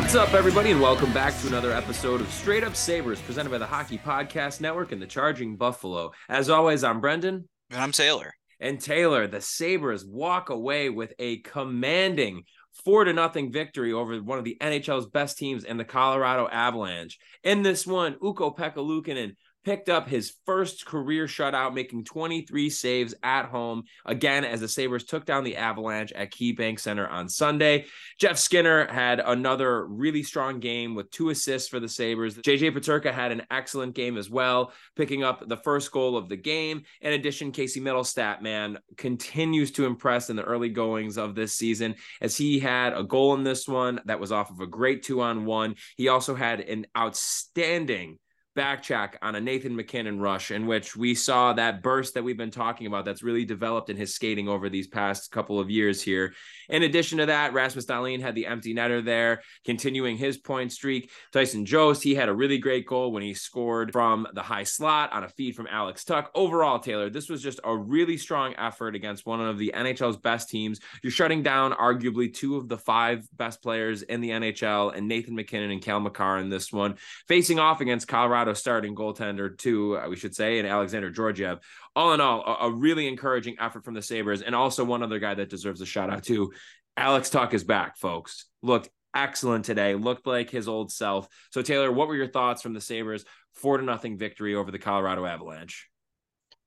What's 0.00 0.14
up, 0.14 0.32
everybody, 0.32 0.70
and 0.70 0.80
welcome 0.80 1.12
back 1.12 1.38
to 1.40 1.46
another 1.46 1.72
episode 1.72 2.22
of 2.22 2.32
Straight 2.32 2.64
Up 2.64 2.74
Sabres, 2.74 3.20
presented 3.20 3.50
by 3.50 3.58
the 3.58 3.66
Hockey 3.66 3.98
Podcast 3.98 4.62
Network 4.62 4.92
and 4.92 5.00
the 5.00 5.06
Charging 5.06 5.56
Buffalo. 5.56 6.10
As 6.26 6.48
always, 6.48 6.82
I'm 6.82 7.02
Brendan. 7.02 7.46
And 7.70 7.80
I'm 7.80 7.92
Taylor. 7.92 8.32
And 8.58 8.80
Taylor, 8.80 9.26
the 9.26 9.42
Sabres 9.42 10.04
walk 10.06 10.48
away 10.48 10.88
with 10.88 11.12
a 11.18 11.40
commanding 11.40 12.44
four 12.82 13.04
to 13.04 13.12
nothing 13.12 13.52
victory 13.52 13.92
over 13.92 14.16
one 14.22 14.38
of 14.38 14.44
the 14.44 14.56
NHL's 14.60 15.06
best 15.06 15.36
teams 15.36 15.64
in 15.64 15.76
the 15.76 15.84
Colorado 15.84 16.48
Avalanche. 16.48 17.18
In 17.44 17.62
this 17.62 17.86
one, 17.86 18.16
Ukko-Pekka 18.24 18.76
Luukkonen 18.76 19.36
picked 19.64 19.88
up 19.88 20.08
his 20.08 20.34
first 20.46 20.86
career 20.86 21.26
shutout, 21.26 21.74
making 21.74 22.04
23 22.04 22.70
saves 22.70 23.14
at 23.22 23.46
home 23.46 23.84
again 24.06 24.44
as 24.44 24.60
the 24.60 24.68
Sabres 24.68 25.04
took 25.04 25.24
down 25.24 25.44
the 25.44 25.56
Avalanche 25.56 26.12
at 26.12 26.32
KeyBank 26.32 26.80
Center 26.80 27.06
on 27.06 27.28
Sunday. 27.28 27.86
Jeff 28.18 28.38
Skinner 28.38 28.90
had 28.90 29.20
another 29.20 29.86
really 29.86 30.22
strong 30.22 30.60
game 30.60 30.94
with 30.94 31.10
two 31.10 31.30
assists 31.30 31.68
for 31.68 31.80
the 31.80 31.88
Sabres. 31.88 32.36
JJ 32.36 32.74
Peterka 32.74 33.12
had 33.12 33.32
an 33.32 33.42
excellent 33.50 33.94
game 33.94 34.16
as 34.16 34.30
well, 34.30 34.72
picking 34.96 35.22
up 35.22 35.46
the 35.48 35.56
first 35.56 35.92
goal 35.92 36.16
of 36.16 36.28
the 36.28 36.36
game. 36.36 36.82
In 37.00 37.12
addition, 37.12 37.52
Casey 37.52 37.80
Mittelstadt, 37.80 38.42
man, 38.42 38.78
continues 38.96 39.70
to 39.72 39.86
impress 39.86 40.30
in 40.30 40.36
the 40.36 40.42
early 40.42 40.68
goings 40.68 41.18
of 41.18 41.34
this 41.34 41.54
season 41.54 41.94
as 42.20 42.36
he 42.36 42.58
had 42.58 42.92
a 42.92 43.02
goal 43.02 43.34
in 43.34 43.44
this 43.44 43.68
one 43.68 44.00
that 44.06 44.20
was 44.20 44.32
off 44.32 44.50
of 44.50 44.60
a 44.60 44.66
great 44.66 45.02
two 45.02 45.20
on 45.20 45.44
one. 45.44 45.74
He 45.96 46.08
also 46.08 46.34
had 46.34 46.60
an 46.60 46.86
outstanding 46.96 48.18
back 48.60 48.82
check 48.82 49.16
on 49.22 49.34
a 49.36 49.40
Nathan 49.40 49.74
MacKinnon 49.74 50.20
rush 50.20 50.50
in 50.50 50.66
which 50.66 50.94
we 50.94 51.14
saw 51.14 51.54
that 51.54 51.82
burst 51.82 52.12
that 52.12 52.22
we've 52.22 52.36
been 52.36 52.50
talking 52.50 52.86
about 52.86 53.06
that's 53.06 53.22
really 53.22 53.46
developed 53.46 53.88
in 53.88 53.96
his 53.96 54.14
skating 54.14 54.50
over 54.50 54.68
these 54.68 54.86
past 54.86 55.30
couple 55.30 55.58
of 55.58 55.70
years 55.70 56.02
here. 56.02 56.34
In 56.68 56.82
addition 56.82 57.16
to 57.18 57.26
that, 57.26 57.54
Rasmus 57.54 57.86
Dahlin 57.86 58.20
had 58.20 58.34
the 58.34 58.46
empty 58.46 58.74
netter 58.74 59.02
there, 59.02 59.40
continuing 59.64 60.18
his 60.18 60.36
point 60.36 60.72
streak. 60.72 61.10
Tyson 61.32 61.64
Jost, 61.64 62.02
he 62.02 62.14
had 62.14 62.28
a 62.28 62.34
really 62.34 62.58
great 62.58 62.86
goal 62.86 63.12
when 63.12 63.22
he 63.22 63.32
scored 63.32 63.92
from 63.92 64.28
the 64.34 64.42
high 64.42 64.64
slot 64.64 65.10
on 65.14 65.24
a 65.24 65.28
feed 65.30 65.56
from 65.56 65.66
Alex 65.66 66.04
Tuch. 66.04 66.26
Overall, 66.34 66.78
Taylor, 66.78 67.08
this 67.08 67.30
was 67.30 67.42
just 67.42 67.60
a 67.64 67.74
really 67.74 68.18
strong 68.18 68.54
effort 68.58 68.94
against 68.94 69.24
one 69.24 69.40
of 69.40 69.56
the 69.56 69.72
NHL's 69.74 70.18
best 70.18 70.50
teams. 70.50 70.80
You're 71.02 71.10
shutting 71.10 71.42
down 71.42 71.72
arguably 71.72 72.32
two 72.32 72.56
of 72.56 72.68
the 72.68 72.78
five 72.78 73.26
best 73.38 73.62
players 73.62 74.02
in 74.02 74.20
the 74.20 74.30
NHL 74.30 74.94
and 74.94 75.08
Nathan 75.08 75.34
MacKinnon 75.34 75.70
and 75.70 75.80
Cale 75.80 76.00
Makar 76.00 76.38
in 76.38 76.50
this 76.50 76.70
one, 76.70 76.96
facing 77.26 77.58
off 77.58 77.80
against 77.80 78.06
Colorado 78.06 78.49
Colorado 78.50 78.58
starting 78.58 78.94
goaltender 78.94 79.56
too, 79.56 79.98
uh, 79.98 80.08
we 80.08 80.16
should 80.16 80.34
say, 80.34 80.58
and 80.58 80.66
Alexander 80.66 81.10
Georgiev. 81.10 81.60
All 81.94 82.12
in 82.14 82.20
all, 82.20 82.42
a, 82.42 82.66
a, 82.66 82.70
really 82.70 83.06
encouraging 83.06 83.56
effort 83.60 83.84
from 83.84 83.94
the 83.94 84.02
Sabres. 84.02 84.42
And 84.42 84.54
also 84.54 84.84
one 84.84 85.02
other 85.02 85.18
guy 85.18 85.34
that 85.34 85.50
deserves 85.50 85.80
a 85.80 85.86
shout 85.86 86.10
out 86.10 86.24
too. 86.24 86.52
Alex 86.96 87.30
Tuch 87.30 87.54
is 87.54 87.64
back, 87.64 87.96
folks. 87.96 88.46
Looked 88.62 88.88
excellent 89.14 89.64
today. 89.64 89.94
Looked 89.94 90.26
like 90.26 90.50
his 90.50 90.68
old 90.68 90.90
self. 90.90 91.28
So 91.50 91.62
Taylor, 91.62 91.92
what 91.92 92.08
were 92.08 92.16
your 92.16 92.28
thoughts 92.28 92.62
from 92.62 92.74
the 92.74 92.80
Sabres 92.80 93.24
four 93.54 93.78
to 93.78 93.84
nothing 93.84 94.18
victory 94.18 94.54
over 94.54 94.70
the 94.70 94.78
Colorado 94.78 95.24
Avalanche? 95.24 95.88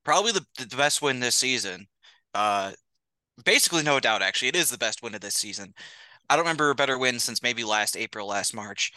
Probably 0.04 0.32
the, 0.32 0.46
the 0.58 0.76
best 0.76 1.02
win 1.02 1.20
this 1.20 1.36
season. 1.36 1.88
Uh 2.34 2.72
basically 3.46 3.84
no 3.84 4.00
doubt 4.00 4.22
actually. 4.22 4.50
It 4.50 4.56
is 4.56 4.70
the 4.70 4.78
best 4.78 5.04
win 5.04 5.16
of 5.16 5.22
this 5.22 5.36
season. 5.36 5.74
I 6.30 6.36
don't 6.36 6.46
remember 6.46 6.70
a 6.70 6.76
better 6.76 6.98
win 6.98 7.20
since 7.20 7.44
maybe 7.44 7.64
last 7.64 7.98
April, 7.98 8.28
last 8.28 8.56
March. 8.56 8.94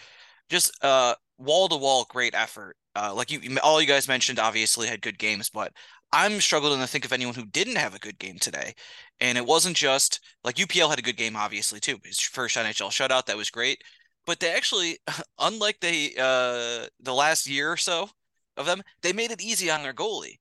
Just 0.48 0.72
uh 0.82 1.14
wall 1.38 1.68
to 1.68 1.76
wall 1.76 2.06
great 2.08 2.34
effort. 2.34 2.76
Uh, 2.94 3.12
like 3.14 3.30
you, 3.30 3.58
all 3.62 3.80
you 3.80 3.86
guys 3.86 4.08
mentioned, 4.08 4.38
obviously 4.38 4.88
had 4.88 5.02
good 5.02 5.18
games, 5.18 5.50
but 5.50 5.72
I'm 6.12 6.40
struggling 6.40 6.80
to 6.80 6.86
think 6.86 7.04
of 7.04 7.12
anyone 7.12 7.34
who 7.34 7.46
didn't 7.46 7.76
have 7.76 7.94
a 7.94 7.98
good 7.98 8.18
game 8.18 8.38
today. 8.38 8.74
And 9.20 9.36
it 9.36 9.44
wasn't 9.44 9.76
just 9.76 10.20
like 10.44 10.56
UPL 10.56 10.90
had 10.90 10.98
a 10.98 11.02
good 11.02 11.16
game, 11.16 11.36
obviously 11.36 11.80
too. 11.80 11.98
His 12.04 12.20
first 12.20 12.56
NHL 12.56 12.90
shutout 12.90 13.26
that 13.26 13.36
was 13.36 13.50
great, 13.50 13.82
but 14.24 14.40
they 14.40 14.52
actually, 14.52 14.98
unlike 15.38 15.80
they 15.80 16.12
uh 16.18 16.86
the 17.00 17.14
last 17.14 17.46
year 17.46 17.70
or 17.70 17.76
so 17.76 18.08
of 18.56 18.66
them, 18.66 18.82
they 19.02 19.12
made 19.12 19.30
it 19.30 19.42
easy 19.42 19.70
on 19.70 19.82
their 19.82 19.94
goalie. 19.94 20.38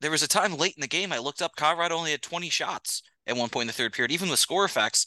There 0.00 0.10
was 0.10 0.22
a 0.22 0.28
time 0.28 0.56
late 0.56 0.74
in 0.76 0.82
the 0.82 0.86
game 0.86 1.12
I 1.12 1.18
looked 1.18 1.42
up 1.42 1.56
Colorado 1.56 1.96
only 1.96 2.10
had 2.10 2.22
20 2.22 2.50
shots 2.50 3.02
at 3.26 3.36
one 3.36 3.48
point 3.48 3.62
in 3.62 3.68
the 3.68 3.72
third 3.72 3.92
period. 3.92 4.12
Even 4.12 4.28
with 4.28 4.38
score 4.38 4.64
effects, 4.64 5.06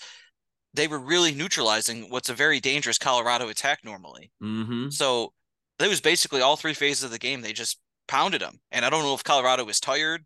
they 0.74 0.88
were 0.88 1.00
really 1.00 1.34
neutralizing 1.34 2.09
what's 2.09 2.30
a 2.30 2.34
very 2.34 2.59
dangerous 2.59 2.97
Colorado 2.97 3.50
attack 3.50 3.80
normally. 3.84 4.31
Mm-hmm. 4.42 4.90
So 4.90 5.34
it 5.79 5.88
was 5.88 6.01
basically 6.01 6.41
all 6.41 6.56
three 6.56 6.73
phases 6.73 7.03
of 7.03 7.12
the 7.12 7.19
game. 7.19 7.41
They 7.41 7.53
just 7.53 7.79
pounded 8.07 8.41
them. 8.41 8.59
And 8.72 8.85
I 8.85 8.90
don't 8.90 9.03
know 9.03 9.13
if 9.13 9.23
Colorado 9.23 9.66
was 9.66 9.79
tired. 9.79 10.25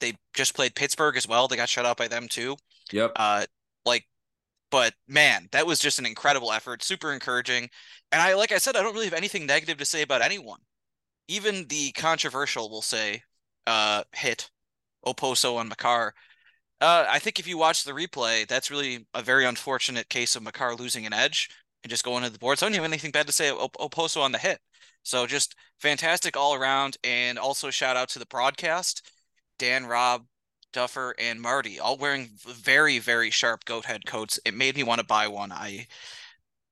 They 0.00 0.14
just 0.34 0.54
played 0.54 0.74
Pittsburgh 0.74 1.16
as 1.16 1.28
well. 1.28 1.48
They 1.48 1.56
got 1.56 1.68
shut 1.68 1.86
out 1.86 1.96
by 1.96 2.08
them 2.08 2.28
too. 2.28 2.56
Yep. 2.92 3.12
Uh, 3.16 3.46
like, 3.84 4.06
but 4.70 4.94
man, 5.08 5.48
that 5.52 5.66
was 5.66 5.78
just 5.78 5.98
an 5.98 6.06
incredible 6.06 6.52
effort. 6.52 6.82
Super 6.82 7.12
encouraging. 7.12 7.68
And 8.12 8.20
I, 8.20 8.34
like 8.34 8.52
I 8.52 8.58
said, 8.58 8.76
I 8.76 8.82
don't 8.82 8.94
really 8.94 9.06
have 9.06 9.14
anything 9.14 9.46
negative 9.46 9.78
to 9.78 9.84
say 9.84 10.02
about 10.02 10.22
anyone. 10.22 10.60
Even 11.28 11.66
the 11.68 11.92
controversial, 11.92 12.70
we'll 12.70 12.82
say, 12.82 13.22
uh, 13.66 14.04
hit 14.12 14.50
Okposo 15.04 15.56
on 15.56 15.68
Makar 15.68 16.14
uh, 16.80 17.06
I 17.08 17.18
think 17.18 17.38
if 17.38 17.46
you 17.46 17.56
watch 17.56 17.84
the 17.84 17.92
replay, 17.92 18.46
that's 18.46 18.70
really 18.70 19.06
a 19.14 19.22
very 19.22 19.46
unfortunate 19.46 20.08
case 20.08 20.36
of 20.36 20.42
Makar 20.42 20.74
losing 20.74 21.06
an 21.06 21.12
edge 21.12 21.48
and 21.86 21.90
just 21.90 22.04
go 22.04 22.16
into 22.16 22.28
the 22.30 22.38
boards. 22.40 22.64
I 22.64 22.66
don't 22.66 22.74
have 22.74 22.82
anything 22.82 23.12
bad 23.12 23.28
to 23.28 23.32
say 23.32 23.48
Okposo 23.48 24.20
on 24.20 24.32
the 24.32 24.38
hit. 24.38 24.58
So 25.04 25.24
just 25.24 25.54
fantastic 25.78 26.36
all 26.36 26.52
around. 26.52 26.96
And 27.04 27.38
also 27.38 27.70
shout 27.70 27.96
out 27.96 28.08
to 28.08 28.18
the 28.18 28.26
broadcast, 28.26 29.08
Dan, 29.60 29.86
Rob, 29.86 30.24
Duffer, 30.72 31.14
and 31.16 31.40
Marty, 31.40 31.78
all 31.78 31.96
wearing 31.96 32.30
very, 32.44 32.98
very 32.98 33.30
sharp 33.30 33.64
goat 33.66 33.84
head 33.84 34.04
coats. 34.04 34.40
It 34.44 34.52
made 34.54 34.74
me 34.74 34.82
want 34.82 34.98
to 34.98 35.06
buy 35.06 35.28
one. 35.28 35.52
I 35.52 35.86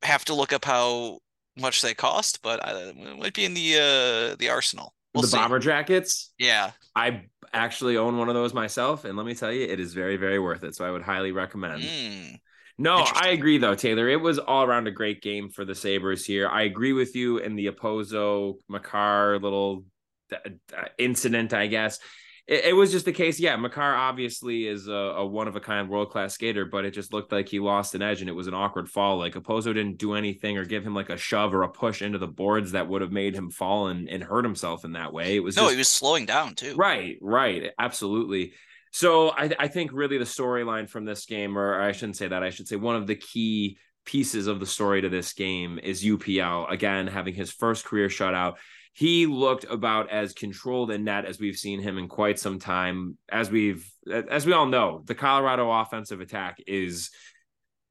have 0.03 0.25
to 0.25 0.35
look 0.35 0.53
up 0.53 0.65
how 0.65 1.21
much 1.57 1.81
they 1.81 1.95
cost, 1.95 2.43
but 2.43 2.67
I, 2.67 2.73
it 2.89 3.17
might 3.17 3.35
be 3.35 3.45
in 3.45 3.55
the 3.55 4.33
uh, 4.33 4.37
the 4.37 4.49
arsenal. 4.51 4.95
We'll 5.15 5.23
the 5.23 5.29
see. 5.29 5.37
bomber 5.37 5.61
jackets. 5.61 6.33
Yeah. 6.41 6.73
I 6.97 7.23
actually 7.53 7.97
own 7.97 8.19
one 8.19 8.29
of 8.29 8.35
those 8.35 8.53
myself, 8.53 9.05
and 9.05 9.17
let 9.17 9.27
me 9.27 9.37
tell 9.37 9.53
you, 9.53 9.65
it 9.65 9.79
is 9.79 9.95
very, 9.95 10.17
very 10.17 10.41
worth 10.41 10.65
it. 10.65 10.75
So 10.75 10.85
I 10.85 10.91
would 10.91 11.03
highly 11.03 11.31
recommend. 11.31 11.83
Mm. 11.85 12.41
No, 12.77 12.97
I 12.97 13.29
agree 13.29 13.59
though, 13.59 13.75
Taylor. 13.75 14.09
It 14.09 14.21
was 14.21 14.39
all 14.39 14.65
around 14.65 14.87
a 14.89 14.91
great 14.91 15.23
game 15.23 15.49
for 15.49 15.65
the 15.65 15.75
Sabres 15.75 16.25
here. 16.25 16.49
I 16.49 16.63
agree 16.63 16.93
with 16.93 17.15
you 17.15 17.39
in 17.39 17.55
the 17.55 17.67
Okposo 17.67 18.55
Makar 18.69 19.39
little 19.39 19.85
uh, 20.33 20.51
uh, 20.77 20.87
incident, 20.99 21.53
I 21.55 21.69
guess 21.69 22.01
it, 22.47 22.67
it, 22.67 22.73
was 22.75 22.93
just 22.93 23.05
the 23.05 23.13
case. 23.13 23.41
Yeah, 23.41 23.57
Makar 23.57 23.95
obviously 23.95 24.67
is 24.67 24.87
a, 24.87 24.93
a 24.93 25.27
one 25.27 25.49
of 25.49 25.57
a 25.57 25.61
kind 25.61 25.89
world 25.89 26.11
class 26.11 26.35
skater, 26.35 26.67
but 26.67 26.85
it 26.85 26.91
just 26.91 27.13
looked 27.13 27.33
like 27.33 27.49
he 27.49 27.59
lost 27.59 27.95
an 27.95 28.03
edge 28.03 28.21
and 28.21 28.29
it 28.29 28.35
was 28.35 28.47
an 28.47 28.55
awkward 28.55 28.89
fall. 28.89 29.19
Like 29.19 29.35
Okposo 29.35 29.75
didn't 29.75 29.99
do 29.99 30.15
anything 30.15 30.59
or 30.59 30.65
give 30.65 30.85
him 30.85 30.95
like 30.95 31.11
a 31.11 31.17
shove 31.17 31.55
or 31.55 31.63
a 31.63 31.69
push 31.69 32.03
into 32.03 32.19
the 32.19 32.27
boards 32.27 32.73
that 32.73 32.89
would 32.89 33.01
have 33.01 33.13
made 33.13 33.35
him 33.35 33.51
fall 33.51 33.89
and, 33.89 34.09
and 34.09 34.23
hurt 34.23 34.45
himself 34.45 34.85
in 34.85 34.93
that 34.93 35.13
way. 35.13 35.37
It 35.37 35.41
was 35.41 35.57
no, 35.57 35.63
just, 35.63 35.73
he 35.73 35.79
was 35.79 35.89
slowing 35.89 36.27
down 36.27 36.55
too. 36.55 36.75
Right, 36.75 37.17
right, 37.23 37.71
absolutely. 37.79 38.53
So 38.95 39.31
I, 39.31 39.51
I 39.59 39.69
think 39.69 39.91
really 39.93 40.19
the 40.19 40.25
storyline 40.25 40.89
from 40.89 41.05
this 41.05 41.27
game, 41.27 41.59
or 41.59 41.81
I 41.81 41.93
shouldn't 41.93 42.17
say 42.17 42.29
that, 42.29 42.43
I 42.43 42.51
should 42.51 42.69
say 42.69 42.77
one 42.77 42.97
of 42.97 43.07
the 43.07 43.17
key 43.17 43.77
pieces 44.05 44.47
of 44.47 44.61
the 44.61 44.67
story 44.67 45.03
to 45.03 45.09
this 45.09 45.33
game 45.33 45.79
is 45.83 46.05
UPL 46.05 46.71
again 46.71 47.07
having 47.07 47.35
his 47.35 47.51
first 47.51 47.85
career 47.85 48.09
shutout 48.09 48.57
he 48.95 49.27
looked 49.27 49.65
about 49.65 50.11
as 50.11 50.33
controlled 50.33 50.93
in 50.93 51.03
net 51.03 51.25
as 51.25 51.41
we've 51.41 51.57
seen 51.57 51.81
him 51.81 51.99
in 51.99 52.07
quite 52.07 52.39
some 52.39 52.61
time. 52.61 53.19
As 53.29 53.51
we've, 53.51 53.85
as 54.09 54.47
we 54.47 54.53
all 54.53 54.67
know, 54.67 55.03
the 55.05 55.17
Colorado 55.17 55.69
offensive 55.69 56.21
attack 56.21 56.59
is 56.69 57.11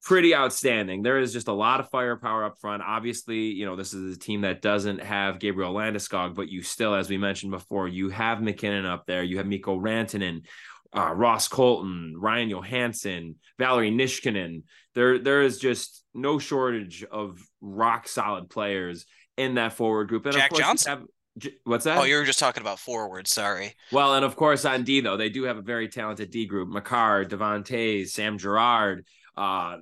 pretty 0.02 0.34
outstanding. 0.34 1.02
There 1.02 1.18
is 1.18 1.34
just 1.34 1.48
a 1.48 1.52
lot 1.52 1.80
of 1.80 1.90
firepower 1.90 2.44
up 2.44 2.58
front. 2.58 2.82
Obviously, 2.82 3.50
you 3.50 3.66
know, 3.66 3.76
this 3.76 3.92
is 3.92 4.16
a 4.16 4.18
team 4.18 4.40
that 4.42 4.62
doesn't 4.62 5.02
have 5.02 5.38
Gabriel 5.38 5.74
Landeskog, 5.74 6.34
but 6.34 6.48
you 6.48 6.62
still, 6.62 6.94
as 6.94 7.10
we 7.10 7.18
mentioned 7.18 7.52
before, 7.52 7.86
you 7.86 8.08
have 8.08 8.40
MacKinnon 8.40 8.86
up 8.86 9.04
there. 9.06 9.22
You 9.22 9.36
have 9.36 9.46
Mikko 9.46 9.78
Rantanen, 9.78 10.46
uh, 10.94 11.12
Ross 11.12 11.48
Colton, 11.48 12.14
Ryan 12.16 12.50
Johansen, 12.50 13.34
Valeri 13.58 13.90
Nichushkin. 13.90 14.62
There, 14.94 15.18
there 15.18 15.42
is 15.42 15.58
just 15.58 16.04
no 16.14 16.38
shortage 16.38 17.04
of 17.04 17.38
rock 17.60 18.06
solid 18.06 18.48
players 18.48 19.06
in 19.36 19.54
that 19.54 19.72
forward 19.72 20.08
group. 20.08 20.24
And 20.26 20.34
Jack 20.34 20.50
of 20.50 20.56
course, 20.56 20.60
Johnson. 20.60 20.90
Have, 20.90 21.50
what's 21.64 21.84
that? 21.84 21.98
Oh, 21.98 22.04
you 22.04 22.16
were 22.16 22.24
just 22.24 22.38
talking 22.38 22.60
about 22.60 22.78
forward. 22.78 23.26
Sorry. 23.26 23.74
Well, 23.90 24.14
and 24.14 24.24
of 24.24 24.36
course 24.36 24.64
on 24.64 24.84
D 24.84 25.00
though, 25.00 25.16
they 25.16 25.30
do 25.30 25.44
have 25.44 25.56
a 25.56 25.62
very 25.62 25.88
talented 25.88 26.30
D 26.30 26.46
group: 26.46 26.68
Makar, 26.68 27.24
Devante, 27.24 28.06
Sam 28.08 28.38
Girard. 28.38 29.04
Uh, 29.36 29.78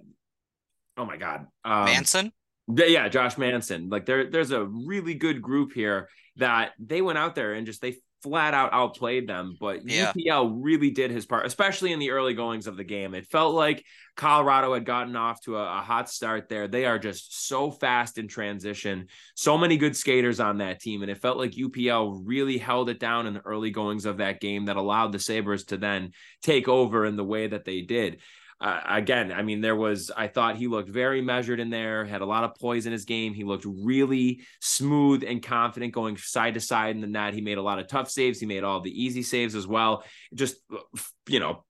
oh 0.97 1.05
my 1.05 1.19
God, 1.19 1.47
um, 1.65 1.85
Manson. 1.85 2.33
Yeah, 2.69 3.09
Josh 3.09 3.37
Manson. 3.37 3.91
Like 3.91 4.07
there, 4.07 4.31
there's 4.31 4.53
a 4.53 4.65
really 4.65 5.15
good 5.15 5.43
group 5.43 5.73
here 5.75 6.09
that 6.37 6.73
they 6.79 7.03
went 7.03 7.19
out 7.19 7.35
there 7.35 7.53
and 7.53 7.67
just 7.67 7.83
they 7.83 7.97
flat 8.23 8.55
out 8.55 8.73
outplayed 8.73 9.29
them. 9.29 9.57
But 9.59 9.89
yeah. 9.89 10.13
UPL 10.13 10.59
really 10.61 10.91
did 10.91 11.11
his 11.11 11.27
part, 11.27 11.47
especially 11.47 11.93
in 11.93 11.99
the 11.99 12.11
early 12.11 12.35
goings 12.35 12.67
of 12.67 12.77
the 12.77 12.85
game. 12.85 13.15
It 13.15 13.27
felt 13.27 13.55
like 13.55 13.85
Colorado 14.17 14.75
had 14.75 14.85
gotten 14.85 15.17
off 15.17 15.41
to 15.43 15.57
a, 15.57 15.79
a, 15.79 15.83
hot 15.83 16.11
start 16.11 16.49
there. 16.49 16.69
They 16.69 16.85
are 16.85 16.99
just 16.99 17.47
so 17.49 17.71
fast 17.71 18.19
in 18.19 18.29
transition, 18.29 19.09
so 19.35 19.57
many 19.57 19.77
good 19.77 19.97
skaters 19.97 20.41
on 20.41 20.59
that 20.59 20.81
team. 20.81 21.03
And 21.03 21.11
it 21.11 21.21
felt 21.21 21.39
like 21.39 21.53
UPL 21.53 22.21
really 22.25 22.59
held 22.59 22.91
it 22.91 23.01
down 23.01 23.27
in 23.27 23.35
the 23.35 23.41
early 23.41 23.71
goings 23.71 24.05
of 24.05 24.19
that 24.19 24.41
game 24.41 24.67
that 24.67 24.77
allowed 24.77 25.13
the 25.13 25.19
Sabres 25.19 25.65
to 25.67 25.77
then 25.77 26.13
take 26.43 26.69
over 26.69 27.07
in 27.07 27.17
the 27.17 27.25
way 27.25 27.47
that 27.47 27.65
they 27.65 27.81
did. 27.81 28.21
Uh, 28.63 28.81
again, 28.89 29.33
I 29.33 29.43
mean, 29.43 29.61
there 29.61 29.75
was, 29.75 30.13
I 30.17 30.29
thought 30.29 30.57
he 30.57 30.69
looked 30.69 30.89
very 30.89 31.21
measured 31.21 31.59
in 31.59 31.69
there, 31.69 32.05
had 32.05 32.21
a 32.21 32.27
lot 32.27 32.45
of 32.45 32.55
poise 32.55 32.87
in 32.87 32.93
his 32.93 33.05
game. 33.05 33.35
He 33.35 33.43
looked 33.43 33.67
really 33.67 34.43
smooth 34.61 35.25
and 35.27 35.43
confident 35.43 35.93
going 35.93 36.17
side 36.17 36.55
to 36.55 36.61
side 36.61 36.95
in 36.95 37.01
the 37.01 37.09
net. 37.09 37.35
He 37.35 37.41
made 37.41 37.59
a 37.59 37.63
lot 37.63 37.81
of 37.81 37.89
tough 37.89 38.09
saves. 38.09 38.39
He 38.39 38.47
made 38.47 38.63
all 38.63 38.81
the 38.81 39.03
easy 39.05 39.25
saves 39.25 39.57
as 39.57 39.67
well. 39.67 40.05
Just, 40.33 40.57
you 41.27 41.41
know, 41.41 41.65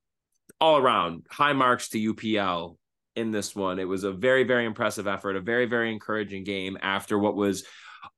all 0.61 0.77
around 0.77 1.25
high 1.31 1.55
marks 1.55 1.89
to 1.91 2.15
UPL 2.15 2.77
in 3.17 3.31
this 3.31 3.57
one. 3.57 3.79
It 3.79 3.89
was 3.89 4.05
a 4.05 4.13
very, 4.13 4.45
very 4.45 4.67
impressive 4.67 5.07
effort, 5.07 5.37
a 5.37 5.41
very, 5.41 5.65
very 5.65 5.91
encouraging 5.91 6.45
game 6.45 6.77
after 6.83 7.19
what 7.19 7.35
was 7.35 7.65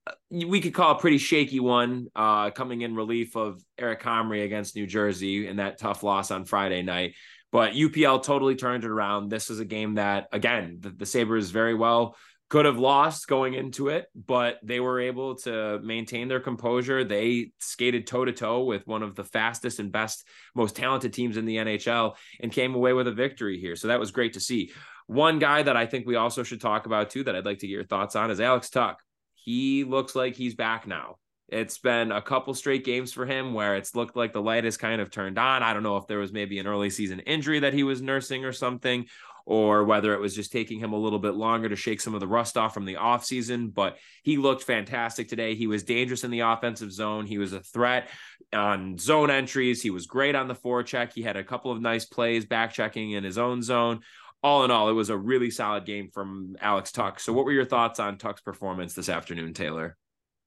uh, 0.07 0.11
we 0.31 0.59
could 0.59 0.73
call 0.73 0.91
a 0.91 0.99
pretty 0.99 1.17
shaky 1.17 1.59
one 1.59 2.07
uh, 2.15 2.49
coming 2.51 2.81
in 2.81 2.95
relief 2.95 3.35
of 3.35 3.61
Eric 3.77 4.01
Comrie 4.01 4.43
against 4.43 4.75
New 4.75 4.85
Jersey 4.85 5.47
in 5.47 5.57
that 5.57 5.77
tough 5.77 6.03
loss 6.03 6.31
on 6.31 6.43
Friday 6.45 6.81
night. 6.81 7.13
But 7.55 7.71
UPL 7.71 8.21
totally 8.21 8.55
turned 8.55 8.83
it 8.83 8.89
around. 8.89 9.29
This 9.29 9.49
is 9.49 9.61
a 9.61 9.65
game 9.65 9.93
that, 9.93 10.27
again, 10.33 10.79
the, 10.81 10.89
the 10.89 11.05
Sabres 11.05 11.51
very 11.51 11.73
well 11.73 12.17
could 12.49 12.65
have 12.65 12.77
lost 12.77 13.29
going 13.29 13.53
into 13.53 13.87
it, 13.87 14.07
but 14.13 14.57
they 14.61 14.81
were 14.81 14.99
able 14.99 15.35
to 15.35 15.79
maintain 15.79 16.27
their 16.27 16.41
composure. 16.41 17.05
They 17.05 17.51
skated 17.61 18.07
toe 18.07 18.25
to 18.25 18.33
toe 18.33 18.65
with 18.65 18.85
one 18.85 19.03
of 19.03 19.15
the 19.15 19.23
fastest 19.23 19.79
and 19.79 19.89
best, 19.89 20.27
most 20.53 20.75
talented 20.75 21.13
teams 21.13 21.37
in 21.37 21.45
the 21.45 21.55
NHL 21.55 22.17
and 22.41 22.51
came 22.51 22.75
away 22.75 22.91
with 22.91 23.07
a 23.07 23.13
victory 23.13 23.57
here. 23.57 23.77
So 23.77 23.87
that 23.87 24.01
was 24.01 24.11
great 24.11 24.33
to 24.33 24.41
see. 24.41 24.73
One 25.07 25.39
guy 25.39 25.63
that 25.63 25.77
I 25.77 25.85
think 25.85 26.05
we 26.05 26.17
also 26.17 26.43
should 26.43 26.59
talk 26.59 26.85
about 26.85 27.09
too, 27.09 27.23
that 27.23 27.37
I'd 27.37 27.45
like 27.45 27.59
to 27.59 27.67
get 27.67 27.73
your 27.73 27.85
thoughts 27.85 28.17
on, 28.17 28.31
is 28.31 28.41
Alex 28.41 28.69
Tuch. 28.69 28.97
He 29.33 29.85
looks 29.85 30.13
like 30.13 30.35
he's 30.35 30.55
back 30.55 30.87
now. 30.87 31.19
It's 31.47 31.77
been 31.77 32.11
a 32.11 32.21
couple 32.21 32.53
straight 32.55 32.83
games 32.83 33.13
for 33.13 33.25
him 33.25 33.53
where 33.53 33.75
it's 33.75 33.93
looked 33.93 34.15
like 34.15 34.33
the 34.33 34.41
light 34.41 34.63
has 34.63 34.77
kind 34.77 34.99
of 34.99 35.11
turned 35.11 35.37
on. 35.37 35.61
I 35.61 35.73
don't 35.73 35.83
know 35.83 35.97
if 35.97 36.07
there 36.07 36.17
was 36.17 36.33
maybe 36.33 36.57
an 36.57 36.65
early 36.65 36.89
season 36.89 37.19
injury 37.19 37.59
that 37.59 37.73
he 37.73 37.83
was 37.83 38.01
nursing 38.01 38.45
or 38.45 38.51
something, 38.51 39.05
or 39.45 39.83
whether 39.83 40.15
it 40.15 40.19
was 40.19 40.33
just 40.33 40.51
taking 40.51 40.79
him 40.79 40.91
a 40.93 40.97
little 40.97 41.19
bit 41.19 41.35
longer 41.35 41.69
to 41.69 41.75
shake 41.75 42.01
some 42.01 42.15
of 42.15 42.19
the 42.19 42.27
rust 42.27 42.57
off 42.57 42.73
from 42.73 42.85
the 42.85 42.95
offseason. 42.95 43.71
But 43.71 43.97
he 44.23 44.37
looked 44.37 44.63
fantastic 44.63 45.27
today. 45.29 45.53
He 45.53 45.67
was 45.67 45.83
dangerous 45.83 46.23
in 46.23 46.31
the 46.31 46.39
offensive 46.39 46.91
zone. 46.91 47.27
He 47.27 47.37
was 47.37 47.53
a 47.53 47.59
threat 47.59 48.09
on 48.51 48.97
zone 48.97 49.29
entries. 49.29 49.83
He 49.83 49.91
was 49.91 50.07
great 50.07 50.33
on 50.33 50.47
the 50.47 50.55
forecheck. 50.55 51.13
He 51.13 51.21
had 51.21 51.37
a 51.37 51.43
couple 51.43 51.71
of 51.71 51.79
nice 51.79 52.05
plays 52.05 52.45
back 52.45 52.73
checking 52.73 53.11
in 53.11 53.23
his 53.23 53.37
own 53.37 53.61
zone. 53.61 53.99
All 54.41 54.63
in 54.63 54.71
all, 54.71 54.89
it 54.89 54.93
was 54.93 55.09
a 55.09 55.17
really 55.17 55.51
solid 55.51 55.85
game 55.85 56.09
from 56.11 56.55
Alex 56.59 56.91
Tuch. 56.91 57.19
So, 57.19 57.33
what 57.33 57.45
were 57.45 57.51
your 57.51 57.65
thoughts 57.65 57.99
on 57.99 58.17
Tuch's 58.17 58.41
performance 58.41 58.93
this 58.93 59.09
afternoon, 59.09 59.53
Taylor? 59.53 59.95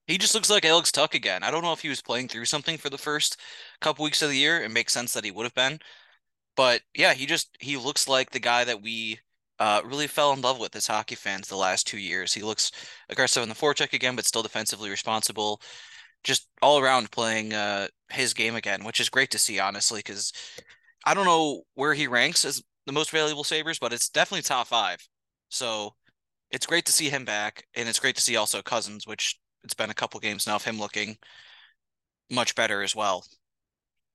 He 0.09 0.17
just 0.17 0.33
looks 0.33 0.49
like 0.49 0.65
Alex 0.65 0.91
Tuch 0.91 1.13
again. 1.13 1.43
I 1.43 1.51
don't 1.51 1.61
know 1.61 1.71
if 1.71 1.81
he 1.81 1.87
was 1.87 2.01
playing 2.01 2.29
through 2.29 2.45
something 2.45 2.79
for 2.79 2.89
the 2.89 2.97
first 2.97 3.37
couple 3.79 4.03
weeks 4.03 4.23
of 4.23 4.31
the 4.31 4.37
year. 4.37 4.59
It 4.59 4.71
makes 4.71 4.91
sense 4.91 5.13
that 5.13 5.23
he 5.23 5.29
would 5.29 5.43
have 5.43 5.53
been. 5.53 5.77
But 6.55 6.81
yeah, 6.95 7.13
he 7.13 7.27
just 7.27 7.55
he 7.59 7.77
looks 7.77 8.07
like 8.07 8.31
the 8.31 8.39
guy 8.39 8.63
that 8.63 8.81
we 8.81 9.19
uh, 9.59 9.81
really 9.85 10.07
fell 10.07 10.33
in 10.33 10.41
love 10.41 10.59
with 10.59 10.75
as 10.75 10.87
hockey 10.87 11.13
fans 11.13 11.47
the 11.47 11.57
last 11.57 11.85
two 11.85 11.99
years. 11.99 12.33
He 12.33 12.41
looks 12.41 12.71
aggressive 13.09 13.43
in 13.43 13.49
the 13.49 13.55
forecheck 13.55 13.93
again, 13.93 14.15
but 14.15 14.25
still 14.25 14.41
defensively 14.41 14.89
responsible. 14.89 15.61
Just 16.23 16.47
all 16.59 16.79
around 16.79 17.11
playing 17.11 17.53
uh, 17.53 17.87
his 18.09 18.33
game 18.33 18.55
again, 18.55 18.83
which 18.83 18.99
is 18.99 19.09
great 19.09 19.29
to 19.29 19.37
see, 19.37 19.59
honestly, 19.59 19.99
because 19.99 20.33
I 21.05 21.13
don't 21.13 21.25
know 21.25 21.61
where 21.75 21.93
he 21.93 22.07
ranks 22.07 22.45
as 22.45 22.63
the 22.87 22.93
most 22.93 23.11
valuable 23.11 23.43
Sabres, 23.43 23.77
but 23.77 23.93
it's 23.93 24.09
definitely 24.09 24.41
top 24.41 24.65
five. 24.65 25.07
So 25.49 25.93
it's 26.49 26.65
great 26.65 26.85
to 26.85 26.91
see 26.91 27.09
him 27.09 27.25
back, 27.25 27.67
and 27.75 27.87
it's 27.87 27.99
great 27.99 28.15
to 28.15 28.23
see 28.23 28.37
also 28.37 28.63
Cousins, 28.63 29.05
which 29.05 29.37
it's 29.63 29.73
been 29.73 29.89
a 29.89 29.95
couple 29.95 30.19
games 30.19 30.47
now 30.47 30.55
of 30.55 30.63
him 30.63 30.79
looking 30.79 31.17
much 32.29 32.55
better 32.55 32.81
as 32.81 32.95
well. 32.95 33.25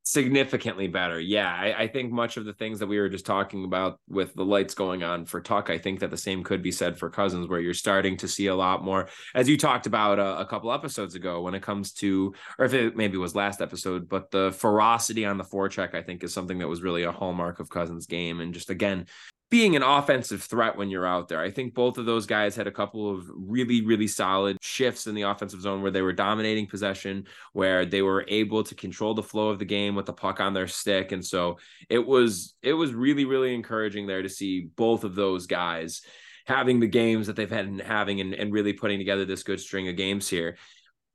Significantly 0.07 0.87
better. 0.87 1.19
Yeah. 1.19 1.51
I, 1.51 1.85
I, 1.85 1.89
think 1.89 2.13
much 2.13 2.37
of 2.37 2.45
the 2.45 2.53
things 2.53 2.79
that 2.79 2.87
we 2.87 2.99
were 2.99 3.09
just 3.09 3.25
talking 3.25 3.65
about 3.65 3.99
with 4.07 4.35
the 4.35 4.45
lights 4.45 4.75
going 4.75 5.03
on 5.03 5.25
for 5.25 5.41
Tuch, 5.41 5.71
I 5.71 5.79
think 5.79 6.01
that 6.01 6.11
the 6.11 6.17
same 6.19 6.45
could 6.45 6.63
be 6.63 6.71
said 6.71 6.99
for 6.99 7.09
Cousins, 7.09 7.49
where 7.49 7.59
you're 7.59 7.73
starting 7.73 8.19
to 8.19 8.29
see 8.29 8.49
a 8.49 8.55
lot 8.55 8.85
more, 8.85 9.09
as 9.35 9.49
you 9.49 9.57
talked 9.57 9.87
about 9.87 10.19
a, 10.19 10.41
a 10.41 10.45
couple 10.45 10.71
episodes 10.71 11.15
ago, 11.15 11.41
when 11.41 11.55
it 11.55 11.63
comes 11.63 11.95
to, 11.95 12.35
or 12.59 12.67
if 12.67 12.75
it 12.75 12.95
maybe 12.95 13.17
was 13.17 13.35
last 13.35 13.63
episode, 13.63 14.07
but 14.07 14.31
the 14.31 14.53
ferocity 14.53 15.25
on 15.25 15.39
the 15.39 15.45
forecheck, 15.45 15.95
I 15.95 16.03
think, 16.03 16.23
is 16.23 16.35
something 16.35 16.59
that 16.59 16.69
was 16.69 16.83
really 16.83 17.05
a 17.05 17.13
hallmark 17.13 17.59
of 17.59 17.71
Cousins' 17.71 18.05
game. 18.05 18.41
And 18.41 18.53
just 18.53 18.69
again, 18.69 19.07
being 19.51 19.77
an 19.77 19.83
offensive 19.83 20.43
threat 20.43 20.77
when 20.77 20.91
you're 20.91 21.07
out 21.07 21.29
there. 21.29 21.41
I 21.41 21.51
think 21.51 21.75
both 21.75 21.99
of 21.99 22.07
those 22.07 22.27
guys 22.27 22.57
had 22.57 22.67
a 22.67 22.73
couple 22.73 23.11
of 23.11 23.31
really, 23.37 23.85
really 23.85 24.09
solid 24.09 24.57
shifts 24.61 25.07
in 25.07 25.15
the 25.15 25.23
offensive 25.23 25.61
zone 25.61 25.83
where 25.83 25.91
they 25.91 26.03
were 26.03 26.13
dominating 26.13 26.67
possession, 26.67 27.27
where 27.53 27.85
they 27.85 28.03
were 28.03 28.25
able 28.29 28.65
to 28.65 28.75
control 28.75 29.15
the 29.15 29.23
flow 29.23 29.51
of 29.51 29.59
the 29.59 29.65
game 29.65 29.95
with 29.95 30.07
the 30.07 30.13
puck 30.13 30.41
on 30.41 30.55
their 30.55 30.67
stick. 30.67 31.13
And 31.13 31.25
so 31.25 31.59
it 31.89 32.05
was 32.05 32.55
it 32.63 32.73
was 32.73 32.93
really, 32.93 33.25
really 33.25 33.55
encouraging 33.55 34.07
there 34.07 34.23
to 34.23 34.29
see 34.29 34.69
both 34.77 35.05
of 35.05 35.15
those 35.15 35.47
guys 35.47 36.03
having 36.47 36.81
the 36.81 36.87
games 36.87 37.27
that 37.27 37.37
they've 37.37 37.51
had 37.51 37.67
and 37.67 37.81
having 37.81 38.21
and, 38.21 38.35
and 38.35 38.53
really 38.53 38.73
putting 38.73 38.99
together 38.99 39.25
this 39.25 39.43
good 39.43 39.61
string 39.61 39.89
of 39.89 39.97
games 39.97 40.29
here. 40.29 40.57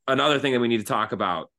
Another 0.07 0.39
thing 0.39 0.53
that 0.53 0.59
we 0.59 0.67
need 0.67 0.79
to 0.79 0.83
talk 0.83 1.11
about 1.11 1.51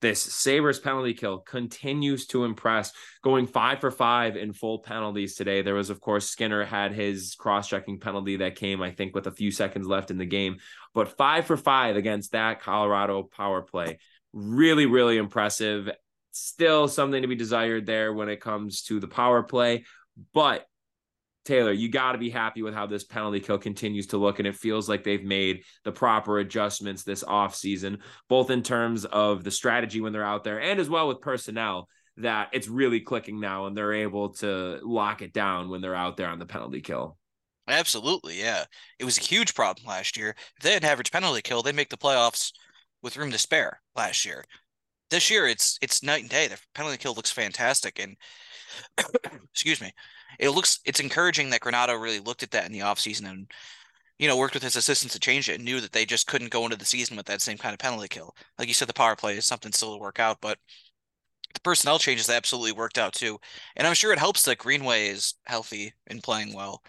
this 0.00 0.22
Sabres 0.22 0.78
penalty 0.78 1.14
kill 1.14 1.38
continues 1.38 2.26
to 2.28 2.44
impress, 2.44 2.92
going 3.22 3.46
five 3.46 3.80
for 3.80 3.90
five 3.90 4.36
in 4.36 4.52
full 4.52 4.78
penalties 4.78 5.34
today. 5.34 5.62
There 5.62 5.74
was, 5.74 5.90
of 5.90 6.00
course, 6.00 6.28
Skinner 6.28 6.64
had 6.64 6.92
his 6.92 7.34
cross 7.34 7.68
checking 7.68 7.98
penalty 7.98 8.36
that 8.36 8.56
came, 8.56 8.80
I 8.80 8.92
think, 8.92 9.14
with 9.14 9.26
a 9.26 9.32
few 9.32 9.50
seconds 9.50 9.86
left 9.86 10.10
in 10.10 10.18
the 10.18 10.26
game, 10.26 10.58
but 10.94 11.16
five 11.16 11.46
for 11.46 11.56
five 11.56 11.96
against 11.96 12.32
that 12.32 12.60
Colorado 12.60 13.22
power 13.24 13.62
play. 13.62 13.98
Really, 14.32 14.86
really 14.86 15.16
impressive. 15.16 15.90
Still 16.32 16.86
something 16.86 17.22
to 17.22 17.28
be 17.28 17.34
desired 17.34 17.86
there 17.86 18.12
when 18.12 18.28
it 18.28 18.40
comes 18.40 18.82
to 18.82 19.00
the 19.00 19.08
power 19.08 19.42
play, 19.42 19.84
but 20.32 20.66
Taylor, 21.48 21.72
you 21.72 21.88
got 21.88 22.12
to 22.12 22.18
be 22.18 22.28
happy 22.28 22.62
with 22.62 22.74
how 22.74 22.86
this 22.86 23.04
penalty 23.04 23.40
kill 23.40 23.56
continues 23.56 24.08
to 24.08 24.18
look. 24.18 24.38
And 24.38 24.46
it 24.46 24.54
feels 24.54 24.86
like 24.86 25.02
they've 25.02 25.24
made 25.24 25.64
the 25.82 25.90
proper 25.90 26.38
adjustments 26.40 27.04
this 27.04 27.24
offseason, 27.24 28.00
both 28.28 28.50
in 28.50 28.62
terms 28.62 29.06
of 29.06 29.44
the 29.44 29.50
strategy 29.50 30.02
when 30.02 30.12
they're 30.12 30.22
out 30.22 30.44
there 30.44 30.60
and 30.60 30.78
as 30.78 30.90
well 30.90 31.08
with 31.08 31.22
personnel, 31.22 31.88
that 32.18 32.50
it's 32.52 32.68
really 32.68 33.00
clicking 33.00 33.40
now 33.40 33.64
and 33.64 33.74
they're 33.74 33.94
able 33.94 34.34
to 34.34 34.78
lock 34.82 35.22
it 35.22 35.32
down 35.32 35.70
when 35.70 35.80
they're 35.80 35.94
out 35.94 36.18
there 36.18 36.28
on 36.28 36.38
the 36.38 36.44
penalty 36.44 36.82
kill. 36.82 37.16
Absolutely. 37.66 38.38
Yeah. 38.38 38.64
It 38.98 39.06
was 39.06 39.16
a 39.16 39.22
huge 39.22 39.54
problem 39.54 39.86
last 39.86 40.18
year. 40.18 40.34
If 40.56 40.62
they 40.62 40.74
had 40.74 40.82
an 40.82 40.90
average 40.90 41.10
penalty 41.10 41.40
kill, 41.40 41.62
they 41.62 41.72
make 41.72 41.88
the 41.88 41.96
playoffs 41.96 42.52
with 43.02 43.16
room 43.16 43.30
to 43.30 43.38
spare 43.38 43.80
last 43.96 44.26
year. 44.26 44.44
This 45.10 45.30
year, 45.30 45.46
it's 45.46 45.78
it's 45.80 46.02
night 46.02 46.22
and 46.22 46.30
day. 46.30 46.48
The 46.48 46.58
penalty 46.74 46.98
kill 46.98 47.14
looks 47.14 47.30
fantastic. 47.30 47.98
And 47.98 48.16
excuse 49.52 49.80
me, 49.80 49.92
it 50.38 50.50
looks 50.50 50.80
it's 50.84 51.00
encouraging 51.00 51.50
that 51.50 51.60
Granato 51.62 52.00
really 52.00 52.20
looked 52.20 52.42
at 52.42 52.50
that 52.52 52.66
in 52.66 52.72
the 52.72 52.80
offseason 52.80 53.28
and 53.28 53.50
you 54.18 54.28
know 54.28 54.36
worked 54.36 54.54
with 54.54 54.62
his 54.62 54.76
assistants 54.76 55.14
to 55.14 55.20
change 55.20 55.48
it 55.48 55.56
and 55.56 55.64
knew 55.64 55.80
that 55.80 55.92
they 55.92 56.06
just 56.06 56.26
couldn't 56.26 56.50
go 56.52 56.64
into 56.64 56.76
the 56.76 56.84
season 56.84 57.16
with 57.16 57.26
that 57.26 57.42
same 57.42 57.58
kind 57.58 57.72
of 57.74 57.80
penalty 57.80 58.08
kill. 58.08 58.34
Like 58.58 58.68
you 58.68 58.74
said, 58.74 58.88
the 58.88 58.94
power 58.94 59.16
play 59.16 59.36
is 59.36 59.46
something 59.46 59.72
still 59.72 59.94
to 59.94 60.00
work 60.00 60.20
out, 60.20 60.38
but 60.40 60.58
the 61.54 61.60
personnel 61.60 61.98
changes 61.98 62.30
absolutely 62.30 62.72
worked 62.72 62.98
out 62.98 63.12
too. 63.14 63.38
And 63.76 63.86
I'm 63.86 63.94
sure 63.94 64.12
it 64.12 64.18
helps 64.18 64.42
that 64.44 64.58
Greenway 64.58 65.08
is 65.08 65.34
healthy 65.46 65.92
and 66.06 66.22
playing 66.22 66.54
well. 66.54 66.82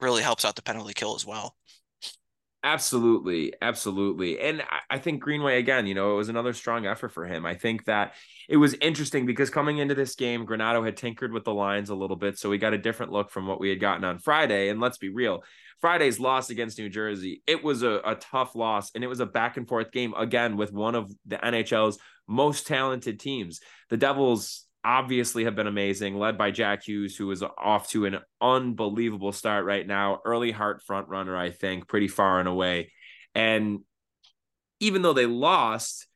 Really 0.00 0.22
helps 0.22 0.44
out 0.44 0.56
the 0.56 0.62
penalty 0.62 0.94
kill 0.94 1.14
as 1.16 1.26
well. 1.26 1.56
Absolutely, 2.64 3.52
absolutely. 3.60 4.40
And 4.40 4.62
I, 4.88 4.98
think 4.98 5.20
Greenway 5.20 5.58
again, 5.58 5.86
you 5.86 5.94
know, 5.94 6.14
it 6.14 6.16
was 6.16 6.30
another 6.30 6.54
strong 6.54 6.86
effort 6.86 7.10
for 7.10 7.26
him. 7.26 7.44
I 7.44 7.56
think 7.56 7.84
that 7.84 8.14
it 8.48 8.56
was 8.56 8.72
interesting 8.80 9.26
because 9.26 9.50
coming 9.50 9.76
into 9.76 9.94
this 9.94 10.14
game, 10.14 10.46
Granato 10.46 10.82
had 10.82 10.96
tinkered 10.96 11.30
with 11.30 11.44
the 11.44 11.52
lines 11.52 11.90
a 11.90 11.94
little 11.94 12.16
bit, 12.16 12.38
so 12.38 12.48
we 12.48 12.56
got 12.56 12.72
a 12.72 12.78
different 12.78 13.12
look 13.12 13.30
from 13.30 13.46
what 13.46 13.60
we 13.60 13.68
had 13.68 13.80
gotten 13.80 14.02
on 14.02 14.18
Friday. 14.18 14.70
And 14.70 14.80
let's 14.80 14.96
be 14.96 15.10
real, 15.10 15.44
Friday's 15.82 16.18
loss 16.18 16.48
against 16.48 16.78
New 16.78 16.88
Jersey, 16.88 17.42
it 17.46 17.62
was 17.62 17.82
a, 17.82 18.00
a 18.02 18.14
tough 18.14 18.54
loss, 18.54 18.90
and 18.94 19.04
it 19.04 19.08
was 19.08 19.20
a 19.20 19.26
back 19.26 19.58
and 19.58 19.68
forth 19.68 19.92
game 19.92 20.14
again 20.16 20.56
with 20.56 20.72
one 20.72 20.94
of 20.94 21.12
the 21.26 21.36
NHL's 21.36 21.98
most 22.26 22.66
talented 22.66 23.20
teams. 23.20 23.60
The 23.90 23.98
Devils 23.98 24.64
obviously 24.84 25.44
have 25.44 25.56
been 25.56 25.66
amazing, 25.66 26.18
led 26.18 26.36
by 26.36 26.50
Jack 26.50 26.86
Hughes, 26.86 27.16
who 27.16 27.30
is 27.30 27.42
off 27.42 27.88
to 27.90 28.04
an 28.04 28.18
unbelievable 28.40 29.32
start 29.32 29.64
right 29.64 29.86
now. 29.86 30.20
Early 30.24 30.50
heart 30.50 30.82
front 30.82 31.08
runner, 31.08 31.36
I 31.36 31.50
think, 31.50 31.88
pretty 31.88 32.08
far 32.08 32.38
and 32.38 32.48
away. 32.48 32.92
And 33.34 33.80
even 34.80 35.02
though 35.02 35.14
they 35.14 35.26
lost, 35.26 36.06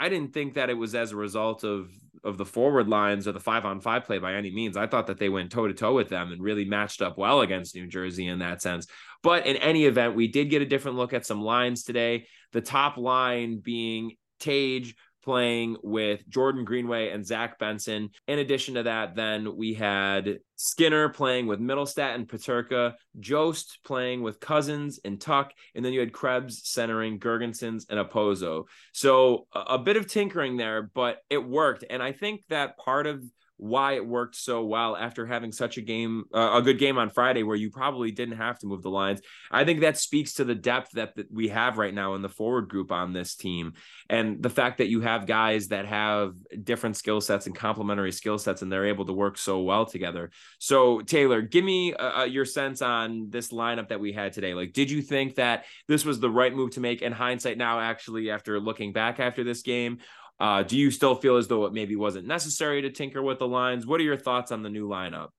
I 0.00 0.08
didn't 0.08 0.32
think 0.32 0.54
that 0.54 0.70
it 0.70 0.74
was 0.74 0.94
as 0.94 1.12
a 1.12 1.16
result 1.16 1.64
of 1.64 1.90
of 2.24 2.36
the 2.36 2.44
forward 2.44 2.88
lines 2.88 3.28
or 3.28 3.32
the 3.32 3.40
five 3.40 3.64
on 3.64 3.80
five 3.80 4.04
play 4.04 4.18
by 4.18 4.34
any 4.34 4.50
means. 4.50 4.76
I 4.76 4.86
thought 4.86 5.06
that 5.06 5.18
they 5.18 5.28
went 5.28 5.52
toe 5.52 5.68
to 5.68 5.74
toe 5.74 5.94
with 5.94 6.08
them 6.08 6.32
and 6.32 6.42
really 6.42 6.64
matched 6.64 7.00
up 7.00 7.16
well 7.16 7.42
against 7.42 7.76
New 7.76 7.86
Jersey 7.86 8.26
in 8.26 8.40
that 8.40 8.60
sense. 8.60 8.88
But 9.22 9.46
in 9.46 9.56
any 9.56 9.84
event, 9.84 10.16
we 10.16 10.28
did 10.28 10.50
get 10.50 10.62
a 10.62 10.66
different 10.66 10.96
look 10.96 11.12
at 11.12 11.26
some 11.26 11.40
lines 11.40 11.84
today. 11.84 12.26
The 12.52 12.60
top 12.60 12.96
line 12.96 13.60
being 13.60 14.16
Tage, 14.40 14.94
playing 15.28 15.76
with 15.82 16.26
Jordan 16.30 16.64
Greenway 16.64 17.10
and 17.10 17.22
Zach 17.22 17.58
Benson. 17.58 18.08
In 18.28 18.38
addition 18.38 18.76
to 18.76 18.84
that, 18.84 19.14
then 19.14 19.58
we 19.58 19.74
had 19.74 20.38
Skinner 20.56 21.10
playing 21.10 21.46
with 21.46 21.60
Mittelstadt 21.60 22.14
and 22.14 22.26
Peterka, 22.26 22.94
Jost 23.20 23.80
playing 23.84 24.22
with 24.22 24.40
Cousins 24.40 24.98
and 25.04 25.20
Tuch, 25.20 25.52
and 25.74 25.84
then 25.84 25.92
you 25.92 26.00
had 26.00 26.14
Krebs 26.14 26.66
centering 26.66 27.18
Girgensons 27.18 27.84
and 27.90 28.00
Okposo. 28.00 28.64
So 28.94 29.46
a, 29.54 29.74
a 29.74 29.78
bit 29.78 29.98
of 29.98 30.06
tinkering 30.06 30.56
there, 30.56 30.90
but 30.94 31.18
it 31.28 31.46
worked. 31.46 31.84
And 31.90 32.02
I 32.02 32.12
think 32.12 32.40
that 32.48 32.78
part 32.78 33.06
of 33.06 33.22
why 33.58 33.94
it 33.94 34.06
worked 34.06 34.36
so 34.36 34.64
well 34.64 34.96
after 34.96 35.26
having 35.26 35.52
such 35.52 35.76
a 35.76 35.82
game, 35.82 36.24
uh, 36.32 36.52
a 36.54 36.62
good 36.62 36.78
game 36.78 36.96
on 36.96 37.10
Friday 37.10 37.42
where 37.42 37.56
you 37.56 37.70
probably 37.70 38.12
didn't 38.12 38.36
have 38.36 38.58
to 38.60 38.66
move 38.66 38.82
the 38.82 38.90
lines. 38.90 39.20
I 39.50 39.64
think 39.64 39.80
that 39.80 39.98
speaks 39.98 40.34
to 40.34 40.44
the 40.44 40.54
depth 40.54 40.92
that, 40.92 41.16
that 41.16 41.30
we 41.32 41.48
have 41.48 41.76
right 41.76 41.92
now 41.92 42.14
in 42.14 42.22
the 42.22 42.28
forward 42.28 42.68
group 42.68 42.92
on 42.92 43.12
this 43.12 43.34
team 43.34 43.74
and 44.08 44.40
the 44.42 44.48
fact 44.48 44.78
that 44.78 44.88
you 44.88 45.00
have 45.00 45.26
guys 45.26 45.68
that 45.68 45.86
have 45.86 46.34
different 46.62 46.96
skill 46.96 47.20
sets 47.20 47.46
and 47.46 47.54
complementary 47.54 48.12
skill 48.12 48.38
sets 48.38 48.62
and 48.62 48.70
they're 48.70 48.86
able 48.86 49.04
to 49.06 49.12
work 49.12 49.36
so 49.36 49.60
well 49.60 49.84
together. 49.84 50.30
So, 50.60 51.00
Taylor, 51.00 51.42
give 51.42 51.64
me 51.64 51.94
uh, 51.94 52.24
your 52.24 52.44
sense 52.44 52.80
on 52.80 53.28
this 53.30 53.48
lineup 53.48 53.88
that 53.88 54.00
we 54.00 54.12
had 54.12 54.32
today. 54.32 54.54
Like, 54.54 54.72
did 54.72 54.88
you 54.88 55.02
think 55.02 55.34
that 55.34 55.64
this 55.88 56.04
was 56.04 56.20
the 56.20 56.30
right 56.30 56.54
move 56.54 56.70
to 56.72 56.80
make 56.80 57.02
in 57.02 57.12
hindsight 57.12 57.58
now, 57.58 57.80
actually, 57.80 58.30
after 58.30 58.60
looking 58.60 58.92
back 58.92 59.18
after 59.18 59.42
this 59.42 59.62
game? 59.62 59.98
Uh, 60.40 60.62
do 60.62 60.76
you 60.76 60.90
still 60.90 61.14
feel 61.14 61.36
as 61.36 61.48
though 61.48 61.66
it 61.66 61.72
maybe 61.72 61.96
wasn't 61.96 62.26
necessary 62.26 62.82
to 62.82 62.90
tinker 62.90 63.22
with 63.22 63.38
the 63.38 63.48
lines? 63.48 63.86
What 63.86 64.00
are 64.00 64.04
your 64.04 64.16
thoughts 64.16 64.52
on 64.52 64.62
the 64.62 64.70
new 64.70 64.88
lineup? 64.88 65.30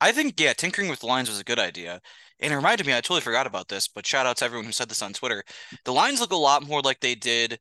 I 0.00 0.12
think, 0.12 0.40
yeah, 0.40 0.52
tinkering 0.52 0.88
with 0.88 1.00
the 1.00 1.06
lines 1.06 1.28
was 1.28 1.40
a 1.40 1.44
good 1.44 1.58
idea. 1.58 2.00
And 2.40 2.52
it 2.52 2.56
reminded 2.56 2.86
me, 2.86 2.92
I 2.92 3.00
totally 3.00 3.20
forgot 3.20 3.46
about 3.46 3.68
this, 3.68 3.88
but 3.88 4.06
shout 4.06 4.26
out 4.26 4.36
to 4.38 4.44
everyone 4.44 4.66
who 4.66 4.72
said 4.72 4.88
this 4.88 5.02
on 5.02 5.12
Twitter. 5.12 5.42
The 5.84 5.92
lines 5.92 6.20
look 6.20 6.32
a 6.32 6.36
lot 6.36 6.66
more 6.66 6.80
like 6.80 7.00
they 7.00 7.16
did 7.16 7.58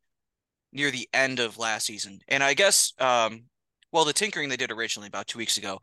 near 0.71 0.91
the 0.91 1.09
end 1.13 1.39
of 1.39 1.57
last 1.57 1.87
season. 1.87 2.19
And 2.27 2.43
I 2.43 2.53
guess, 2.53 2.93
um, 2.99 3.45
well, 3.91 4.05
the 4.05 4.13
tinkering 4.13 4.49
they 4.49 4.57
did 4.57 4.71
originally 4.71 5.07
about 5.07 5.27
two 5.27 5.39
weeks 5.39 5.57
ago. 5.57 5.79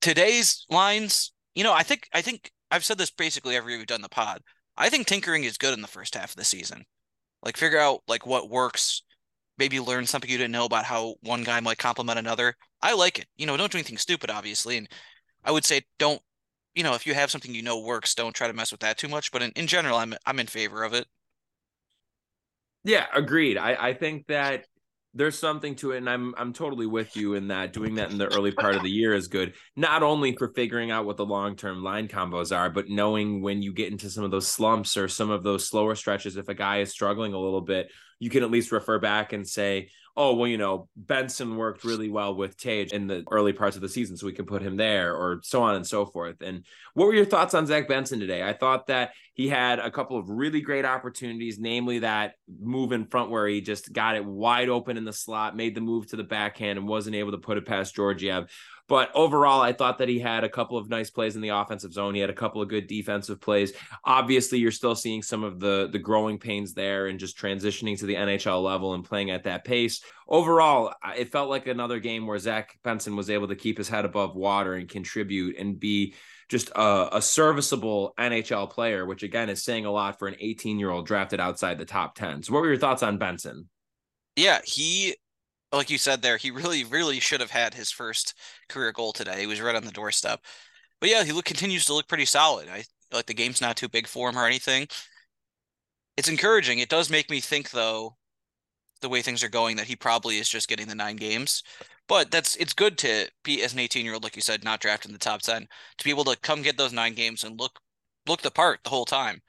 Today's 0.00 0.64
lines, 0.70 1.32
you 1.54 1.64
know, 1.64 1.72
I 1.72 1.82
think, 1.82 2.08
I 2.12 2.22
think 2.22 2.52
I've 2.70 2.84
said 2.84 2.98
this 2.98 3.10
basically 3.10 3.56
every 3.56 3.76
we've 3.76 3.86
done 3.86 4.02
the 4.02 4.08
pod. 4.08 4.42
I 4.76 4.88
think 4.88 5.06
tinkering 5.06 5.44
is 5.44 5.58
good 5.58 5.74
in 5.74 5.82
the 5.82 5.88
first 5.88 6.14
half 6.14 6.30
of 6.30 6.36
the 6.36 6.44
season. 6.44 6.84
Like 7.42 7.56
figure 7.56 7.78
out 7.78 8.02
like 8.08 8.26
what 8.26 8.50
works, 8.50 9.02
maybe 9.58 9.80
learn 9.80 10.06
something 10.06 10.30
you 10.30 10.38
didn't 10.38 10.52
know 10.52 10.64
about 10.64 10.84
how 10.84 11.14
one 11.22 11.44
guy 11.44 11.60
might 11.60 11.78
complement 11.78 12.18
another. 12.18 12.54
I 12.82 12.94
like 12.94 13.18
it. 13.18 13.26
You 13.36 13.46
know, 13.46 13.56
don't 13.56 13.70
do 13.70 13.78
anything 13.78 13.98
stupid, 13.98 14.30
obviously. 14.30 14.76
And 14.76 14.88
I 15.44 15.50
would 15.50 15.64
say 15.64 15.82
don't, 15.98 16.20
you 16.74 16.82
know, 16.82 16.94
if 16.94 17.06
you 17.06 17.14
have 17.14 17.30
something 17.30 17.54
you 17.54 17.62
know 17.62 17.80
works, 17.80 18.14
don't 18.14 18.34
try 18.34 18.48
to 18.48 18.52
mess 18.52 18.70
with 18.70 18.80
that 18.80 18.98
too 18.98 19.08
much. 19.08 19.32
But 19.32 19.42
in, 19.42 19.52
in 19.52 19.66
general, 19.66 19.96
I'm 19.98 20.14
I'm 20.26 20.40
in 20.40 20.46
favor 20.46 20.82
of 20.84 20.92
it. 20.94 21.06
Yeah, 22.84 23.06
agreed. 23.14 23.58
I, 23.58 23.88
I 23.88 23.94
think 23.94 24.26
that 24.28 24.66
there's 25.16 25.38
something 25.38 25.74
to 25.74 25.92
it 25.92 25.98
and 25.98 26.08
i'm 26.08 26.34
i'm 26.36 26.52
totally 26.52 26.86
with 26.86 27.16
you 27.16 27.34
in 27.34 27.48
that. 27.48 27.72
Doing 27.72 27.94
that 27.96 28.10
in 28.10 28.18
the 28.18 28.32
early 28.34 28.52
part 28.52 28.76
of 28.76 28.82
the 28.82 28.90
year 28.90 29.14
is 29.14 29.28
good 29.28 29.54
not 29.74 30.02
only 30.02 30.36
for 30.36 30.48
figuring 30.48 30.90
out 30.90 31.06
what 31.06 31.16
the 31.16 31.24
long-term 31.24 31.82
line 31.82 32.06
combos 32.06 32.56
are 32.56 32.70
but 32.70 32.88
knowing 32.88 33.42
when 33.42 33.62
you 33.62 33.72
get 33.72 33.90
into 33.90 34.10
some 34.10 34.24
of 34.24 34.30
those 34.30 34.46
slumps 34.46 34.96
or 34.96 35.08
some 35.08 35.30
of 35.30 35.42
those 35.42 35.66
slower 35.66 35.94
stretches 35.94 36.36
if 36.36 36.48
a 36.48 36.54
guy 36.54 36.80
is 36.80 36.90
struggling 36.90 37.32
a 37.32 37.38
little 37.38 37.62
bit 37.62 37.90
you 38.18 38.30
can 38.30 38.42
at 38.42 38.50
least 38.50 38.72
refer 38.72 38.98
back 38.98 39.32
and 39.32 39.46
say 39.46 39.88
oh 40.16 40.34
well 40.34 40.48
you 40.48 40.56
know 40.56 40.88
benson 40.96 41.56
worked 41.56 41.84
really 41.84 42.08
well 42.08 42.34
with 42.34 42.56
tage 42.56 42.92
in 42.92 43.06
the 43.06 43.22
early 43.30 43.52
parts 43.52 43.76
of 43.76 43.82
the 43.82 43.88
season 43.88 44.16
so 44.16 44.26
we 44.26 44.32
can 44.32 44.46
put 44.46 44.62
him 44.62 44.76
there 44.76 45.14
or 45.14 45.40
so 45.42 45.62
on 45.62 45.76
and 45.76 45.86
so 45.86 46.06
forth. 46.06 46.36
And 46.40 46.64
what 46.94 47.06
were 47.06 47.14
your 47.14 47.24
thoughts 47.24 47.54
on 47.54 47.66
zach 47.66 47.88
benson 47.88 48.20
today? 48.20 48.42
I 48.42 48.52
thought 48.52 48.86
that 48.86 49.12
he 49.34 49.48
had 49.48 49.78
a 49.78 49.90
couple 49.90 50.18
of 50.18 50.30
really 50.30 50.60
great 50.60 50.84
opportunities 50.84 51.58
namely 51.58 52.00
that 52.00 52.34
move 52.60 52.92
in 52.92 53.06
front 53.06 53.30
where 53.30 53.46
he 53.46 53.60
just 53.60 53.92
got 53.92 54.16
it 54.16 54.24
wide 54.24 54.68
open 54.68 54.96
in 54.96 55.04
the 55.04 55.12
slot 55.12 55.56
made 55.56 55.74
the 55.74 55.80
move 55.80 56.06
to 56.08 56.16
the 56.16 56.24
backhand 56.24 56.78
and 56.78 56.88
wasn't 56.88 57.14
able 57.14 57.32
to 57.32 57.38
put 57.38 57.58
it 57.58 57.66
past 57.66 57.94
georgiev 57.94 58.50
but 58.88 59.10
overall, 59.14 59.60
I 59.60 59.72
thought 59.72 59.98
that 59.98 60.08
he 60.08 60.18
had 60.18 60.44
a 60.44 60.48
couple 60.48 60.78
of 60.78 60.88
nice 60.88 61.10
plays 61.10 61.34
in 61.34 61.42
the 61.42 61.48
offensive 61.48 61.92
zone. 61.92 62.14
He 62.14 62.20
had 62.20 62.30
a 62.30 62.34
couple 62.34 62.62
of 62.62 62.68
good 62.68 62.86
defensive 62.86 63.40
plays. 63.40 63.72
Obviously, 64.04 64.58
you're 64.58 64.70
still 64.70 64.94
seeing 64.94 65.22
some 65.22 65.42
of 65.42 65.58
the 65.58 65.88
the 65.90 65.98
growing 65.98 66.38
pains 66.38 66.72
there 66.72 67.08
and 67.08 67.18
just 67.18 67.36
transitioning 67.36 67.98
to 67.98 68.06
the 68.06 68.14
NHL 68.14 68.62
level 68.62 68.94
and 68.94 69.04
playing 69.04 69.30
at 69.30 69.44
that 69.44 69.64
pace. 69.64 70.02
Overall, 70.28 70.94
it 71.16 71.32
felt 71.32 71.50
like 71.50 71.66
another 71.66 71.98
game 71.98 72.26
where 72.26 72.38
Zach 72.38 72.78
Benson 72.84 73.16
was 73.16 73.30
able 73.30 73.48
to 73.48 73.56
keep 73.56 73.78
his 73.78 73.88
head 73.88 74.04
above 74.04 74.36
water 74.36 74.74
and 74.74 74.88
contribute 74.88 75.56
and 75.58 75.80
be 75.80 76.14
just 76.48 76.70
a, 76.76 77.08
a, 77.12 77.22
serviceable 77.22 78.14
NHL 78.18 78.70
player, 78.70 79.04
which 79.04 79.24
again 79.24 79.50
is 79.50 79.64
saying 79.64 79.84
a 79.84 79.90
lot 79.90 80.18
for 80.18 80.28
an 80.28 80.36
18 80.38 80.78
year 80.78 80.90
old 80.90 81.06
drafted 81.06 81.40
outside 81.40 81.78
the 81.78 81.84
top 81.84 82.14
10. 82.14 82.44
So, 82.44 82.52
what 82.52 82.60
were 82.60 82.68
your 82.68 82.78
thoughts 82.78 83.02
on 83.02 83.18
Benson? 83.18 83.68
Yeah, 84.36 84.60
he 84.64 85.16
like 85.72 85.90
you 85.90 85.98
said 85.98 86.22
there, 86.22 86.36
he 86.36 86.50
really, 86.50 86.84
really 86.84 87.20
should 87.20 87.40
have 87.40 87.50
had 87.50 87.74
his 87.74 87.90
first 87.90 88.34
career 88.68 88.92
goal 88.92 89.12
today. 89.12 89.40
He 89.40 89.46
was 89.46 89.60
right 89.60 89.74
on 89.74 89.84
the 89.84 89.90
doorstep. 89.92 90.40
But 91.00 91.10
yeah, 91.10 91.24
he 91.24 91.32
look, 91.32 91.44
continues 91.44 91.84
to 91.86 91.94
look 91.94 92.08
pretty 92.08 92.24
solid. 92.24 92.68
I 92.68 92.84
like 93.12 93.26
the 93.26 93.34
game's 93.34 93.60
not 93.60 93.76
too 93.76 93.88
big 93.88 94.06
for 94.06 94.28
him 94.28 94.38
or 94.38 94.46
anything. 94.46 94.86
It's 96.16 96.28
encouraging. 96.28 96.78
It 96.78 96.88
does 96.88 97.10
make 97.10 97.30
me 97.30 97.40
think 97.40 97.70
though, 97.70 98.16
the 99.02 99.08
way 99.08 99.20
things 99.22 99.44
are 99.44 99.48
going, 99.48 99.76
that 99.76 99.86
he 99.86 99.96
probably 99.96 100.38
is 100.38 100.48
just 100.48 100.68
getting 100.68 100.88
the 100.88 100.94
nine 100.94 101.16
games. 101.16 101.62
But 102.08 102.30
that's 102.30 102.56
it's 102.56 102.72
good 102.72 102.96
to 102.98 103.28
be 103.44 103.62
as 103.62 103.72
an 103.74 103.80
18 103.80 104.04
year 104.04 104.14
old, 104.14 104.24
like 104.24 104.36
you 104.36 104.42
said, 104.42 104.64
not 104.64 104.80
drafted 104.80 105.10
in 105.10 105.12
the 105.12 105.18
top 105.18 105.42
10, 105.42 105.66
to 105.98 106.04
be 106.04 106.10
able 106.10 106.24
to 106.24 106.36
come 106.40 106.62
get 106.62 106.78
those 106.78 106.92
nine 106.92 107.14
games 107.14 107.44
and 107.44 107.58
look 107.60 107.78
look 108.26 108.42
the 108.42 108.50
part 108.50 108.80
the 108.84 108.90
whole 108.90 109.04
time. 109.04 109.40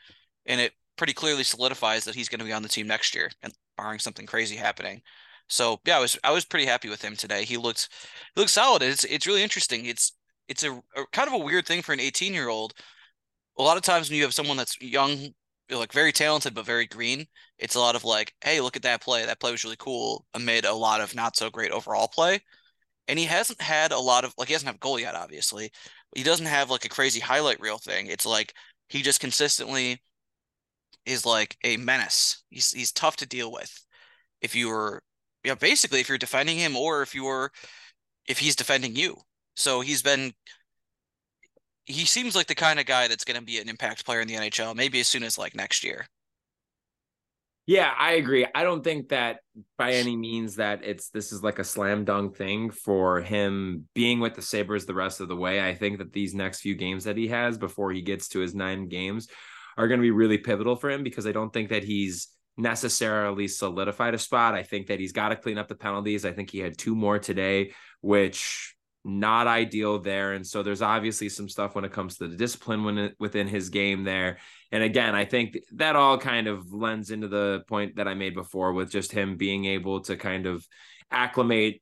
And 0.46 0.60
it 0.62 0.74
pretty 0.98 1.14
clearly 1.14 1.44
solidifies 1.44 2.04
that 2.06 2.16
he's 2.16 2.30
going 2.30 2.40
to 2.40 2.46
be 2.46 2.54
on 2.54 2.64
the 2.64 2.70
team 2.70 2.88
next 2.88 3.16
year, 3.16 3.30
and 3.42 3.54
barring 3.78 4.00
something 4.00 4.26
crazy 4.26 4.56
happening. 4.56 5.02
So 5.50 5.80
yeah, 5.86 5.98
I 5.98 6.00
was 6.00 6.18
I 6.24 6.32
was 6.32 6.46
pretty 6.46 6.66
happy 6.66 6.90
with 6.90 7.02
him 7.02 7.16
today. 7.16 7.44
He 7.46 7.58
looked 7.58 7.90
he 8.36 8.42
looked 8.42 8.52
solid. 8.52 8.82
It's 8.82 9.04
it's 9.06 9.28
really 9.28 9.44
interesting. 9.44 9.86
It's 9.86 10.14
it's 10.48 10.64
a, 10.64 10.74
a 10.96 11.06
kind 11.12 11.28
of 11.28 11.34
a 11.34 11.38
weird 11.44 11.66
thing 11.66 11.82
for 11.82 11.94
an 11.94 12.00
18 12.00 12.34
year 12.34 12.50
old. 12.50 12.74
A 13.58 13.64
lot 13.64 13.78
of 13.78 13.84
times 13.84 14.10
when 14.10 14.18
you 14.18 14.24
have 14.24 14.34
someone 14.34 14.58
that's 14.58 14.80
young, 14.82 15.30
like 15.72 15.94
very 15.94 16.12
talented 16.14 16.54
but 16.56 16.66
very 16.66 16.86
green, 16.88 17.28
it's 17.60 17.76
a 17.76 17.80
lot 17.80 17.96
of 17.96 18.04
like, 18.06 18.34
hey, 18.42 18.62
look 18.62 18.76
at 18.78 18.84
that 18.84 19.02
play. 19.02 19.26
That 19.26 19.40
play 19.40 19.52
was 19.52 19.64
really 19.64 19.78
cool 19.78 20.26
amid 20.34 20.66
a 20.66 20.74
lot 20.74 21.02
of 21.02 21.16
not 21.16 21.36
so 21.38 21.50
great 21.50 21.72
overall 21.72 22.08
play. 22.08 22.42
And 23.08 23.20
he 23.20 23.26
hasn't 23.26 23.62
had 23.62 23.92
a 23.92 24.00
lot 24.00 24.26
of 24.26 24.34
like 24.38 24.50
he 24.50 24.54
doesn't 24.56 24.68
have 24.68 24.76
a 24.76 24.80
goal 24.80 25.00
yet, 25.00 25.16
obviously. 25.16 25.72
He 26.16 26.24
doesn't 26.24 26.46
have 26.48 26.70
like 26.72 26.86
a 26.86 26.90
crazy 26.90 27.20
highlight 27.22 27.60
reel 27.62 27.78
thing. 27.80 28.08
It's 28.08 28.26
like 28.26 28.54
he 28.90 29.02
just 29.04 29.20
consistently 29.22 30.02
is 31.06 31.26
like 31.26 31.58
a 31.64 31.78
menace. 31.78 32.44
He's 32.50 32.72
he's 32.72 32.92
tough 32.92 33.16
to 33.18 33.26
deal 33.26 33.52
with 33.52 33.72
if 34.42 34.56
you 34.56 34.70
were 34.70 35.04
yeah, 35.48 35.56
basically 35.56 36.02
if 36.02 36.10
you're 36.10 36.18
defending 36.18 36.58
him 36.58 36.76
or 36.76 37.02
if 37.02 37.16
you're 37.16 37.52
if 38.28 38.38
he's 38.38 38.56
defending 38.56 38.96
you. 38.96 39.16
So 39.56 39.80
he's 39.80 40.02
been 40.02 40.34
he 41.86 42.04
seems 42.04 42.36
like 42.36 42.48
the 42.48 42.56
kind 42.56 42.82
of 42.82 42.86
guy 42.86 43.08
that's 43.08 43.24
going 43.24 43.40
to 43.40 43.46
be 43.46 43.58
an 43.58 43.70
impact 43.70 44.06
player 44.06 44.20
in 44.20 44.28
the 44.28 44.36
NHL 44.36 44.76
maybe 44.76 45.00
as 45.00 45.08
soon 45.08 45.24
as 45.24 45.38
like 45.38 45.56
next 45.56 45.86
year. 45.86 46.06
Yeah, 47.66 47.92
I 47.98 48.14
agree. 48.14 48.46
I 48.54 48.64
don't 48.64 48.84
think 48.84 49.10
that 49.10 49.40
by 49.78 49.94
any 49.94 50.18
means 50.18 50.56
that 50.56 50.84
it's 50.84 51.10
this 51.10 51.32
is 51.32 51.44
like 51.44 51.60
a 51.60 51.64
slam 51.64 52.04
dunk 52.04 52.36
thing 52.36 52.70
for 52.70 53.22
him 53.22 53.88
being 53.96 54.20
with 54.20 54.36
the 54.36 54.42
Sabres 54.42 54.86
the 54.86 54.94
rest 54.94 55.22
of 55.22 55.30
the 55.30 55.36
way. 55.36 55.66
I 55.66 55.76
think 55.76 56.00
that 56.00 56.12
these 56.12 56.36
next 56.36 56.60
few 56.60 56.76
games 56.76 57.06
that 57.06 57.18
he 57.18 57.30
has 57.30 57.58
before 57.58 57.94
he 57.94 58.02
gets 58.02 58.28
to 58.30 58.40
his 58.40 58.54
nine 58.54 58.90
games 58.90 59.30
are 59.78 59.88
going 59.88 60.00
to 60.00 60.06
be 60.06 60.12
really 60.12 60.38
pivotal 60.38 60.76
for 60.76 60.90
him 60.90 61.04
because 61.04 61.26
I 61.26 61.32
don't 61.32 61.54
think 61.54 61.70
that 61.70 61.84
he's 61.86 62.28
necessarily 62.58 63.48
solidified 63.48 64.14
a 64.14 64.18
spot. 64.18 64.56
I 64.56 64.64
think 64.64 64.88
that 64.88 65.00
he's 65.00 65.12
got 65.12 65.30
to 65.30 65.36
clean 65.36 65.58
up 65.58 65.68
the 65.68 65.76
penalties. 65.76 66.26
I 66.26 66.34
think 66.34 66.50
he 66.50 66.60
had 66.60 66.78
two 66.78 66.96
more 66.96 67.20
today, 67.20 67.74
which 68.02 68.76
not 69.06 69.48
ideal 69.48 70.00
there. 70.00 70.34
And 70.34 70.46
so 70.46 70.64
there's 70.64 70.82
obviously 70.82 71.30
some 71.30 71.48
stuff 71.48 71.76
when 71.76 71.86
it 71.86 71.94
comes 71.94 72.18
to 72.18 72.28
the 72.28 72.36
discipline 72.36 73.14
within 73.20 73.48
his 73.48 73.70
game 73.70 74.04
there. 74.04 74.38
And 74.72 74.84
again, 74.84 75.16
I 75.16 75.24
think 75.24 75.58
that 75.76 75.96
all 75.96 76.18
kind 76.18 76.48
of 76.48 76.74
lends 76.74 77.10
into 77.10 77.30
the 77.30 77.64
point 77.70 77.96
that 77.96 78.08
I 78.08 78.16
made 78.16 78.34
before 78.34 78.74
with 78.74 78.92
just 78.92 79.14
him 79.14 79.38
being 79.38 79.64
able 79.64 80.02
to 80.02 80.18
kind 80.18 80.46
of 80.46 80.68
acclimate 81.10 81.82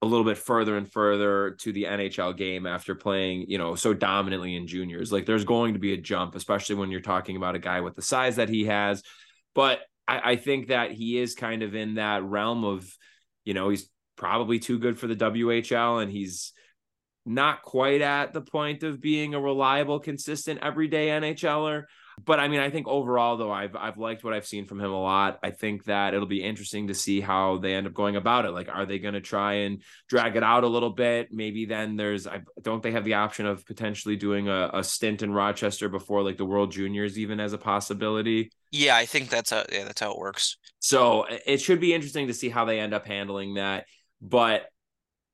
a 0.00 0.06
little 0.06 0.24
bit 0.24 0.38
further 0.38 0.76
and 0.76 0.90
further 0.90 1.56
to 1.60 1.72
the 1.72 1.84
NHL 1.84 2.36
game 2.36 2.66
after 2.66 2.94
playing, 2.94 3.46
you 3.48 3.58
know, 3.58 3.74
so 3.74 3.92
dominantly 3.92 4.54
in 4.54 4.66
juniors. 4.66 5.12
Like 5.12 5.26
there's 5.26 5.44
going 5.44 5.74
to 5.74 5.80
be 5.80 5.92
a 5.92 5.98
jump, 5.98 6.34
especially 6.34 6.76
when 6.76 6.90
you're 6.90 7.00
talking 7.00 7.36
about 7.36 7.56
a 7.56 7.58
guy 7.58 7.80
with 7.80 7.94
the 7.94 8.02
size 8.02 8.36
that 8.36 8.48
he 8.48 8.66
has, 8.66 9.02
but 9.56 9.80
I, 10.06 10.32
I 10.32 10.36
think 10.36 10.68
that 10.68 10.92
he 10.92 11.18
is 11.18 11.34
kind 11.34 11.62
of 11.62 11.74
in 11.74 11.94
that 11.94 12.22
realm 12.22 12.64
of, 12.64 12.88
you 13.44 13.54
know, 13.54 13.70
he's 13.70 13.88
probably 14.16 14.60
too 14.60 14.78
good 14.78 14.98
for 14.98 15.08
the 15.08 15.16
WHL 15.16 16.00
and 16.00 16.12
he's 16.12 16.52
not 17.24 17.62
quite 17.62 18.02
at 18.02 18.32
the 18.32 18.42
point 18.42 18.84
of 18.84 19.00
being 19.00 19.34
a 19.34 19.40
reliable, 19.40 19.98
consistent, 19.98 20.60
everyday 20.62 21.08
NHLer. 21.08 21.84
But 22.24 22.40
I 22.40 22.48
mean, 22.48 22.60
I 22.60 22.70
think 22.70 22.88
overall, 22.88 23.36
though, 23.36 23.52
I've 23.52 23.76
I've 23.76 23.98
liked 23.98 24.24
what 24.24 24.32
I've 24.32 24.46
seen 24.46 24.64
from 24.64 24.80
him 24.80 24.90
a 24.90 25.00
lot. 25.00 25.38
I 25.42 25.50
think 25.50 25.84
that 25.84 26.14
it'll 26.14 26.26
be 26.26 26.42
interesting 26.42 26.88
to 26.88 26.94
see 26.94 27.20
how 27.20 27.58
they 27.58 27.74
end 27.74 27.86
up 27.86 27.94
going 27.94 28.16
about 28.16 28.46
it. 28.46 28.52
Like, 28.52 28.68
are 28.68 28.86
they 28.86 28.98
going 28.98 29.14
to 29.14 29.20
try 29.20 29.54
and 29.54 29.82
drag 30.08 30.36
it 30.36 30.42
out 30.42 30.64
a 30.64 30.68
little 30.68 30.90
bit? 30.90 31.28
Maybe 31.30 31.66
then 31.66 31.96
there's 31.96 32.26
I 32.26 32.40
don't 32.62 32.82
they 32.82 32.92
have 32.92 33.04
the 33.04 33.14
option 33.14 33.44
of 33.44 33.66
potentially 33.66 34.16
doing 34.16 34.48
a, 34.48 34.70
a 34.72 34.82
stint 34.82 35.22
in 35.22 35.32
Rochester 35.32 35.88
before 35.88 36.22
like 36.22 36.38
the 36.38 36.46
World 36.46 36.72
Juniors, 36.72 37.18
even 37.18 37.38
as 37.38 37.52
a 37.52 37.58
possibility. 37.58 38.50
Yeah, 38.70 38.96
I 38.96 39.06
think 39.06 39.28
that's 39.28 39.50
how 39.50 39.64
yeah 39.70 39.84
that's 39.84 40.00
how 40.00 40.12
it 40.12 40.18
works. 40.18 40.56
So 40.78 41.26
it 41.46 41.60
should 41.60 41.80
be 41.80 41.92
interesting 41.92 42.28
to 42.28 42.34
see 42.34 42.48
how 42.48 42.64
they 42.64 42.80
end 42.80 42.94
up 42.94 43.06
handling 43.06 43.54
that. 43.54 43.86
But 44.22 44.66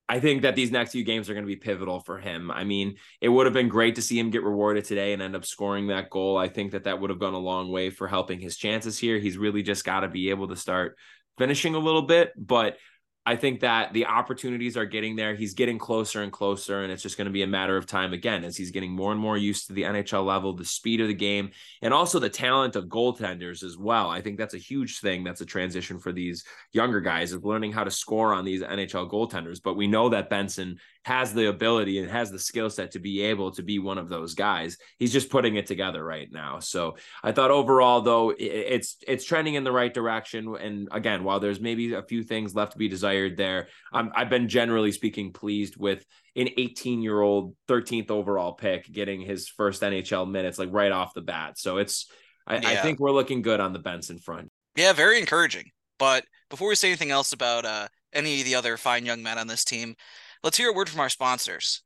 I 0.09 0.21
think 0.21 0.43
that 0.43 0.57
these 0.57 0.71
next 0.71 0.93
few 0.93 1.05
games 1.05 1.31
are 1.31 1.35
going 1.35 1.45
to 1.45 1.49
be 1.49 1.57
pivotal 1.57 2.01
for 2.01 2.19
him. 2.19 2.51
I 2.51 2.65
mean, 2.65 2.97
it 3.21 3.29
would 3.29 3.47
have 3.47 3.55
been 3.55 3.69
great 3.69 3.95
to 3.95 4.03
see 4.03 4.19
him 4.19 4.31
get 4.31 4.43
rewarded 4.43 4.85
today 4.85 5.13
and 5.13 5.23
end 5.23 5.37
up 5.37 5.45
scoring 5.45 5.87
that 5.87 6.11
goal. 6.11 6.37
I 6.37 6.49
think 6.49 6.73
that 6.73 6.85
that 6.85 7.01
would 7.01 7.11
have 7.11 7.21
gone 7.21 7.35
a 7.35 7.39
long 7.39 7.71
way 7.71 7.89
for 7.89 8.09
helping 8.09 8.41
his 8.41 8.57
chances 8.57 8.99
here. 8.99 9.19
He's 9.19 9.39
really 9.39 9.63
just 9.63 9.85
got 9.85 10.01
to 10.01 10.09
be 10.09 10.31
able 10.31 10.49
to 10.49 10.57
start 10.57 10.99
finishing 11.39 11.75
a 11.75 11.79
little 11.79 12.03
bit, 12.03 12.33
but 12.37 12.77
I 13.25 13.37
think 13.37 13.61
that 13.61 13.93
the 13.93 14.07
opportunities 14.07 14.77
are 14.77 14.85
getting 14.85 15.15
there. 15.15 15.37
He's 15.37 15.55
getting 15.55 15.79
closer 15.79 16.23
and 16.23 16.33
closer, 16.33 16.83
and 16.83 16.93
it's 16.93 17.05
just 17.05 17.17
going 17.17 17.27
to 17.27 17.33
be 17.33 17.43
a 17.43 17.47
matter 17.47 17.77
of 17.77 17.87
time 17.87 18.13
again 18.13 18.43
as 18.43 18.57
he's 18.57 18.73
getting 18.73 18.91
more 18.91 19.13
and 19.13 19.21
more 19.21 19.37
used 19.37 19.69
to 19.69 19.73
the 19.73 19.83
NHL 19.83 20.25
level, 20.27 20.55
the 20.55 20.65
speed 20.65 21.01
of 21.01 21.07
the 21.07 21.15
game, 21.15 21.51
and 21.83 21.95
also 21.95 22.19
the 22.19 22.29
talent 22.29 22.75
of 22.75 22.87
goaltenders 22.87 23.63
as 23.63 23.79
well. 23.79 24.11
I 24.11 24.21
think 24.21 24.39
that's 24.39 24.55
a 24.55 24.59
huge 24.59 24.99
thing. 24.99 25.23
That's 25.23 25.41
a 25.41 25.47
transition 25.47 26.01
for 26.01 26.11
these 26.11 26.45
younger 26.73 27.01
guys 27.01 27.33
of 27.33 27.45
learning 27.45 27.71
how 27.71 27.85
to 27.85 27.93
score 27.93 28.33
on 28.35 28.45
these 28.45 28.63
NHL 28.63 29.09
goaltenders. 29.09 29.61
But 29.63 29.77
we 29.77 29.87
know 29.87 30.09
that 30.09 30.29
Benson 30.29 30.81
has 31.05 31.35
the 31.35 31.49
ability 31.49 31.99
and 31.99 32.11
has 32.11 32.31
the 32.31 32.39
skill 32.39 32.71
set 32.71 32.93
to 32.93 32.99
be 32.99 33.23
able 33.23 33.51
to 33.53 33.63
be 33.63 33.79
one 33.79 33.99
of 33.99 34.09
those 34.09 34.35
guys. 34.35 34.77
He's 34.99 35.13
just 35.13 35.31
putting 35.31 35.57
it 35.57 35.67
together 35.67 36.03
right 36.03 36.29
now. 36.31 36.61
So 36.61 36.97
I 37.23 37.33
thought 37.33 37.51
overall, 37.51 38.01
though, 38.01 38.33
it's 38.39 38.97
it's 39.07 39.25
trending 39.25 39.55
in 39.55 39.65
the 39.65 39.73
right 39.73 39.93
direction. 39.93 40.55
And 40.55 40.89
again, 40.93 41.25
while 41.25 41.41
there's 41.41 41.61
maybe 41.61 41.95
a 41.95 42.03
few 42.03 42.23
things 42.23 42.55
left 42.55 42.73
to 42.73 42.79
be 42.79 42.89
desired 42.89 43.37
there, 43.37 43.69
um, 43.93 44.13
I've 44.15 44.31
been 44.31 44.49
generally 44.49 44.93
speaking 44.93 45.33
pleased 45.33 45.77
with 45.77 46.05
an 46.37 46.49
18 46.57 47.03
year 47.03 47.21
old 47.21 47.57
13th 47.69 48.11
overall 48.11 48.53
pick 48.53 48.91
getting 48.91 49.21
his 49.21 49.49
first 49.49 49.83
NHL 49.83 50.31
minutes 50.31 50.59
like 50.59 50.73
right 50.73 50.93
off 50.93 51.15
the 51.15 51.21
bat. 51.21 51.59
So 51.59 51.79
it's 51.79 52.09
I, 52.47 52.57
yeah. 52.57 52.69
I 52.71 52.77
think 52.77 53.01
we're 53.01 53.13
looking 53.13 53.43
good 53.43 53.61
on 53.61 53.73
the 53.73 53.79
Benson 53.79 54.19
front. 54.19 54.51
Yeah, 54.77 54.93
very 54.93 55.19
encouraging. 55.19 55.71
But 55.99 56.25
before 56.51 56.69
we 56.69 56.75
say 56.75 56.89
anything 56.89 57.11
else 57.11 57.33
about 57.33 57.65
uh, 57.65 57.89
any 58.13 58.41
of 58.41 58.47
the 58.47 58.55
other 58.55 58.77
fine 58.77 59.07
young 59.07 59.23
men 59.23 59.39
on 59.39 59.47
this 59.47 59.65
team, 59.65 59.95
Let's 60.43 60.57
hear 60.57 60.71
a 60.71 60.73
word 60.73 60.89
from 60.89 61.01
our 61.01 61.09
sponsors. 61.09 61.83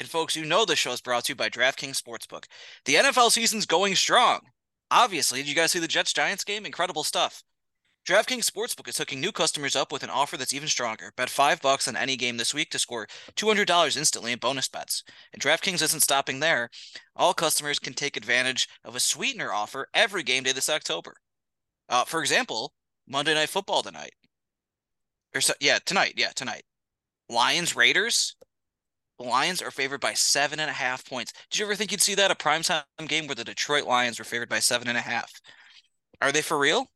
And 0.00 0.08
folks, 0.08 0.34
you 0.34 0.46
know 0.46 0.64
this 0.64 0.78
show 0.78 0.92
is 0.92 1.02
brought 1.02 1.24
to 1.24 1.32
you 1.32 1.36
by 1.36 1.50
DraftKings 1.50 2.00
Sportsbook. 2.00 2.44
The 2.86 2.94
NFL 2.94 3.30
season's 3.30 3.66
going 3.66 3.94
strong. 3.94 4.40
Obviously, 4.90 5.40
did 5.40 5.48
you 5.50 5.54
guys 5.54 5.72
see 5.72 5.78
the 5.78 5.88
Jets 5.88 6.14
Giants 6.14 6.44
game? 6.44 6.64
Incredible 6.64 7.04
stuff. 7.04 7.42
DraftKings 8.06 8.50
Sportsbook 8.50 8.88
is 8.88 8.96
hooking 8.96 9.20
new 9.20 9.32
customers 9.32 9.76
up 9.76 9.92
with 9.92 10.02
an 10.02 10.08
offer 10.08 10.38
that's 10.38 10.54
even 10.54 10.68
stronger. 10.68 11.12
Bet 11.14 11.28
five 11.28 11.60
bucks 11.60 11.86
on 11.86 11.94
any 11.94 12.16
game 12.16 12.38
this 12.38 12.54
week 12.54 12.70
to 12.70 12.78
score 12.78 13.06
$200 13.36 13.96
instantly 13.98 14.32
in 14.32 14.38
bonus 14.38 14.66
bets. 14.66 15.04
And 15.34 15.42
DraftKings 15.42 15.82
isn't 15.82 16.00
stopping 16.00 16.40
there. 16.40 16.70
All 17.16 17.34
customers 17.34 17.78
can 17.78 17.92
take 17.92 18.16
advantage 18.16 18.66
of 18.82 18.96
a 18.96 19.00
sweetener 19.00 19.52
offer 19.52 19.88
every 19.92 20.22
game 20.22 20.44
day 20.44 20.52
this 20.52 20.70
October. 20.70 21.16
Uh, 21.90 22.04
for 22.04 22.20
example, 22.20 22.72
Monday 23.06 23.34
Night 23.34 23.50
Football 23.50 23.82
tonight. 23.82 24.14
Or 25.34 25.42
so, 25.42 25.52
yeah, 25.60 25.78
tonight. 25.84 26.14
Yeah, 26.16 26.30
tonight. 26.34 26.62
Lions 27.28 27.76
Raiders. 27.76 28.36
The 29.18 29.26
Lions 29.26 29.60
are 29.60 29.70
favored 29.70 30.00
by 30.00 30.14
seven 30.14 30.60
and 30.60 30.70
a 30.70 30.74
half 30.74 31.04
points. 31.04 31.32
Did 31.50 31.58
you 31.58 31.66
ever 31.66 31.74
think 31.74 31.90
you'd 31.90 32.00
see 32.00 32.14
that 32.14 32.30
a 32.30 32.36
primetime 32.36 32.84
game 33.08 33.26
where 33.26 33.34
the 33.34 33.44
Detroit 33.44 33.84
Lions 33.84 34.18
were 34.18 34.24
favored 34.24 34.48
by 34.48 34.60
seven 34.60 34.88
and 34.88 34.96
a 34.96 35.02
half? 35.02 35.32
Are 36.20 36.30
they 36.30 36.42
for 36.42 36.58
real? 36.58 36.86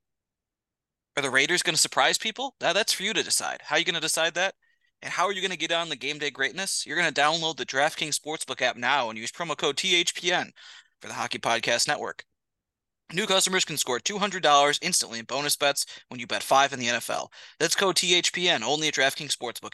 Are 1.17 1.23
the 1.23 1.31
Raiders 1.31 1.63
going 1.63 1.75
to 1.75 1.81
surprise 1.81 2.19
people? 2.19 2.55
That, 2.61 2.75
that's 2.75 2.93
for 2.93 3.03
you 3.03 3.13
to 3.13 3.23
decide. 3.23 3.59
How 3.63 3.77
are 3.77 3.79
you 3.79 3.85
going 3.85 3.97
to 3.97 4.01
decide 4.01 4.35
that? 4.35 4.55
And 5.03 5.13
how 5.13 5.27
are 5.27 5.33
you 5.33 5.41
going 5.41 5.51
to 5.51 5.57
get 5.57 5.73
on 5.73 5.89
the 5.89 5.97
game 5.97 6.19
day 6.19 6.31
greatness? 6.31 6.87
You're 6.87 6.97
going 6.97 7.13
to 7.13 7.21
download 7.21 7.57
the 7.57 7.67
DraftKings 7.67 8.19
Sportsbook 8.19 8.63
app 8.63 8.77
now 8.77 9.11
and 9.11 9.19
use 9.19 9.33
promo 9.33 9.57
code 9.57 9.77
THPN 9.77 10.51
for 11.01 11.09
the 11.09 11.15
Hockey 11.15 11.39
Podcast 11.39 11.89
Network. 11.89 12.25
New 13.13 13.27
customers 13.27 13.65
can 13.65 13.77
score 13.77 13.99
$200 13.99 14.79
instantly 14.81 15.19
in 15.19 15.25
bonus 15.27 15.57
bets 15.57 15.85
when 16.09 16.19
you 16.19 16.27
bet 16.27 16.43
five 16.43 16.73
in 16.73 16.79
the 16.79 16.87
NFL. 16.87 17.29
That's 17.59 17.75
code 17.75 17.97
THPN 17.97 18.63
only 18.63 18.89
at 18.89 18.95
DraftKings 18.95 19.37
Sportsbook 19.37 19.73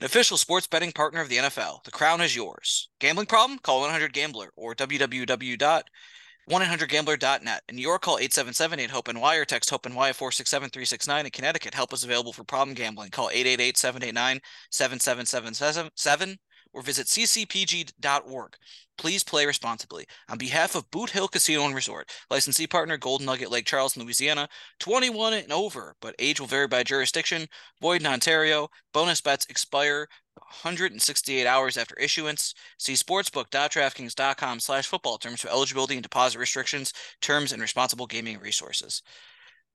an 0.00 0.06
official 0.06 0.36
sports 0.36 0.66
betting 0.66 0.90
partner 0.92 1.20
of 1.20 1.28
the 1.28 1.36
NFL. 1.36 1.84
The 1.84 1.90
crown 1.90 2.20
is 2.20 2.36
yours. 2.36 2.88
Gambling 3.00 3.26
problem? 3.26 3.58
Call 3.60 3.80
100 3.80 4.12
Gambler 4.12 4.50
or 4.56 4.74
www.1800Gambler.net. 4.74 7.62
In 7.68 7.76
New 7.76 7.82
York, 7.82 8.02
call 8.02 8.18
877 8.18 8.80
8 8.80 8.90
HOPE 8.90 9.14
NY 9.14 9.36
or 9.36 9.46
text 9.46 9.70
HOPE 9.70 9.86
NY 9.86 10.12
467 10.12 10.70
369. 10.70 11.24
In 11.24 11.30
Connecticut, 11.30 11.74
help 11.74 11.92
is 11.92 12.02
available 12.04 12.32
for 12.32 12.44
problem 12.44 12.74
gambling. 12.74 13.10
Call 13.10 13.30
888 13.30 13.76
789 13.78 14.40
7777 14.70 16.38
or 16.76 16.82
visit 16.82 17.06
ccpg.org. 17.06 18.56
Please 18.98 19.24
play 19.24 19.46
responsibly. 19.46 20.06
On 20.28 20.38
behalf 20.38 20.74
of 20.74 20.90
Boot 20.90 21.10
Hill 21.10 21.28
Casino 21.28 21.64
and 21.64 21.74
Resort, 21.74 22.10
licensee 22.30 22.66
partner 22.66 22.96
Golden 22.96 23.26
Nugget 23.26 23.50
Lake 23.50 23.66
Charles, 23.66 23.96
Louisiana, 23.96 24.48
21 24.78 25.34
and 25.34 25.52
over, 25.52 25.96
but 26.00 26.14
age 26.18 26.38
will 26.38 26.46
vary 26.46 26.68
by 26.68 26.82
jurisdiction. 26.82 27.46
Void 27.80 28.02
in 28.02 28.06
Ontario. 28.06 28.68
Bonus 28.92 29.20
bets 29.20 29.46
expire 29.48 30.06
168 30.34 31.46
hours 31.46 31.76
after 31.76 31.94
issuance. 31.96 32.54
See 32.78 32.92
sportsbook.draftkings.com 32.92 34.60
slash 34.60 34.86
football 34.86 35.18
terms 35.18 35.40
for 35.40 35.48
eligibility 35.48 35.94
and 35.94 36.02
deposit 36.02 36.38
restrictions, 36.38 36.92
terms, 37.20 37.52
and 37.52 37.62
responsible 37.62 38.06
gaming 38.06 38.38
resources. 38.38 39.02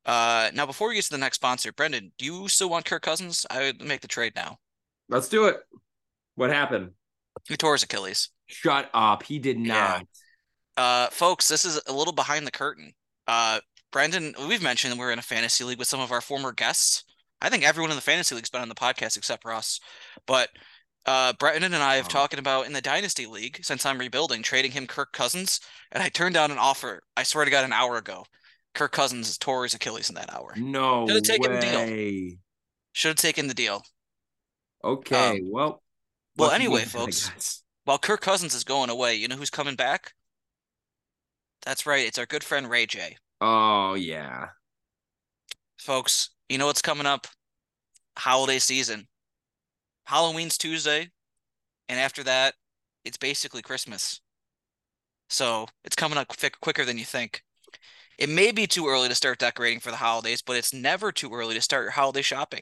Uh, 0.05 0.49
now, 0.53 0.65
before 0.65 0.87
we 0.89 0.95
get 0.95 1.03
to 1.05 1.11
the 1.11 1.17
next 1.17 1.35
sponsor, 1.37 1.71
Brendan, 1.71 2.11
do 2.17 2.25
you 2.25 2.47
still 2.47 2.69
want 2.69 2.85
Kirk 2.85 3.03
Cousins? 3.03 3.45
I 3.49 3.59
would 3.61 3.81
make 3.81 4.01
the 4.01 4.07
trade 4.07 4.33
now. 4.35 4.57
Let's 5.09 5.27
do 5.27 5.45
it. 5.45 5.61
What 6.35 6.49
happened? 6.49 6.91
He 7.47 7.57
tore 7.57 7.73
his 7.73 7.83
Achilles. 7.83 8.29
Shut 8.47 8.89
up. 8.93 9.23
He 9.23 9.39
did 9.39 9.57
not. 9.57 10.05
Yeah. 10.77 10.83
Uh, 10.83 11.09
folks, 11.09 11.47
this 11.47 11.65
is 11.65 11.81
a 11.87 11.93
little 11.93 12.13
behind 12.13 12.45
the 12.47 12.51
curtain. 12.51 12.93
Uh, 13.27 13.59
Brandon, 13.91 14.33
we've 14.47 14.63
mentioned 14.63 14.97
we're 14.97 15.11
in 15.11 15.19
a 15.19 15.23
fantasy 15.23 15.63
league 15.63 15.79
with 15.79 15.87
some 15.87 15.99
of 15.99 16.11
our 16.11 16.21
former 16.21 16.51
guests. 16.51 17.03
I 17.41 17.49
think 17.49 17.63
everyone 17.63 17.91
in 17.91 17.97
the 17.97 18.01
fantasy 18.01 18.35
league's 18.35 18.49
been 18.49 18.61
on 18.61 18.69
the 18.69 18.75
podcast 18.75 19.17
except 19.17 19.41
for 19.43 19.51
us. 19.51 19.79
But 20.27 20.49
uh, 21.05 21.33
Brendan 21.39 21.73
and 21.73 21.83
I 21.83 21.95
have 21.95 22.05
oh. 22.05 22.09
talking 22.09 22.39
about 22.39 22.67
in 22.67 22.73
the 22.73 22.81
dynasty 22.81 23.25
league 23.25 23.59
since 23.63 23.85
I'm 23.85 23.97
rebuilding, 23.97 24.43
trading 24.43 24.71
him 24.71 24.87
Kirk 24.87 25.11
Cousins, 25.11 25.59
and 25.91 26.01
I 26.03 26.09
turned 26.09 26.35
down 26.35 26.51
an 26.51 26.57
offer. 26.57 27.03
I 27.17 27.23
swear 27.23 27.45
to 27.45 27.51
God, 27.51 27.65
an 27.65 27.73
hour 27.73 27.97
ago. 27.97 28.25
Kirk 28.73 28.91
Cousins 28.91 29.37
tore 29.37 29.63
his 29.63 29.73
Achilles 29.73 30.09
in 30.09 30.15
that 30.15 30.33
hour. 30.33 30.53
No 30.55 31.05
Should 31.07 31.15
have 31.15 31.23
taken 31.23 31.51
way. 31.51 31.59
the 31.59 31.65
deal. 31.65 32.37
Should 32.93 33.09
have 33.09 33.17
taken 33.17 33.47
the 33.47 33.53
deal. 33.53 33.83
Okay, 34.83 35.39
um, 35.39 35.49
well, 35.51 35.80
well, 36.37 36.51
anyway, 36.51 36.83
folks, 36.83 37.63
while 37.85 37.97
Kirk 37.97 38.21
Cousins 38.21 38.53
is 38.53 38.63
going 38.63 38.89
away, 38.89 39.15
you 39.15 39.27
know 39.27 39.35
who's 39.35 39.49
coming 39.49 39.75
back? 39.75 40.13
That's 41.65 41.85
right. 41.85 42.05
It's 42.05 42.17
our 42.17 42.25
good 42.25 42.43
friend 42.43 42.69
Ray 42.69 42.85
J. 42.85 43.17
Oh, 43.39 43.93
yeah. 43.93 44.47
Folks, 45.77 46.29
you 46.49 46.57
know 46.57 46.67
what's 46.67 46.81
coming 46.81 47.05
up? 47.05 47.27
Holiday 48.17 48.59
season. 48.59 49.07
Halloween's 50.05 50.57
Tuesday. 50.57 51.09
And 51.89 51.99
after 51.99 52.23
that, 52.23 52.55
it's 53.03 53.17
basically 53.17 53.61
Christmas. 53.61 54.21
So 55.29 55.67
it's 55.83 55.95
coming 55.95 56.17
up 56.17 56.27
quick, 56.27 56.59
quicker 56.61 56.85
than 56.85 56.97
you 56.97 57.05
think. 57.05 57.43
It 58.17 58.29
may 58.29 58.51
be 58.51 58.67
too 58.67 58.87
early 58.87 59.07
to 59.07 59.15
start 59.15 59.39
decorating 59.39 59.79
for 59.79 59.89
the 59.89 59.97
holidays, 59.97 60.41
but 60.41 60.55
it's 60.55 60.73
never 60.73 61.11
too 61.11 61.33
early 61.33 61.55
to 61.55 61.61
start 61.61 61.83
your 61.85 61.91
holiday 61.91 62.21
shopping. 62.21 62.61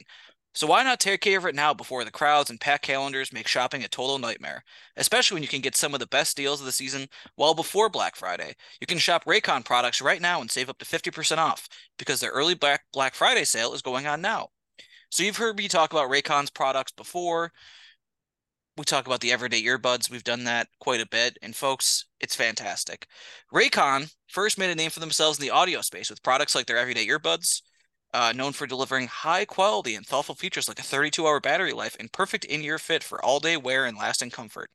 So 0.54 0.68
why 0.68 0.84
not 0.84 1.00
take 1.00 1.22
care 1.22 1.38
of 1.38 1.46
it 1.46 1.56
now 1.56 1.74
before 1.74 2.04
the 2.04 2.12
crowds 2.12 2.50
and 2.50 2.60
packed 2.60 2.86
calendars 2.86 3.32
make 3.32 3.48
shopping 3.48 3.84
a 3.84 3.88
total 3.88 4.18
nightmare? 4.18 4.64
Especially 4.98 5.36
when 5.36 5.44
you 5.44 5.50
can 5.50 5.62
get 5.62 5.76
some 5.76 5.94
of 5.94 6.00
the 6.00 6.08
best 6.08 6.36
deals 6.36 6.60
of 6.60 6.66
the 6.66 6.72
season 6.72 7.08
well 7.38 7.54
before 7.54 7.88
Black 7.88 8.16
Friday. 8.16 8.56
You 8.82 8.88
can 8.88 8.98
shop 8.98 9.26
Raycon 9.26 9.64
products 9.64 10.02
right 10.02 10.22
now 10.22 10.42
and 10.42 10.50
save 10.50 10.70
up 10.70 10.80
to 10.80 10.86
50% 10.86 11.38
off 11.38 11.70
because 11.98 12.20
their 12.20 12.32
early 12.32 12.56
Black 12.56 12.82
Black 12.92 13.14
Friday 13.14 13.46
sale 13.46 13.74
is 13.74 13.82
going 13.82 14.08
on 14.08 14.22
now. 14.22 14.50
So 15.12 15.24
you've 15.24 15.38
heard 15.38 15.58
me 15.58 15.68
talk 15.68 15.92
about 15.92 16.10
Raycon's 16.10 16.50
products 16.50 16.92
before. 16.92 17.52
We 18.78 18.86
talk 18.86 19.08
about 19.08 19.20
the 19.20 19.32
everyday 19.32 19.62
earbuds. 19.64 20.10
We've 20.10 20.24
done 20.24 20.46
that 20.46 20.68
quite 20.80 21.02
a 21.02 21.08
bit. 21.08 21.38
And 21.42 21.56
folks, 21.56 22.06
it's 22.20 22.36
fantastic. 22.36 23.08
Raycon 23.54 24.14
first 24.28 24.58
made 24.58 24.70
a 24.70 24.76
name 24.76 24.90
for 24.90 25.00
themselves 25.00 25.38
in 25.38 25.44
the 25.44 25.52
audio 25.52 25.82
space 25.82 26.10
with 26.10 26.24
products 26.24 26.56
like 26.56 26.66
their 26.66 26.78
everyday 26.78 27.06
earbuds, 27.08 27.62
uh, 28.14 28.34
known 28.36 28.54
for 28.54 28.68
delivering 28.68 29.08
high 29.08 29.46
quality 29.46 29.96
and 29.96 30.06
thoughtful 30.06 30.36
features 30.36 30.68
like 30.68 30.80
a 30.80 30.84
32 30.84 31.26
hour 31.26 31.40
battery 31.40 31.74
life 31.74 31.96
and 32.00 32.12
perfect 32.12 32.46
in 32.46 32.62
ear 32.62 32.78
fit 32.78 33.04
for 33.04 33.24
all 33.24 33.40
day 33.40 33.58
wear 33.58 33.86
and 33.86 33.98
lasting 33.98 34.30
comfort. 34.30 34.70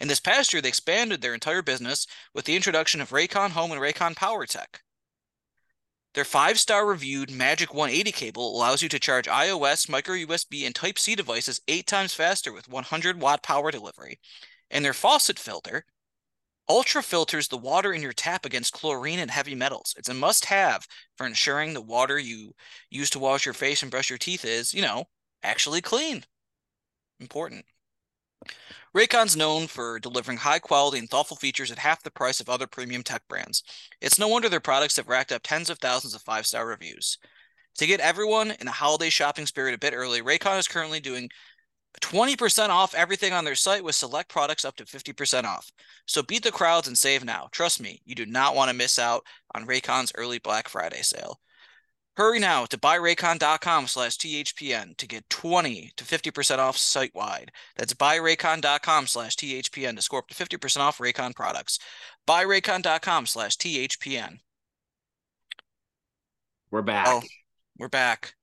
In 0.00 0.08
this 0.08 0.20
past 0.20 0.52
year, 0.52 0.60
they 0.60 0.68
expanded 0.68 1.20
their 1.20 1.34
entire 1.34 1.62
business 1.62 2.06
with 2.34 2.44
the 2.44 2.56
introduction 2.56 3.00
of 3.00 3.10
Raycon 3.10 3.50
Home 3.50 3.70
and 3.70 3.80
Raycon 3.80 4.16
Power 4.16 4.44
Tech. 4.46 4.82
Their 6.14 6.24
five 6.24 6.60
star 6.60 6.86
reviewed 6.86 7.30
Magic 7.30 7.74
180 7.74 8.12
cable 8.12 8.56
allows 8.56 8.82
you 8.82 8.88
to 8.88 9.00
charge 9.00 9.26
iOS, 9.26 9.88
micro 9.88 10.14
USB, 10.14 10.64
and 10.64 10.74
Type 10.74 10.98
C 10.98 11.14
devices 11.14 11.60
eight 11.66 11.86
times 11.86 12.14
faster 12.14 12.52
with 12.52 12.68
100 12.68 13.20
watt 13.20 13.42
power 13.42 13.70
delivery. 13.70 14.20
And 14.70 14.84
their 14.84 14.94
faucet 14.94 15.38
filter 15.38 15.84
Ultra 16.68 17.02
filters 17.02 17.48
the 17.48 17.58
water 17.58 17.92
in 17.92 18.00
your 18.00 18.12
tap 18.12 18.46
against 18.46 18.72
chlorine 18.72 19.18
and 19.18 19.30
heavy 19.30 19.54
metals. 19.54 19.94
It's 19.98 20.08
a 20.08 20.14
must 20.14 20.46
have 20.46 20.86
for 21.16 21.26
ensuring 21.26 21.74
the 21.74 21.82
water 21.82 22.18
you 22.18 22.54
use 22.90 23.10
to 23.10 23.18
wash 23.18 23.44
your 23.44 23.54
face 23.54 23.82
and 23.82 23.90
brush 23.90 24.08
your 24.08 24.18
teeth 24.18 24.44
is, 24.44 24.72
you 24.72 24.80
know, 24.80 25.04
actually 25.42 25.82
clean. 25.82 26.24
Important. 27.20 27.66
Raycon's 28.94 29.36
known 29.36 29.66
for 29.66 29.98
delivering 29.98 30.38
high 30.38 30.58
quality 30.58 30.98
and 30.98 31.10
thoughtful 31.10 31.36
features 31.36 31.70
at 31.70 31.78
half 31.78 32.02
the 32.02 32.10
price 32.10 32.40
of 32.40 32.48
other 32.48 32.66
premium 32.66 33.02
tech 33.02 33.26
brands. 33.28 33.62
It's 34.00 34.18
no 34.18 34.28
wonder 34.28 34.48
their 34.48 34.60
products 34.60 34.96
have 34.96 35.08
racked 35.08 35.32
up 35.32 35.42
tens 35.42 35.68
of 35.68 35.78
thousands 35.78 36.14
of 36.14 36.22
five 36.22 36.46
star 36.46 36.66
reviews. 36.66 37.18
To 37.78 37.86
get 37.86 37.98
everyone 37.98 38.52
in 38.52 38.66
the 38.66 38.72
holiday 38.72 39.10
shopping 39.10 39.46
spirit 39.46 39.74
a 39.74 39.78
bit 39.78 39.94
early, 39.94 40.22
Raycon 40.22 40.58
is 40.58 40.68
currently 40.68 41.00
doing 41.00 41.28
20% 42.00 42.68
off 42.68 42.94
everything 42.94 43.32
on 43.32 43.44
their 43.44 43.54
site 43.54 43.84
with 43.84 43.94
select 43.94 44.28
products 44.28 44.64
up 44.64 44.76
to 44.76 44.84
50% 44.84 45.44
off. 45.44 45.70
So 46.06 46.22
beat 46.22 46.42
the 46.42 46.52
crowds 46.52 46.88
and 46.88 46.98
save 46.98 47.24
now. 47.24 47.48
Trust 47.52 47.80
me, 47.80 48.00
you 48.04 48.14
do 48.14 48.26
not 48.26 48.54
want 48.54 48.70
to 48.70 48.76
miss 48.76 48.98
out 48.98 49.24
on 49.54 49.66
Raycon's 49.66 50.12
early 50.16 50.38
Black 50.38 50.68
Friday 50.68 51.02
sale. 51.02 51.40
Hurry 52.16 52.38
now 52.38 52.64
to 52.66 52.78
buyraycon.com 52.78 53.88
slash 53.88 54.16
THPN 54.18 54.96
to 54.98 55.06
get 55.06 55.28
20 55.30 55.90
to 55.96 56.04
50% 56.04 56.58
off 56.58 56.76
site 56.76 57.12
wide. 57.12 57.50
That's 57.76 57.92
buyraycon.com 57.92 59.08
slash 59.08 59.36
THPN 59.36 59.96
to 59.96 60.02
score 60.02 60.20
up 60.20 60.28
to 60.28 60.34
50% 60.34 60.78
off 60.78 60.98
Raycon 60.98 61.34
products. 61.34 61.80
Buyraycon.com 62.28 63.26
slash 63.26 63.56
THPN. 63.56 64.38
We're 66.70 66.82
back. 66.82 67.06
Oh, 67.08 67.22
we're 67.78 67.88
back. 67.88 68.34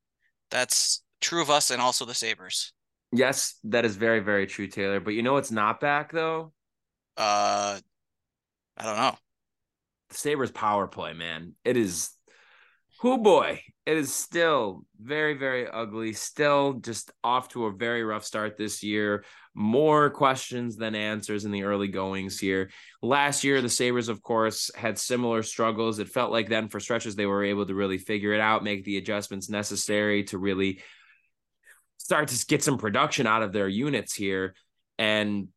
That's 0.50 1.04
true 1.22 1.42
of 1.42 1.50
us 1.50 1.72
and 1.72 1.82
also 1.82 2.04
the 2.04 2.14
Sabres. 2.14 2.74
Yes, 3.12 3.56
that 3.66 3.86
is 3.86 3.96
very, 3.96 4.20
very 4.20 4.48
true, 4.48 4.68
Taylor. 4.68 5.00
But 5.00 5.14
you 5.14 5.24
know 5.24 5.34
what's 5.34 5.52
not 5.52 5.80
back 5.80 6.12
though? 6.12 6.54
Uh 7.18 7.80
I 8.78 8.84
don't 8.84 8.98
know. 8.98 9.16
The 10.10 10.16
Sabres 10.16 10.52
power 10.52 10.88
play, 10.88 11.14
man. 11.14 11.56
It 11.64 11.78
is 11.78 12.12
who 13.02 13.18
boy, 13.18 13.62
it 13.86 13.98
is 13.98 14.14
still 14.14 14.86
very, 15.00 15.34
very 15.34 15.68
ugly. 15.68 16.14
Still 16.14 16.74
just 16.74 17.12
off 17.24 17.50
to 17.50 17.66
a 17.66 17.72
very 17.72 18.04
rough 18.04 18.24
start 18.24 18.58
this 18.58 18.84
year. 18.84 19.26
More 19.56 20.12
questions 20.12 20.78
than 20.78 20.94
answers 20.96 21.44
in 21.44 21.52
the 21.52 21.64
early 21.64 21.88
goings 21.88 22.40
here. 22.40 22.70
Last 23.02 23.44
year, 23.44 23.62
the 23.62 23.70
Sabres, 23.70 24.08
of 24.08 24.22
course, 24.22 24.70
had 24.76 25.00
similar 25.00 25.42
struggles. 25.42 26.00
It 26.00 26.10
felt 26.10 26.32
like 26.32 26.48
then 26.48 26.70
for 26.70 26.80
stretches 26.80 27.16
they 27.16 27.26
were 27.26 27.44
able 27.44 27.66
to 27.66 27.74
really 27.74 27.98
figure 27.98 28.34
it 28.34 28.40
out, 28.40 28.64
make 28.64 28.86
the 28.86 28.98
adjustments 28.98 29.50
necessary 29.50 30.24
to 30.26 30.38
really 30.38 30.82
start 32.02 32.30
to 32.30 32.46
get 32.48 32.64
some 32.64 32.78
production 32.78 33.28
out 33.28 33.44
of 33.44 33.54
their 33.54 33.68
units 33.68 34.14
here. 34.14 34.56
And 34.98 35.50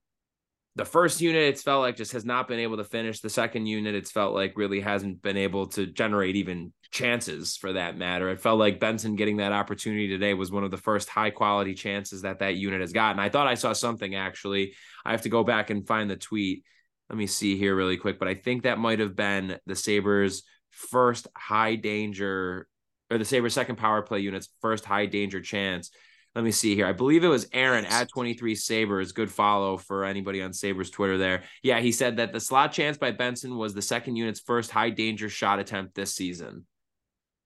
the 0.76 0.84
first 0.84 1.20
unit 1.20 1.42
it's 1.42 1.62
felt 1.62 1.80
like 1.80 1.96
just 1.96 2.12
has 2.12 2.24
not 2.24 2.48
been 2.48 2.58
able 2.58 2.76
to 2.76 2.84
finish. 2.84 3.20
The 3.20 3.30
second 3.30 3.66
unit 3.66 3.94
it's 3.94 4.10
felt 4.10 4.34
like 4.34 4.52
really 4.56 4.80
hasn't 4.80 5.22
been 5.22 5.38
able 5.38 5.66
to 5.68 5.86
generate 5.86 6.36
even 6.36 6.72
chances 6.90 7.56
for 7.56 7.72
that 7.72 7.96
matter. 7.96 8.28
It 8.28 8.40
felt 8.40 8.58
like 8.58 8.78
benson 8.78 9.16
getting 9.16 9.38
that 9.38 9.52
opportunity 9.52 10.08
today 10.08 10.34
was 10.34 10.52
one 10.52 10.64
of 10.64 10.70
the 10.70 10.76
first 10.76 11.08
high 11.08 11.30
quality 11.30 11.74
chances 11.74 12.22
that 12.22 12.40
that 12.40 12.56
unit 12.56 12.80
has 12.80 12.92
gotten. 12.92 13.20
I 13.20 13.30
thought 13.30 13.46
i 13.46 13.54
saw 13.54 13.72
something 13.72 14.14
actually. 14.14 14.74
I 15.04 15.12
have 15.12 15.22
to 15.22 15.28
go 15.28 15.44
back 15.44 15.70
and 15.70 15.86
find 15.86 16.10
the 16.10 16.16
tweet. 16.16 16.64
Let 17.08 17.18
me 17.18 17.26
see 17.26 17.56
here 17.56 17.74
really 17.76 17.98
quick 17.98 18.18
but 18.18 18.28
i 18.28 18.34
think 18.34 18.62
that 18.62 18.78
might 18.78 18.98
have 18.98 19.14
been 19.14 19.58
the 19.66 19.76
sabres 19.76 20.42
first 20.70 21.28
high 21.36 21.76
danger 21.76 22.66
or 23.10 23.18
the 23.18 23.24
sabres 23.24 23.54
second 23.54 23.76
power 23.76 24.02
play 24.02 24.20
unit's 24.20 24.48
first 24.60 24.84
high 24.86 25.06
danger 25.06 25.40
chance 25.42 25.90
let 26.34 26.44
me 26.44 26.50
see 26.50 26.74
here. 26.74 26.86
I 26.86 26.92
believe 26.92 27.22
it 27.22 27.28
was 27.28 27.48
Aaron 27.52 27.84
at 27.84 28.08
23 28.08 28.56
Sabres. 28.56 29.12
Good 29.12 29.30
follow 29.30 29.76
for 29.76 30.04
anybody 30.04 30.42
on 30.42 30.52
Sabres 30.52 30.90
Twitter 30.90 31.16
there. 31.16 31.44
Yeah, 31.62 31.78
he 31.80 31.92
said 31.92 32.16
that 32.16 32.32
the 32.32 32.40
slot 32.40 32.72
chance 32.72 32.98
by 32.98 33.12
Benson 33.12 33.56
was 33.56 33.72
the 33.72 33.82
second 33.82 34.16
unit's 34.16 34.40
first 34.40 34.72
high 34.72 34.90
danger 34.90 35.28
shot 35.28 35.60
attempt 35.60 35.94
this 35.94 36.14
season. 36.14 36.66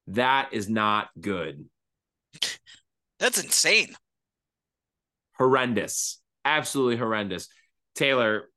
That 0.07 0.49
is 0.53 0.71
not 0.71 1.11
good. 1.21 1.67
That's 3.19 3.43
insane. 3.43 3.95
Horrendous. 5.37 6.21
Absolutely 6.45 6.97
horrendous. 6.97 7.49
Taylor, 7.95 8.49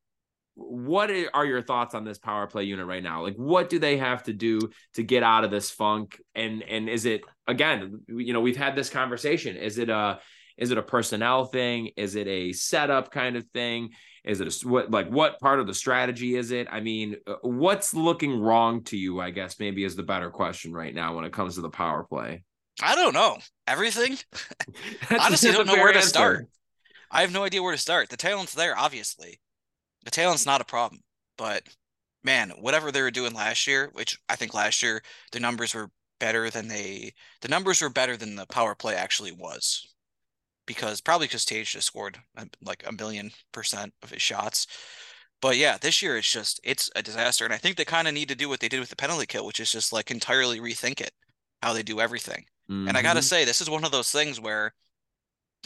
what 0.62 1.12
are 1.34 1.46
your 1.46 1.62
thoughts 1.62 1.94
on 1.96 2.04
this 2.04 2.18
power 2.18 2.48
play 2.48 2.64
unit 2.64 2.86
right 2.86 3.04
now? 3.04 3.22
Like, 3.22 3.36
what 3.36 3.70
do 3.70 3.80
they 3.80 3.98
have 3.98 4.24
to 4.24 4.34
do 4.34 4.60
to 4.94 5.04
get 5.04 5.24
out 5.24 5.44
of 5.44 5.52
this 5.52 5.72
funk? 5.72 6.22
And 6.36 6.64
and 6.64 6.90
is 6.90 7.06
it 7.06 7.22
again? 7.48 8.02
You 8.08 8.34
know, 8.34 8.42
we've 8.42 8.58
had 8.58 8.76
this 8.76 8.90
conversation. 8.90 9.58
Is 9.58 9.78
it 9.78 9.90
a 9.90 10.20
is 10.58 10.72
it 10.72 10.78
a 10.78 10.84
personnel 10.84 11.46
thing? 11.46 11.92
Is 11.98 12.16
it 12.16 12.28
a 12.28 12.54
setup 12.54 13.12
kind 13.12 13.36
of 13.36 13.46
thing? 13.48 13.90
Is 14.24 14.42
it 14.42 14.48
a 14.48 14.68
what 14.68 14.92
like 14.92 15.10
what 15.10 15.40
part 15.40 15.60
of 15.60 15.68
the 15.68 15.74
strategy 15.74 16.36
is 16.36 16.52
it? 16.52 16.68
I 16.72 16.80
mean, 16.80 17.16
uh, 17.28 17.36
what's 17.42 17.94
looking 17.94 18.40
wrong 18.40 18.84
to 18.86 18.98
you? 18.98 19.20
I 19.20 19.32
guess 19.32 19.60
maybe 19.60 19.84
is 19.84 19.96
the 19.96 20.04
better 20.04 20.30
question 20.30 20.74
right 20.74 20.94
now 20.94 21.16
when 21.16 21.26
it 21.26 21.34
comes 21.34 21.56
to 21.56 21.62
the 21.62 21.70
power 21.70 22.04
play. 22.04 22.44
I 22.82 22.96
don't 22.96 23.14
know 23.14 23.38
everything. 23.68 24.18
Honestly, 25.20 25.52
don't 25.52 25.68
know 25.68 25.74
where 25.74 25.92
to 25.92 25.98
answer. 25.98 26.10
start. 26.10 26.48
I 27.10 27.22
have 27.22 27.34
no 27.34 27.44
idea 27.44 27.62
where 27.62 27.74
to 27.74 27.78
start. 27.78 28.10
The 28.10 28.18
talent's 28.18 28.54
there, 28.54 28.78
obviously 28.78 29.40
the 30.04 30.12
talent's 30.12 30.46
not 30.46 30.62
a 30.62 30.66
problem, 30.66 31.02
but 31.38 31.64
man, 32.24 32.52
whatever 32.60 32.92
they 32.92 33.02
were 33.02 33.12
doing 33.12 33.34
last 33.34 33.68
year, 33.68 33.90
which 33.94 34.18
I 34.30 34.36
think 34.36 34.54
last 34.54 34.82
year 34.82 35.02
the 35.32 35.40
numbers 35.40 35.74
were 35.74 35.90
better 36.20 36.50
than 36.50 36.68
they 36.68 37.14
the 37.42 37.48
numbers 37.48 37.82
were 37.82 37.90
better 37.90 38.16
than 38.16 38.36
the 38.36 38.46
power 38.46 38.76
play 38.76 38.96
actually 38.96 39.32
was. 39.32 39.88
Because 40.68 41.02
probably 41.02 41.28
because 41.28 41.44
Tage 41.44 41.72
just 41.72 41.88
scored 41.88 42.20
like 42.64 42.84
a 42.88 42.92
million 42.92 43.32
percent 43.52 43.94
of 44.04 44.12
his 44.12 44.22
shots. 44.22 44.68
But 45.42 45.58
yeah, 45.58 45.78
this 45.82 46.02
year 46.02 46.18
it's 46.18 46.32
just 46.32 46.60
it's 46.64 46.90
a 46.96 47.02
disaster. 47.02 47.44
And 47.46 47.54
I 47.54 47.58
think 47.58 47.76
they 47.76 47.86
kind 47.86 48.08
of 48.08 48.14
need 48.14 48.30
to 48.30 48.36
do 48.36 48.48
what 48.48 48.60
they 48.60 48.70
did 48.70 48.80
with 48.80 48.90
the 48.90 48.96
penalty 48.96 49.26
kill, 49.26 49.46
which 49.46 49.60
is 49.60 49.72
just 49.72 49.92
like 49.92 50.12
entirely 50.12 50.60
rethink 50.60 51.02
it, 51.02 51.12
how 51.64 51.74
they 51.74 51.84
do 51.84 52.00
everything. 52.00 52.46
Mm-hmm. 52.70 52.88
And 52.88 52.98
I 52.98 53.02
gotta 53.02 53.20
mm-hmm. 53.20 53.26
say, 53.26 53.46
this 53.46 53.60
is 53.60 53.70
one 53.70 53.84
of 53.84 53.92
those 53.92 54.12
things 54.12 54.40
where 54.40 54.74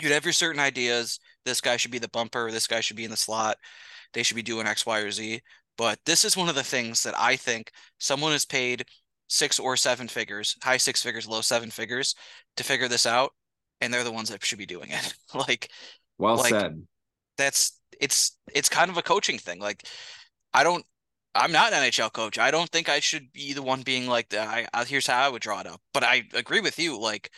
you'd 0.02 0.14
have 0.14 0.24
your 0.24 0.34
certain 0.34 0.62
ideas. 0.62 1.20
This 1.44 1.62
guy 1.62 1.76
should 1.78 1.92
be 1.92 2.00
the 2.00 2.10
bumper, 2.10 2.50
this 2.50 2.68
guy 2.68 2.80
should 2.80 2.98
be 2.98 3.06
in 3.06 3.12
the 3.12 3.18
slot 3.18 3.58
they 4.16 4.24
should 4.24 4.36
be 4.36 4.42
doing 4.42 4.66
X, 4.66 4.86
Y, 4.86 5.00
or 5.00 5.12
Z. 5.12 5.42
But 5.78 6.00
this 6.06 6.26
is 6.26 6.36
one 6.36 6.50
of 6.50 6.56
the 6.56 6.64
things 6.64 7.04
that 7.04 7.14
I 7.20 7.36
think 7.36 7.72
someone 8.00 8.34
is 8.34 8.46
paid 8.46 8.86
six 9.28 9.60
or 9.60 9.78
seven 9.78 10.08
figures, 10.08 10.56
high 10.64 10.78
six 10.78 11.04
figures, 11.04 11.28
low 11.28 11.42
seven 11.42 11.70
figures 11.70 12.16
to 12.56 12.64
figure 12.64 12.88
this 12.88 13.06
out. 13.06 13.32
And 13.82 13.94
they're 13.94 14.04
the 14.04 14.12
ones 14.12 14.30
that 14.30 14.44
should 14.44 14.58
be 14.58 14.66
doing 14.66 14.90
it. 14.90 15.14
like, 15.36 15.70
well 16.18 16.38
like, 16.38 16.50
said. 16.50 16.82
That's 17.38 17.80
it's 18.02 18.38
it's 18.54 18.70
kind 18.70 18.90
of 18.90 18.98
a 18.98 19.04
coaching 19.04 19.38
thing. 19.38 19.60
Like, 19.60 19.86
I 20.54 20.64
don't 20.64 20.86
I'm 21.36 21.52
not 21.52 21.74
an 21.74 21.84
NHL 21.84 22.14
coach. 22.14 22.40
I 22.40 22.50
don't 22.50 22.70
think 22.70 22.88
I 22.88 23.02
should 23.02 23.32
be 23.34 23.52
the 23.52 23.62
one 23.62 23.82
being 23.82 24.08
like, 24.08 24.34
I, 24.34 24.66
I 24.74 24.86
here's 24.86 25.08
how 25.08 25.22
I 25.22 25.30
would 25.30 25.42
draw 25.42 25.60
it 25.60 25.68
up. 25.68 25.82
But 25.94 26.04
I 26.04 26.24
agree 26.34 26.62
with 26.62 26.80
you. 26.80 26.98
Like, 26.98 27.30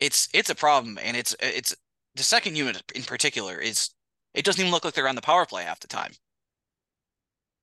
it's 0.00 0.28
it's 0.34 0.50
a 0.50 0.54
problem, 0.56 0.98
and 1.00 1.16
it's 1.16 1.36
it's 1.40 1.74
the 2.16 2.24
second 2.24 2.56
unit 2.56 2.82
in 2.94 3.02
particular 3.02 3.58
is 3.58 3.90
it 4.34 4.44
doesn't 4.44 4.60
even 4.60 4.72
look 4.72 4.84
like 4.84 4.94
they're 4.94 5.08
on 5.08 5.14
the 5.14 5.22
power 5.22 5.46
play 5.46 5.64
half 5.64 5.80
the 5.80 5.88
time. 5.88 6.12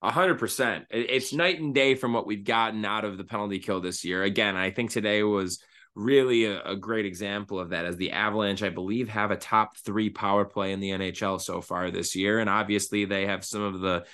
A 0.01 0.12
hundred 0.12 0.39
percent. 0.39 0.86
It's 0.89 1.31
night 1.31 1.60
and 1.60 1.75
day 1.75 1.93
from 1.93 2.13
what 2.13 2.25
we've 2.25 2.43
gotten 2.43 2.84
out 2.86 3.05
of 3.05 3.17
the 3.17 3.23
penalty 3.23 3.60
kill 3.60 3.81
this 3.81 4.03
year. 4.03 4.23
Again, 4.23 4.55
I 4.55 4.71
think 4.71 4.89
today 4.89 5.21
was 5.21 5.62
really 5.93 6.45
a, 6.45 6.62
a, 6.63 6.75
great 6.75 7.05
example 7.05 7.60
of 7.60 7.69
that 7.69 7.86
as 7.86 7.97
the 7.97 8.12
Avalanche, 8.12 8.63
I 8.63 8.69
believe, 8.69 9.10
have 9.10 9.29
a 9.29 9.36
top 9.36 9.77
three 9.77 10.10
power 10.10 10.45
play 10.45 10.71
in 10.71 10.79
the 10.79 10.91
NHL 10.91 11.41
so 11.41 11.62
far 11.62 11.91
this 11.91 12.15
year. 12.15 12.39
And 12.39 12.49
obviously 12.49 13.05
they 13.05 13.25
have 13.25 13.43
some 13.43 13.62
of 13.62 13.81
the 13.81 14.05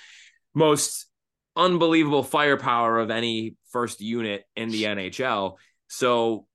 most 0.54 1.06
unbelievable 1.56 2.22
firepower 2.22 2.98
of 2.98 3.10
any 3.10 3.54
first 3.70 4.00
unit 4.00 4.44
in 4.56 4.70
the 4.70 4.84
NHL. 4.84 5.56
So 5.88 6.46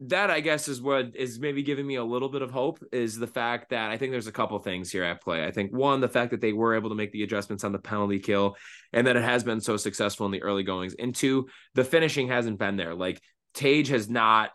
that 0.00 0.30
I 0.30 0.40
guess 0.40 0.68
is 0.68 0.82
what 0.82 1.16
is 1.16 1.38
maybe 1.38 1.62
giving 1.62 1.86
me 1.86 1.94
a 1.94 2.04
little 2.04 2.28
bit 2.28 2.42
of 2.42 2.50
hope 2.50 2.84
is 2.92 3.16
the 3.16 3.26
fact 3.26 3.70
that 3.70 3.90
I 3.90 3.96
think 3.96 4.12
there's 4.12 4.26
a 4.26 4.32
couple 4.32 4.58
things 4.58 4.92
here 4.92 5.04
at 5.04 5.22
play. 5.22 5.44
I 5.44 5.50
think 5.50 5.72
one, 5.72 6.00
the 6.00 6.08
fact 6.08 6.32
that 6.32 6.42
they 6.42 6.52
were 6.52 6.74
able 6.74 6.90
to 6.90 6.94
make 6.94 7.12
the 7.12 7.22
adjustments 7.22 7.64
on 7.64 7.72
the 7.72 7.78
penalty 7.78 8.18
kill 8.18 8.56
and 8.92 9.06
that 9.06 9.16
it 9.16 9.24
has 9.24 9.42
been 9.42 9.60
so 9.60 9.78
successful 9.78 10.26
in 10.26 10.32
the 10.32 10.42
early 10.42 10.64
goings. 10.64 10.94
And 10.98 11.14
two, 11.14 11.48
the 11.74 11.84
finishing 11.84 12.28
hasn't 12.28 12.58
been 12.58 12.76
there. 12.76 12.94
Like 12.94 13.22
Tage 13.54 13.88
has 13.88 14.08
not 14.08 14.50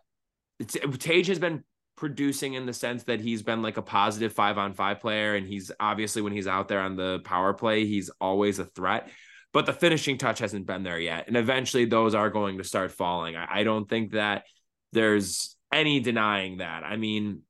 Tage 0.99 1.27
has 1.27 1.39
been 1.39 1.63
producing 1.97 2.53
in 2.53 2.67
the 2.67 2.73
sense 2.73 3.03
that 3.03 3.19
he's 3.19 3.41
been 3.41 3.63
like 3.63 3.77
a 3.77 3.81
positive 3.81 4.33
five 4.33 4.59
on 4.59 4.73
five 4.73 4.99
player. 4.99 5.35
And 5.35 5.47
he's 5.47 5.71
obviously 5.79 6.21
when 6.21 6.33
he's 6.33 6.47
out 6.47 6.67
there 6.67 6.81
on 6.81 6.95
the 6.95 7.19
power 7.25 7.53
play, 7.53 7.85
he's 7.85 8.11
always 8.21 8.59
a 8.59 8.65
threat. 8.65 9.09
But 9.53 9.65
the 9.65 9.73
finishing 9.73 10.19
touch 10.19 10.39
hasn't 10.39 10.67
been 10.67 10.83
there 10.83 10.99
yet. 10.99 11.27
And 11.27 11.35
eventually 11.35 11.85
those 11.85 12.13
are 12.13 12.29
going 12.29 12.59
to 12.59 12.63
start 12.63 12.91
falling. 12.91 13.35
I, 13.35 13.47
I 13.49 13.63
don't 13.63 13.89
think 13.89 14.11
that 14.11 14.43
there's 14.91 15.55
any 15.73 15.99
denying 15.99 16.57
that. 16.57 16.83
I 16.83 16.97
mean, 16.97 17.41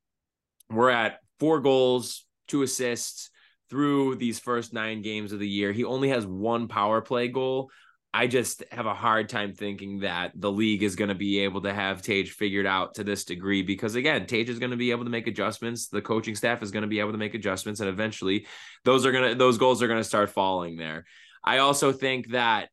we're 0.70 0.90
at 0.90 1.20
four 1.40 1.60
goals, 1.60 2.26
two 2.48 2.62
assists 2.62 3.30
through 3.70 4.16
these 4.16 4.40
first 4.40 4.74
nine 4.74 5.02
games 5.02 5.32
of 5.32 5.40
the 5.40 5.48
year. 5.48 5.72
He 5.72 5.84
only 5.84 6.10
has 6.10 6.26
one 6.26 6.68
power 6.68 7.02
play 7.02 7.30
goal. 7.30 7.72
I 8.14 8.28
just 8.28 8.64
have 8.72 8.86
a 8.86 8.94
hard 8.94 9.30
time 9.30 9.54
thinking 9.54 10.02
that 10.02 10.34
the 10.36 10.52
league 10.52 10.84
is 10.84 10.98
going 10.98 11.08
to 11.10 11.16
be 11.16 11.40
able 11.40 11.62
to 11.62 11.74
have 11.74 12.02
Tage 12.02 12.32
figured 12.32 12.66
out 12.66 12.96
to 12.96 13.06
this 13.06 13.24
degree 13.24 13.62
because 13.62 13.96
again, 13.96 14.26
Tage 14.26 14.50
is 14.50 14.60
going 14.60 14.72
to 14.72 14.78
be 14.78 14.92
able 14.92 15.06
to 15.06 15.10
make 15.10 15.28
adjustments. 15.28 15.88
The 15.88 16.02
coaching 16.02 16.36
staff 16.36 16.62
is 16.62 16.72
going 16.72 16.82
to 16.82 16.90
be 16.90 17.00
able 17.00 17.14
to 17.14 17.18
make 17.18 17.36
adjustments, 17.36 17.80
and 17.80 17.88
eventually, 17.88 18.48
those 18.84 19.06
are 19.06 19.14
going 19.14 19.30
to 19.30 19.36
those 19.36 19.58
goals 19.58 19.82
are 19.82 19.88
going 19.88 20.02
to 20.02 20.04
start 20.04 20.30
falling 20.30 20.76
there. 20.76 21.06
I 21.42 21.60
also 21.60 21.94
think 21.94 22.32
that 22.32 22.70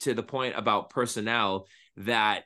to 0.00 0.12
the 0.12 0.24
point 0.24 0.56
about 0.56 0.90
personnel 0.90 1.68
that 1.98 2.44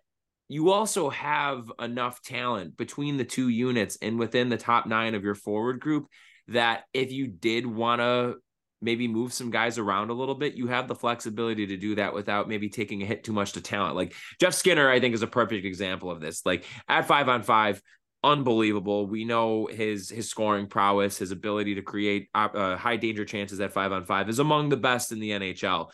you 0.49 0.71
also 0.71 1.11
have 1.11 1.71
enough 1.81 2.23
talent 2.23 2.77
between 2.77 3.17
the 3.17 3.25
two 3.25 3.49
units 3.49 3.97
and 4.03 4.19
within 4.19 4.49
the 4.49 4.57
top 4.57 4.87
nine 4.87 5.15
of 5.15 5.25
your 5.25 5.35
forward 5.35 5.81
group 5.81 6.07
that 6.49 6.85
if 6.93 7.13
you 7.13 7.27
did 7.27 7.67
want 7.67 8.01
to 8.01 8.37
maybe 8.83 9.09
move 9.09 9.33
some 9.33 9.51
guys 9.51 9.79
around 9.79 10.11
a 10.11 10.15
little 10.15 10.35
bit, 10.35 10.55
you 10.55 10.67
have 10.67 10.87
the 10.87 10.95
flexibility 10.95 11.67
to 11.69 11.77
do 11.77 11.95
that 11.95 12.13
without 12.13 12.49
maybe 12.49 12.69
taking 12.69 13.03
a 13.03 13.07
hit 13.07 13.25
too 13.25 13.33
much 13.33 13.53
to 13.53 13.61
talent. 13.63 13.97
Like 13.97 14.15
Jeff 14.39 14.53
Skinner, 14.53 14.91
I 14.91 15.01
think 15.01 15.15
is 15.15 15.23
a 15.23 15.27
perfect 15.27 15.65
example 15.65 16.11
of 16.11 16.21
this. 16.21 16.45
Like 16.45 16.65
at 16.89 17.07
five 17.07 17.29
on 17.31 17.43
five, 17.43 17.81
unbelievable. 18.23 19.07
We 19.07 19.25
know 19.25 19.67
his 19.67 20.11
his 20.11 20.29
scoring 20.29 20.67
prowess, 20.67 21.19
his 21.19 21.31
ability 21.31 21.77
to 21.77 21.83
create 21.83 22.29
uh, 22.35 22.77
high 22.77 22.97
danger 22.97 23.25
chances 23.25 23.61
at 23.61 23.73
five 23.73 23.93
on 23.93 24.05
five 24.05 24.29
is 24.29 24.39
among 24.39 24.69
the 24.69 24.77
best 24.77 25.13
in 25.13 25.21
the 25.21 25.31
NHL. 25.31 25.89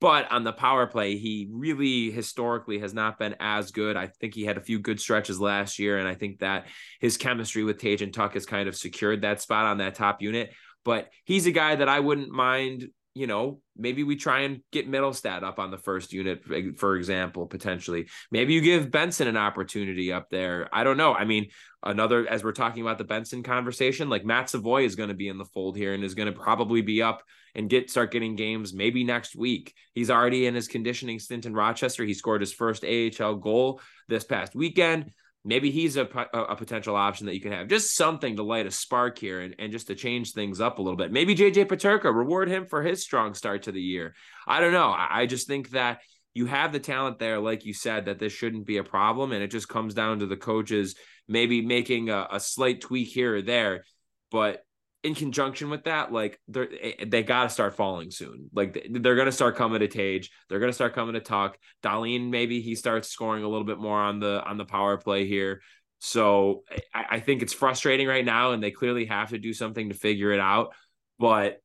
But 0.00 0.32
on 0.32 0.44
the 0.44 0.52
power 0.52 0.86
play, 0.86 1.16
he 1.18 1.46
really 1.50 2.10
historically 2.10 2.78
has 2.78 2.94
not 2.94 3.18
been 3.18 3.36
as 3.38 3.70
good. 3.70 3.96
I 3.96 4.06
think 4.06 4.34
he 4.34 4.44
had 4.44 4.56
a 4.56 4.62
few 4.62 4.78
good 4.78 4.98
stretches 4.98 5.38
last 5.38 5.78
year, 5.78 5.98
and 5.98 6.08
I 6.08 6.14
think 6.14 6.38
that 6.38 6.66
his 7.00 7.18
chemistry 7.18 7.64
with 7.64 7.78
Tage 7.78 8.00
and 8.00 8.12
Tuch 8.12 8.32
has 8.32 8.46
kind 8.46 8.66
of 8.66 8.76
secured 8.76 9.22
that 9.22 9.42
spot 9.42 9.66
on 9.66 9.78
that 9.78 9.94
top 9.94 10.22
unit. 10.22 10.52
But 10.84 11.10
he's 11.24 11.46
a 11.46 11.52
guy 11.52 11.76
that 11.76 11.88
I 11.88 12.00
wouldn't 12.00 12.30
mind 12.30 12.88
you 13.14 13.26
know, 13.26 13.60
maybe 13.76 14.04
we 14.04 14.14
try 14.14 14.40
and 14.40 14.60
get 14.70 14.90
Mittelstadt 14.90 15.42
up 15.42 15.58
on 15.58 15.70
the 15.70 15.78
first 15.78 16.12
unit, 16.12 16.44
for 16.78 16.96
example, 16.96 17.46
potentially. 17.46 18.08
Maybe 18.30 18.54
you 18.54 18.60
give 18.60 18.90
Benson 18.90 19.26
an 19.26 19.36
opportunity 19.36 20.12
up 20.12 20.30
there. 20.30 20.68
I 20.72 20.84
don't 20.84 20.96
know. 20.96 21.12
I 21.12 21.24
mean, 21.24 21.48
another, 21.82 22.26
as 22.28 22.44
we're 22.44 22.52
talking 22.52 22.82
about 22.82 22.98
the 22.98 23.04
Benson 23.04 23.42
conversation, 23.42 24.08
like 24.08 24.24
Matt 24.24 24.50
Savoy 24.50 24.84
is 24.84 24.94
going 24.94 25.08
to 25.08 25.14
be 25.14 25.28
in 25.28 25.38
the 25.38 25.44
fold 25.44 25.76
here 25.76 25.92
and 25.92 26.04
is 26.04 26.14
going 26.14 26.32
to 26.32 26.38
probably 26.38 26.82
be 26.82 27.02
up 27.02 27.22
and 27.56 27.68
get 27.68 27.90
start 27.90 28.12
getting 28.12 28.36
games 28.36 28.72
maybe 28.72 29.02
next 29.02 29.34
week. 29.34 29.74
He's 29.92 30.10
already 30.10 30.46
in 30.46 30.54
his 30.54 30.68
conditioning 30.68 31.18
stint 31.18 31.46
in 31.46 31.54
Rochester. 31.54 32.04
He 32.04 32.14
scored 32.14 32.42
his 32.42 32.52
first 32.52 32.84
AHL 32.84 33.36
goal 33.36 33.80
this 34.08 34.22
past 34.22 34.54
weekend 34.54 35.10
maybe 35.44 35.70
he's 35.70 35.96
a, 35.96 36.06
a 36.34 36.54
potential 36.56 36.96
option 36.96 37.26
that 37.26 37.34
you 37.34 37.40
can 37.40 37.52
have. 37.52 37.68
Just 37.68 37.96
something 37.96 38.36
to 38.36 38.42
light 38.42 38.66
a 38.66 38.70
spark 38.70 39.18
here 39.18 39.40
and, 39.40 39.54
and 39.58 39.72
just 39.72 39.86
to 39.86 39.94
change 39.94 40.32
things 40.32 40.60
up 40.60 40.78
a 40.78 40.82
little 40.82 40.96
bit. 40.96 41.12
Maybe 41.12 41.34
JJ 41.34 41.66
Peterka, 41.66 42.14
reward 42.14 42.48
him 42.48 42.66
for 42.66 42.82
his 42.82 43.02
strong 43.02 43.34
start 43.34 43.62
to 43.62 43.72
the 43.72 43.80
year. 43.80 44.14
I 44.46 44.60
don't 44.60 44.72
know. 44.72 44.90
I, 44.90 45.22
I 45.22 45.26
just 45.26 45.46
think 45.46 45.70
that 45.70 46.00
you 46.34 46.46
have 46.46 46.72
the 46.72 46.78
talent 46.78 47.18
there, 47.18 47.40
like 47.40 47.64
you 47.64 47.72
said, 47.72 48.04
that 48.04 48.18
this 48.18 48.32
shouldn't 48.32 48.66
be 48.66 48.76
a 48.76 48.84
problem. 48.84 49.32
And 49.32 49.42
it 49.42 49.50
just 49.50 49.68
comes 49.68 49.94
down 49.94 50.18
to 50.18 50.26
the 50.26 50.36
coaches 50.36 50.94
maybe 51.26 51.62
making 51.62 52.10
a, 52.10 52.26
a 52.32 52.40
slight 52.40 52.80
tweak 52.80 53.08
here 53.08 53.36
or 53.36 53.42
there. 53.42 53.84
But 54.30 54.64
in 55.02 55.14
conjunction 55.14 55.70
with 55.70 55.84
that, 55.84 56.12
like 56.12 56.38
they 56.48 56.94
eh, 57.00 57.04
they 57.06 57.22
got 57.22 57.44
to 57.44 57.48
start 57.48 57.76
falling 57.76 58.10
soon. 58.10 58.50
Like 58.52 58.86
they're 58.90 59.14
going 59.14 59.26
to 59.26 59.32
start 59.32 59.56
coming 59.56 59.80
to 59.80 59.88
Tage. 59.88 60.30
They're 60.48 60.58
going 60.58 60.70
to 60.70 60.74
start 60.74 60.94
coming 60.94 61.14
to 61.14 61.20
Tuch. 61.20 61.56
Dahlin 61.82 62.30
maybe 62.30 62.60
he 62.60 62.74
starts 62.74 63.08
scoring 63.08 63.42
a 63.42 63.48
little 63.48 63.64
bit 63.64 63.78
more 63.78 63.98
on 63.98 64.20
the 64.20 64.42
on 64.44 64.58
the 64.58 64.64
power 64.64 64.98
play 64.98 65.26
here. 65.26 65.62
So 66.00 66.64
I, 66.94 67.04
I 67.12 67.20
think 67.20 67.42
it's 67.42 67.52
frustrating 67.52 68.08
right 68.08 68.24
now, 68.24 68.52
and 68.52 68.62
they 68.62 68.70
clearly 68.70 69.06
have 69.06 69.30
to 69.30 69.38
do 69.38 69.52
something 69.52 69.88
to 69.88 69.94
figure 69.94 70.32
it 70.32 70.40
out. 70.40 70.74
But 71.18 71.60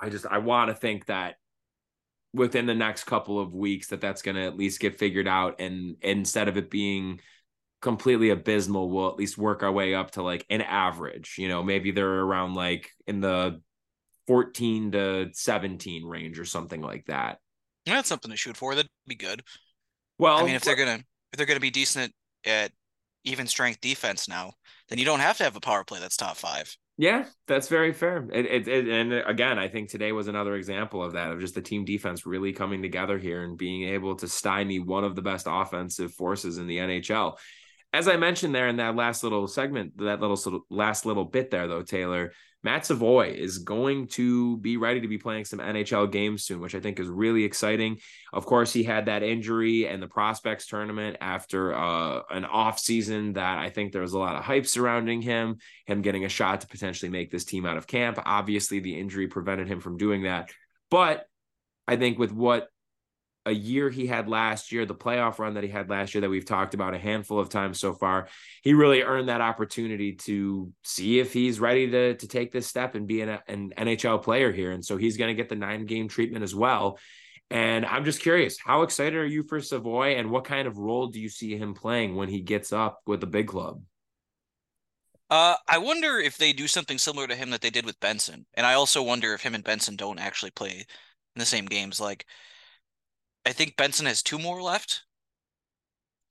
I 0.00 0.08
just 0.08 0.26
I 0.26 0.38
want 0.38 0.70
to 0.70 0.74
think 0.74 1.06
that 1.06 1.36
within 2.32 2.66
the 2.66 2.74
next 2.74 3.04
couple 3.04 3.40
of 3.40 3.54
weeks 3.54 3.88
that 3.88 4.00
that's 4.00 4.20
going 4.22 4.36
to 4.36 4.44
at 4.44 4.56
least 4.56 4.80
get 4.80 4.98
figured 4.98 5.28
out, 5.28 5.60
and 5.60 5.96
instead 6.00 6.48
of 6.48 6.56
it 6.56 6.70
being 6.70 7.20
completely 7.86 8.30
abysmal, 8.30 8.90
we'll 8.90 9.08
at 9.08 9.16
least 9.16 9.38
work 9.38 9.62
our 9.62 9.70
way 9.70 9.94
up 9.94 10.10
to 10.10 10.20
like 10.20 10.44
an 10.50 10.60
average. 10.60 11.36
You 11.38 11.46
know, 11.46 11.62
maybe 11.62 11.92
they're 11.92 12.04
around 12.04 12.54
like 12.54 12.90
in 13.06 13.20
the 13.20 13.60
14 14.26 14.90
to 14.90 15.28
17 15.32 16.04
range 16.04 16.40
or 16.40 16.44
something 16.44 16.80
like 16.80 17.06
that. 17.06 17.38
That's 17.84 18.08
something 18.08 18.32
to 18.32 18.36
shoot 18.36 18.56
for. 18.56 18.74
That'd 18.74 18.90
be 19.06 19.14
good. 19.14 19.44
Well, 20.18 20.36
I 20.36 20.42
mean, 20.42 20.56
if 20.56 20.64
they're 20.64 20.74
gonna 20.74 20.98
if 21.32 21.36
they're 21.36 21.46
gonna 21.46 21.60
be 21.60 21.70
decent 21.70 22.12
at 22.44 22.72
even 23.22 23.46
strength 23.46 23.80
defense 23.80 24.28
now, 24.28 24.54
then 24.88 24.98
you 24.98 25.04
don't 25.04 25.20
have 25.20 25.36
to 25.36 25.44
have 25.44 25.54
a 25.54 25.60
power 25.60 25.84
play 25.84 26.00
that's 26.00 26.16
top 26.16 26.36
five. 26.36 26.76
Yeah, 26.98 27.26
that's 27.46 27.68
very 27.68 27.92
fair. 27.92 28.26
It, 28.32 28.46
it, 28.46 28.66
it, 28.66 28.88
and 28.88 29.12
again, 29.12 29.60
I 29.60 29.68
think 29.68 29.90
today 29.90 30.10
was 30.10 30.26
another 30.26 30.56
example 30.56 31.04
of 31.04 31.12
that 31.12 31.30
of 31.30 31.38
just 31.38 31.54
the 31.54 31.62
team 31.62 31.84
defense 31.84 32.26
really 32.26 32.52
coming 32.52 32.82
together 32.82 33.16
here 33.16 33.44
and 33.44 33.56
being 33.56 33.90
able 33.90 34.16
to 34.16 34.26
stymie 34.26 34.80
one 34.80 35.04
of 35.04 35.14
the 35.14 35.22
best 35.22 35.46
offensive 35.48 36.12
forces 36.14 36.58
in 36.58 36.66
the 36.66 36.78
NHL 36.78 37.36
as 37.92 38.08
I 38.08 38.16
mentioned 38.16 38.54
there 38.54 38.68
in 38.68 38.76
that 38.76 38.96
last 38.96 39.22
little 39.22 39.46
segment, 39.46 39.98
that 39.98 40.20
little 40.20 40.64
last 40.70 41.06
little 41.06 41.24
bit 41.24 41.50
there, 41.50 41.66
though, 41.66 41.82
Taylor, 41.82 42.32
Matt 42.66 42.84
Savoy 42.84 43.28
is 43.28 43.58
going 43.58 44.08
to 44.08 44.56
be 44.56 44.76
ready 44.76 45.00
to 45.00 45.06
be 45.06 45.18
playing 45.18 45.44
some 45.44 45.60
NHL 45.60 46.10
games 46.10 46.42
soon, 46.42 46.60
which 46.60 46.74
I 46.74 46.80
think 46.80 46.98
is 46.98 47.06
really 47.06 47.44
exciting. 47.44 47.98
Of 48.32 48.44
course, 48.44 48.72
he 48.72 48.82
had 48.82 49.06
that 49.06 49.22
injury 49.22 49.86
and 49.86 50.02
the 50.02 50.08
prospects 50.08 50.66
tournament 50.66 51.16
after 51.20 51.72
uh, 51.72 52.22
an 52.28 52.44
off 52.44 52.80
season 52.80 53.34
that 53.34 53.58
I 53.58 53.70
think 53.70 53.92
there 53.92 54.02
was 54.02 54.14
a 54.14 54.18
lot 54.18 54.34
of 54.34 54.42
hype 54.42 54.66
surrounding 54.66 55.22
him, 55.22 55.58
him 55.86 56.02
getting 56.02 56.24
a 56.24 56.28
shot 56.28 56.62
to 56.62 56.66
potentially 56.66 57.08
make 57.08 57.30
this 57.30 57.44
team 57.44 57.66
out 57.66 57.76
of 57.76 57.86
camp. 57.86 58.18
Obviously, 58.24 58.80
the 58.80 58.98
injury 58.98 59.28
prevented 59.28 59.68
him 59.68 59.80
from 59.80 59.96
doing 59.96 60.24
that. 60.24 60.50
But 60.90 61.24
I 61.86 61.94
think 61.94 62.18
with 62.18 62.32
what 62.32 62.68
a 63.46 63.52
year 63.52 63.88
he 63.88 64.06
had 64.06 64.28
last 64.28 64.72
year, 64.72 64.84
the 64.84 64.94
playoff 64.94 65.38
run 65.38 65.54
that 65.54 65.62
he 65.62 65.70
had 65.70 65.88
last 65.88 66.14
year 66.14 66.20
that 66.20 66.28
we've 66.28 66.44
talked 66.44 66.74
about 66.74 66.94
a 66.94 66.98
handful 66.98 67.38
of 67.38 67.48
times 67.48 67.78
so 67.78 67.94
far, 67.94 68.28
he 68.62 68.74
really 68.74 69.02
earned 69.02 69.28
that 69.28 69.40
opportunity 69.40 70.14
to 70.14 70.72
see 70.82 71.20
if 71.20 71.32
he's 71.32 71.60
ready 71.60 71.88
to 71.90 72.14
to 72.16 72.28
take 72.28 72.52
this 72.52 72.66
step 72.66 72.96
and 72.96 73.06
be 73.06 73.22
an, 73.22 73.38
an 73.46 73.72
NHL 73.78 74.22
player 74.22 74.52
here. 74.52 74.72
And 74.72 74.84
so 74.84 74.96
he's 74.96 75.16
going 75.16 75.28
to 75.28 75.40
get 75.40 75.48
the 75.48 75.54
nine 75.54 75.86
game 75.86 76.08
treatment 76.08 76.42
as 76.42 76.54
well. 76.54 76.98
And 77.48 77.86
I'm 77.86 78.04
just 78.04 78.20
curious, 78.20 78.58
how 78.58 78.82
excited 78.82 79.14
are 79.14 79.24
you 79.24 79.44
for 79.44 79.60
Savoy 79.60 80.16
and 80.16 80.30
what 80.30 80.44
kind 80.44 80.66
of 80.66 80.78
role 80.78 81.06
do 81.06 81.20
you 81.20 81.28
see 81.28 81.56
him 81.56 81.74
playing 81.74 82.16
when 82.16 82.28
he 82.28 82.40
gets 82.40 82.72
up 82.72 83.00
with 83.06 83.20
the 83.20 83.26
big 83.26 83.46
club? 83.46 83.80
Uh, 85.30 85.54
I 85.68 85.78
wonder 85.78 86.18
if 86.18 86.36
they 86.36 86.52
do 86.52 86.66
something 86.66 86.98
similar 86.98 87.28
to 87.28 87.36
him 87.36 87.50
that 87.50 87.60
they 87.60 87.70
did 87.70 87.86
with 87.86 88.00
Benson. 88.00 88.46
And 88.54 88.66
I 88.66 88.74
also 88.74 89.02
wonder 89.02 89.34
if 89.34 89.42
him 89.42 89.54
and 89.54 89.62
Benson 89.62 89.94
don't 89.94 90.18
actually 90.18 90.52
play 90.52 90.70
in 90.70 91.38
the 91.38 91.46
same 91.46 91.66
games. 91.66 92.00
Like, 92.00 92.26
I 93.46 93.52
think 93.52 93.76
Benson 93.76 94.06
has 94.06 94.22
two 94.22 94.38
more 94.38 94.60
left, 94.60 95.04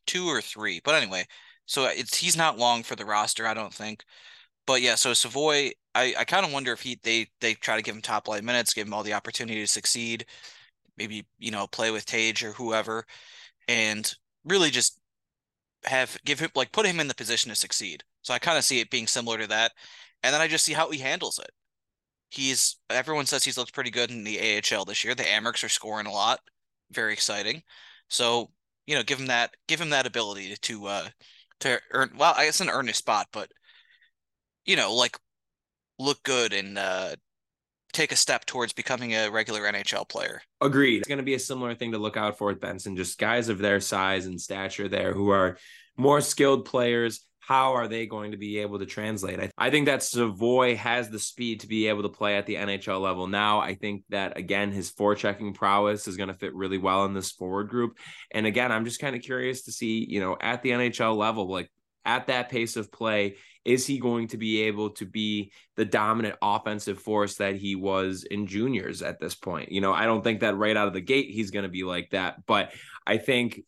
two 0.06 0.28
or 0.28 0.41
three. 0.41 0.82
But 0.84 0.95
anyway, 0.95 1.25
so 1.65 1.86
it's 1.86 2.17
he's 2.17 2.38
not 2.38 2.58
long 2.60 2.84
for 2.84 2.95
the 2.95 3.06
roster, 3.06 3.47
I 3.47 3.54
don't 3.54 3.73
think. 3.73 4.04
But 4.67 4.82
yeah, 4.82 4.95
so 4.95 5.13
Savoy, 5.13 5.71
I, 5.95 6.15
I 6.19 6.25
kind 6.25 6.45
of 6.45 6.54
wonder 6.54 6.73
if 6.73 6.82
he 6.82 6.99
they 7.04 7.28
they 7.41 7.56
try 7.56 7.78
to 7.78 7.84
give 7.84 7.95
him 7.95 8.01
top 8.01 8.28
line 8.28 8.45
minutes, 8.45 8.73
give 8.73 8.88
him 8.88 8.93
all 8.93 9.04
the 9.04 9.13
opportunity 9.13 9.62
to 9.62 9.67
succeed, 9.67 10.25
maybe 10.97 11.25
you 11.39 11.51
know 11.51 11.67
play 11.67 11.91
with 11.91 12.06
Tage 12.06 12.43
or 12.43 12.54
whoever, 12.54 13.06
and 13.67 14.13
really 14.45 14.71
just 14.71 14.99
have 15.86 16.17
give 16.25 16.39
him 16.39 16.51
like 16.56 16.71
put 16.73 16.86
him 16.88 16.99
in 16.99 17.08
the 17.08 17.15
position 17.15 17.49
to 17.49 17.56
succeed. 17.56 18.04
So 18.23 18.34
I 18.34 18.39
kind 18.39 18.58
of 18.58 18.65
see 18.65 18.80
it 18.82 18.91
being 18.91 19.08
similar 19.08 19.38
to 19.39 19.47
that, 19.47 19.73
and 20.23 20.34
then 20.34 20.41
I 20.41 20.47
just 20.47 20.65
see 20.65 20.73
how 20.73 20.91
he 20.91 20.99
handles 20.99 21.39
it. 21.39 21.51
He's 22.32 22.78
everyone 22.89 23.28
says 23.28 23.43
he's 23.45 23.58
looked 23.58 23.73
pretty 23.73 23.91
good 23.91 24.12
in 24.12 24.23
the 24.25 24.39
AHL 24.60 24.86
this 24.86 25.04
year. 25.04 25.15
The 25.15 25.23
Amerks 25.23 25.63
are 25.63 25.69
scoring 25.69 26.08
a 26.08 26.12
lot 26.12 26.39
very 26.95 27.13
exciting. 27.13 27.62
So 28.10 28.51
you 28.88 28.95
know, 28.95 29.03
give 29.03 29.19
him 29.19 29.27
that 29.27 29.55
give 29.67 29.81
him 29.81 29.89
that 29.89 30.08
ability 30.08 30.55
to 30.62 30.88
uh 30.88 31.08
to 31.62 31.79
earn. 31.91 32.12
Well, 32.17 32.34
I 32.36 32.45
guess 32.45 32.62
an 32.62 32.69
earn 32.69 32.89
a 32.89 32.93
spot, 32.93 33.27
but 33.31 33.51
you 34.65 34.75
know, 34.75 34.93
like 34.93 35.17
look 35.99 36.21
good 36.23 36.53
and 36.53 36.77
uh 36.77 37.15
take 37.93 38.12
a 38.12 38.15
step 38.15 38.45
towards 38.45 38.73
becoming 38.73 39.13
a 39.13 39.29
regular 39.29 39.62
NHL 39.62 40.08
player. 40.10 40.41
Agreed. 40.60 40.97
It's 40.97 41.08
going 41.08 41.17
to 41.17 41.23
be 41.23 41.36
a 41.36 41.39
similar 41.39 41.73
thing 41.73 41.93
to 41.93 41.97
look 41.97 42.17
out 42.17 42.38
for 42.38 42.47
with 42.47 42.60
Benson. 42.60 42.97
Just 42.97 43.17
guys 43.17 43.47
of 43.47 43.58
their 43.58 43.79
size 43.79 44.25
and 44.25 44.39
stature 44.39 44.89
there 44.89 45.13
who 45.13 45.29
are 45.29 45.58
more 45.95 46.19
skilled 46.19 46.65
players 46.65 47.25
how 47.47 47.73
are 47.73 47.88
they 47.88 48.08
going 48.08 48.31
to 48.31 48.38
be 48.38 48.58
able 48.60 48.79
to 48.79 48.86
translate? 48.88 49.39
I, 49.39 49.51
I 49.58 49.69
think 49.69 49.86
that 49.86 50.01
Savoy 50.01 50.75
has 50.77 51.10
the 51.10 51.19
speed 51.19 51.60
to 51.60 51.67
be 51.67 51.88
able 51.88 52.01
to 52.01 52.10
play 52.10 52.38
at 52.38 52.47
the 52.47 52.55
NHL 52.55 52.99
level 52.99 53.27
now. 53.27 53.60
I 53.60 53.75
think 53.75 54.03
that, 54.10 54.36
again, 54.36 54.71
his 54.71 54.91
forechecking 54.91 55.53
prowess 55.53 56.08
is 56.08 56.17
going 56.17 56.29
to 56.29 56.34
fit 56.34 56.55
really 56.55 56.79
well 56.79 57.05
in 57.05 57.13
this 57.13 57.31
forward 57.31 57.69
group. 57.69 57.99
And 58.31 58.47
again, 58.47 58.71
I'm 58.71 58.84
just 58.84 58.99
kind 58.99 59.15
of 59.15 59.21
curious 59.21 59.63
to 59.63 59.71
see, 59.71 60.05
you 60.10 60.19
know, 60.19 60.36
at 60.41 60.63
the 60.63 60.71
NHL 60.71 61.15
level, 61.15 61.47
like 61.47 61.71
at 62.03 62.27
that 62.27 62.49
pace 62.49 62.77
of 62.77 62.91
play, 62.91 63.36
is 63.63 63.86
he 63.86 63.99
going 63.99 64.27
to 64.29 64.38
be 64.38 64.63
able 64.63 64.91
to 64.91 65.05
be 65.05 65.51
the 65.75 65.86
dominant 65.86 66.36
offensive 66.41 66.99
force 66.99 67.36
that 67.36 67.55
he 67.55 67.75
was 67.75 68.23
in 68.23 68.47
juniors 68.47 69.03
at 69.03 69.19
this 69.19 69.36
point? 69.36 69.71
You 69.71 69.81
know, 69.81 69.93
I 69.93 70.05
don't 70.05 70.23
think 70.23 70.39
that 70.39 70.58
right 70.58 70.75
out 70.75 70.88
of 70.88 70.93
the 70.93 71.01
gate 71.01 71.29
he's 71.29 71.51
going 71.51 71.63
to 71.63 71.69
be 71.69 71.84
like 71.84 72.10
that, 72.10 72.45
but 72.47 72.71
I 73.05 73.17
think 73.17 73.62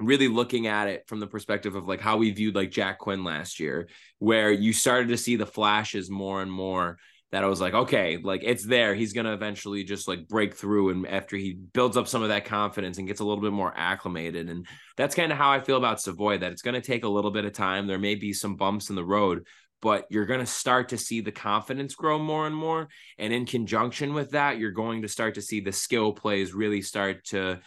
really 0.00 0.28
looking 0.28 0.66
at 0.66 0.88
it 0.88 1.04
from 1.06 1.20
the 1.20 1.26
perspective 1.26 1.76
of 1.76 1.86
like 1.86 2.00
how 2.00 2.16
we 2.16 2.30
viewed 2.30 2.54
like 2.54 2.70
Jack 2.70 2.98
Quinn 2.98 3.22
last 3.22 3.60
year, 3.60 3.88
where 4.18 4.50
you 4.50 4.72
started 4.72 5.08
to 5.08 5.16
see 5.16 5.36
the 5.36 5.46
flashes 5.46 6.10
more 6.10 6.42
and 6.42 6.50
more 6.50 6.98
that 7.32 7.44
I 7.44 7.46
was 7.46 7.60
like, 7.60 7.74
okay, 7.74 8.16
like 8.16 8.42
it's 8.42 8.64
there. 8.64 8.94
He's 8.94 9.12
gonna 9.12 9.32
eventually 9.32 9.84
just 9.84 10.08
like 10.08 10.26
break 10.26 10.54
through, 10.56 10.90
and 10.90 11.06
after 11.06 11.36
he 11.36 11.52
builds 11.52 11.96
up 11.96 12.08
some 12.08 12.22
of 12.22 12.30
that 12.30 12.44
confidence 12.44 12.98
and 12.98 13.06
gets 13.06 13.20
a 13.20 13.24
little 13.24 13.42
bit 13.42 13.52
more 13.52 13.72
acclimated, 13.76 14.50
and 14.50 14.66
that's 14.96 15.14
kind 15.14 15.30
of 15.30 15.38
how 15.38 15.50
I 15.50 15.60
feel 15.60 15.76
about 15.76 16.00
Savoy. 16.00 16.38
That 16.38 16.52
it's 16.52 16.62
gonna 16.62 16.80
take 16.80 17.04
a 17.04 17.08
little 17.08 17.30
bit 17.30 17.44
of 17.44 17.52
time. 17.52 17.86
There 17.86 17.98
may 17.98 18.16
be 18.16 18.32
some 18.32 18.56
bumps 18.56 18.90
in 18.90 18.96
the 18.96 19.04
road, 19.04 19.46
but 19.80 20.06
you're 20.10 20.26
gonna 20.26 20.46
start 20.46 20.88
to 20.88 20.98
see 20.98 21.20
the 21.20 21.30
confidence 21.30 21.94
grow 21.94 22.18
more 22.18 22.48
and 22.48 22.56
more, 22.56 22.88
and 23.16 23.32
in 23.32 23.46
conjunction 23.46 24.12
with 24.12 24.30
that, 24.30 24.58
you're 24.58 24.72
going 24.72 25.02
to 25.02 25.08
start 25.08 25.34
to 25.34 25.42
see 25.42 25.60
the 25.60 25.72
skill 25.72 26.12
plays 26.12 26.52
really 26.52 26.82
start 26.82 27.24
to 27.26 27.60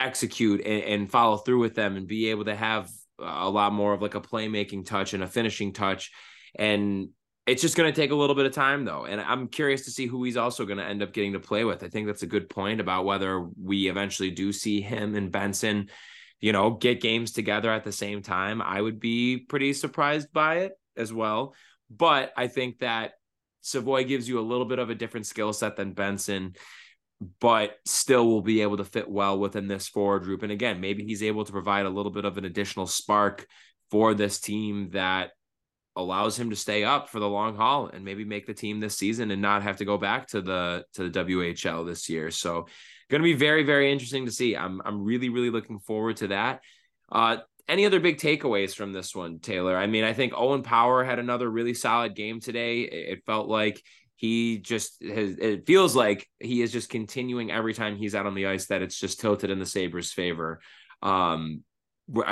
execute 0.00 0.60
and, 0.64 0.82
and 0.82 1.10
follow 1.10 1.36
through 1.36 1.60
with 1.60 1.74
them 1.74 1.96
and 1.96 2.06
be 2.06 2.30
able 2.30 2.46
to 2.46 2.56
have 2.56 2.90
a 3.18 3.48
lot 3.48 3.72
more 3.72 3.92
of 3.92 4.02
like 4.02 4.14
a 4.14 4.20
playmaking 4.20 4.86
touch 4.86 5.14
and 5.14 5.22
a 5.22 5.28
finishing 5.28 5.72
touch. 5.72 6.10
And 6.54 7.10
it's 7.46 7.62
just 7.62 7.76
going 7.76 7.92
to 7.92 8.00
take 8.00 8.10
a 8.10 8.14
little 8.14 8.34
bit 8.34 8.46
of 8.46 8.52
time 8.52 8.84
though. 8.84 9.04
And 9.04 9.20
I'm 9.20 9.48
curious 9.48 9.84
to 9.84 9.90
see 9.90 10.06
who 10.06 10.24
he's 10.24 10.36
also 10.36 10.64
going 10.64 10.78
to 10.78 10.84
end 10.84 11.02
up 11.02 11.12
getting 11.12 11.34
to 11.34 11.40
play 11.40 11.64
with. 11.64 11.82
I 11.82 11.88
think 11.88 12.06
that's 12.06 12.22
a 12.22 12.28
good 12.28 12.48
point 12.48 12.80
about 12.80 13.04
whether 13.04 13.46
we 13.62 13.88
eventually 13.88 14.30
do 14.30 14.52
see 14.52 14.80
him 14.80 15.14
and 15.14 15.30
Benson, 15.30 15.90
you 16.40 16.52
know, 16.52 16.70
get 16.70 17.00
games 17.00 17.32
together 17.32 17.70
at 17.70 17.84
the 17.84 17.92
same 17.92 18.22
time. 18.22 18.62
I 18.62 18.80
would 18.80 19.00
be 19.00 19.38
pretty 19.38 19.72
surprised 19.72 20.32
by 20.32 20.58
it 20.58 20.72
as 20.96 21.12
well. 21.12 21.54
But 21.90 22.32
I 22.36 22.46
think 22.46 22.78
that 22.78 23.12
Savoy 23.62 24.04
gives 24.04 24.28
you 24.28 24.38
a 24.38 24.42
little 24.42 24.64
bit 24.64 24.78
of 24.78 24.90
a 24.90 24.94
different 24.94 25.26
skill 25.26 25.52
set 25.52 25.76
than 25.76 25.92
Benson 25.92 26.54
but 27.40 27.76
still 27.84 28.26
will 28.26 28.40
be 28.40 28.62
able 28.62 28.78
to 28.78 28.84
fit 28.84 29.08
well 29.08 29.38
within 29.38 29.68
this 29.68 29.88
forward 29.88 30.22
group. 30.22 30.42
And 30.42 30.52
again, 30.52 30.80
maybe 30.80 31.04
he's 31.04 31.22
able 31.22 31.44
to 31.44 31.52
provide 31.52 31.86
a 31.86 31.90
little 31.90 32.12
bit 32.12 32.24
of 32.24 32.38
an 32.38 32.44
additional 32.44 32.86
spark 32.86 33.46
for 33.90 34.14
this 34.14 34.40
team 34.40 34.90
that 34.90 35.30
allows 35.96 36.38
him 36.38 36.50
to 36.50 36.56
stay 36.56 36.84
up 36.84 37.08
for 37.08 37.20
the 37.20 37.28
long 37.28 37.56
haul 37.56 37.88
and 37.88 38.04
maybe 38.04 38.24
make 38.24 38.46
the 38.46 38.54
team 38.54 38.80
this 38.80 38.96
season 38.96 39.30
and 39.30 39.42
not 39.42 39.62
have 39.62 39.76
to 39.78 39.84
go 39.84 39.98
back 39.98 40.28
to 40.28 40.40
the 40.40 40.84
to 40.94 41.08
the 41.08 41.24
WHL 41.24 41.86
this 41.86 42.08
year. 42.08 42.30
So 42.30 42.66
going 43.10 43.20
to 43.20 43.24
be 43.24 43.34
very 43.34 43.64
very 43.64 43.92
interesting 43.92 44.24
to 44.26 44.32
see. 44.32 44.56
I'm 44.56 44.80
I'm 44.84 45.04
really 45.04 45.28
really 45.28 45.50
looking 45.50 45.80
forward 45.80 46.18
to 46.18 46.28
that. 46.28 46.60
Uh 47.10 47.38
any 47.68 47.86
other 47.86 48.00
big 48.00 48.18
takeaways 48.18 48.74
from 48.74 48.92
this 48.92 49.14
one, 49.14 49.38
Taylor? 49.38 49.76
I 49.76 49.86
mean, 49.86 50.02
I 50.02 50.12
think 50.12 50.32
Owen 50.34 50.64
Power 50.64 51.04
had 51.04 51.20
another 51.20 51.48
really 51.48 51.74
solid 51.74 52.16
game 52.16 52.40
today. 52.40 52.80
It 52.80 53.22
felt 53.26 53.48
like 53.48 53.80
he 54.20 54.58
just 54.58 55.02
has, 55.02 55.38
it 55.38 55.66
feels 55.66 55.96
like 55.96 56.28
he 56.40 56.60
is 56.60 56.70
just 56.70 56.90
continuing 56.90 57.50
every 57.50 57.72
time 57.72 57.96
he's 57.96 58.14
out 58.14 58.26
on 58.26 58.34
the 58.34 58.48
ice 58.48 58.66
that 58.66 58.82
it's 58.82 59.00
just 59.00 59.18
tilted 59.18 59.48
in 59.48 59.58
the 59.58 59.64
Sabres' 59.64 60.12
favor. 60.12 60.60
Um, 61.02 61.64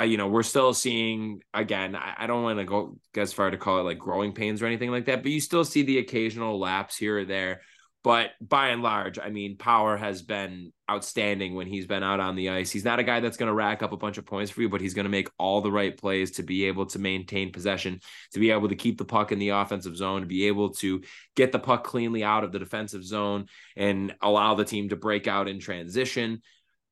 you 0.05 0.17
know, 0.17 0.27
we're 0.27 0.43
still 0.43 0.71
seeing 0.75 1.41
again. 1.51 1.95
I, 1.95 2.27
don't 2.27 2.43
want 2.43 2.59
to 2.59 2.65
go 2.65 2.99
as 3.17 3.33
far 3.33 3.49
to 3.49 3.57
call 3.57 3.79
it 3.79 3.85
like 3.85 3.97
growing 3.97 4.33
pains 4.33 4.61
or 4.61 4.67
anything 4.67 4.91
like 4.91 5.05
that, 5.05 5.23
but 5.23 5.31
you 5.31 5.41
still 5.41 5.65
see 5.65 5.81
the 5.81 5.97
occasional 5.97 6.59
lapse 6.59 6.95
here 6.95 7.21
or 7.21 7.25
there. 7.25 7.61
But 8.01 8.31
by 8.39 8.69
and 8.69 8.81
large, 8.81 9.19
I 9.19 9.29
mean, 9.29 9.57
Power 9.57 9.97
has 9.97 10.21
been 10.21 10.71
outstanding 10.89 11.55
when 11.55 11.67
he's 11.67 11.85
been 11.85 12.01
out 12.01 12.21
on 12.21 12.37
the 12.37 12.49
ice. 12.49 12.71
He's 12.71 12.85
not 12.85 12.99
a 12.99 13.03
guy 13.03 13.19
that's 13.19 13.35
going 13.35 13.47
to 13.47 13.53
rack 13.53 13.83
up 13.83 13.91
a 13.91 13.97
bunch 13.97 14.17
of 14.17 14.25
points 14.25 14.51
for 14.51 14.61
you, 14.61 14.69
but 14.69 14.79
he's 14.79 14.93
going 14.93 15.03
to 15.03 15.09
make 15.09 15.29
all 15.37 15.59
the 15.59 15.71
right 15.71 15.95
plays 15.97 16.31
to 16.31 16.43
be 16.43 16.65
able 16.65 16.85
to 16.87 16.99
maintain 16.99 17.51
possession, 17.51 17.99
to 18.31 18.39
be 18.39 18.51
able 18.51 18.69
to 18.69 18.75
keep 18.75 18.97
the 18.97 19.05
puck 19.05 19.33
in 19.33 19.39
the 19.39 19.49
offensive 19.49 19.97
zone, 19.97 20.21
to 20.21 20.27
be 20.27 20.47
able 20.47 20.69
to 20.75 21.03
get 21.35 21.51
the 21.51 21.59
puck 21.59 21.83
cleanly 21.83 22.23
out 22.23 22.45
of 22.45 22.53
the 22.53 22.59
defensive 22.59 23.03
zone 23.03 23.47
and 23.75 24.15
allow 24.21 24.55
the 24.55 24.65
team 24.65 24.87
to 24.89 24.95
break 24.95 25.27
out 25.27 25.49
in 25.49 25.59
transition 25.59 26.41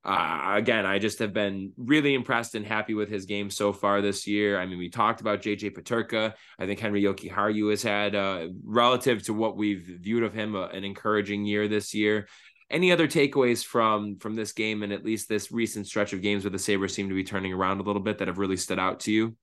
uh, 0.07 0.53
again, 0.55 0.85
I 0.85 0.99
just 0.99 1.19
have 1.19 1.33
been 1.33 1.73
really 1.75 2.13
impressed 2.13 2.55
and 2.55 2.65
happy 2.65 2.93
with 2.93 3.09
his 3.09 3.25
game 3.25 3.49
so 3.49 3.73
far 3.73 4.01
this 4.01 4.25
year. 4.25 4.57
I 4.57 4.65
mean, 4.65 4.77
we 4.77 4.89
talked 4.89 5.19
about 5.19 5.41
JJ 5.41 5.75
Peterka. 5.75 6.33
I 6.57 6.65
think 6.65 6.79
Henri 6.79 7.03
Jokiharju 7.03 7.69
has 7.71 7.83
had, 7.83 8.15
uh, 8.15 8.47
relative 8.63 9.21
to 9.23 9.33
what 9.33 9.57
we've 9.57 9.99
viewed 10.01 10.23
of 10.23 10.33
him, 10.33 10.55
uh, 10.55 10.67
an 10.67 10.85
encouraging 10.85 11.43
year 11.43 11.67
this 11.67 11.93
year. 11.93 12.29
Any 12.69 12.93
other 12.93 13.07
takeaways 13.07 13.65
from 13.65 14.17
from 14.17 14.35
this 14.35 14.53
game 14.53 14.81
and 14.81 14.93
at 14.93 15.03
least 15.03 15.27
this 15.27 15.51
recent 15.51 15.87
stretch 15.87 16.13
of 16.13 16.21
games 16.21 16.45
where 16.45 16.51
the 16.51 16.59
Sabres 16.59 16.93
seem 16.93 17.09
to 17.09 17.15
be 17.15 17.23
turning 17.23 17.51
around 17.51 17.79
a 17.79 17.83
little 17.83 18.01
bit 18.01 18.17
that 18.19 18.29
have 18.29 18.37
really 18.37 18.57
stood 18.57 18.79
out 18.79 19.01
to 19.01 19.11
you? 19.11 19.35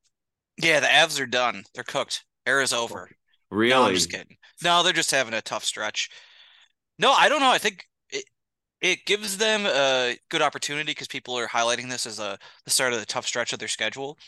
Yeah, 0.56 0.80
the 0.80 0.86
Avs 0.86 1.20
are 1.20 1.26
done. 1.26 1.64
They're 1.74 1.84
cooked. 1.84 2.24
Era's 2.46 2.72
over. 2.72 3.10
Really? 3.50 3.70
No, 3.70 3.84
I'm 3.84 3.94
just 3.94 4.10
kidding. 4.10 4.36
No, 4.62 4.82
they're 4.82 4.92
just 4.94 5.10
having 5.10 5.34
a 5.34 5.42
tough 5.42 5.64
stretch. 5.64 6.08
No, 6.98 7.12
I 7.12 7.28
don't 7.28 7.40
know. 7.40 7.50
I 7.50 7.58
think 7.58 7.86
it 8.84 9.06
gives 9.06 9.38
them 9.38 9.64
a 9.64 10.18
good 10.28 10.42
opportunity 10.42 10.90
because 10.90 11.08
people 11.08 11.38
are 11.38 11.48
highlighting 11.48 11.88
this 11.88 12.04
as 12.04 12.18
a 12.18 12.38
the 12.66 12.70
start 12.70 12.92
of 12.92 13.00
the 13.00 13.06
tough 13.06 13.26
stretch 13.26 13.54
of 13.54 13.58
their 13.58 13.66
schedule, 13.66 14.18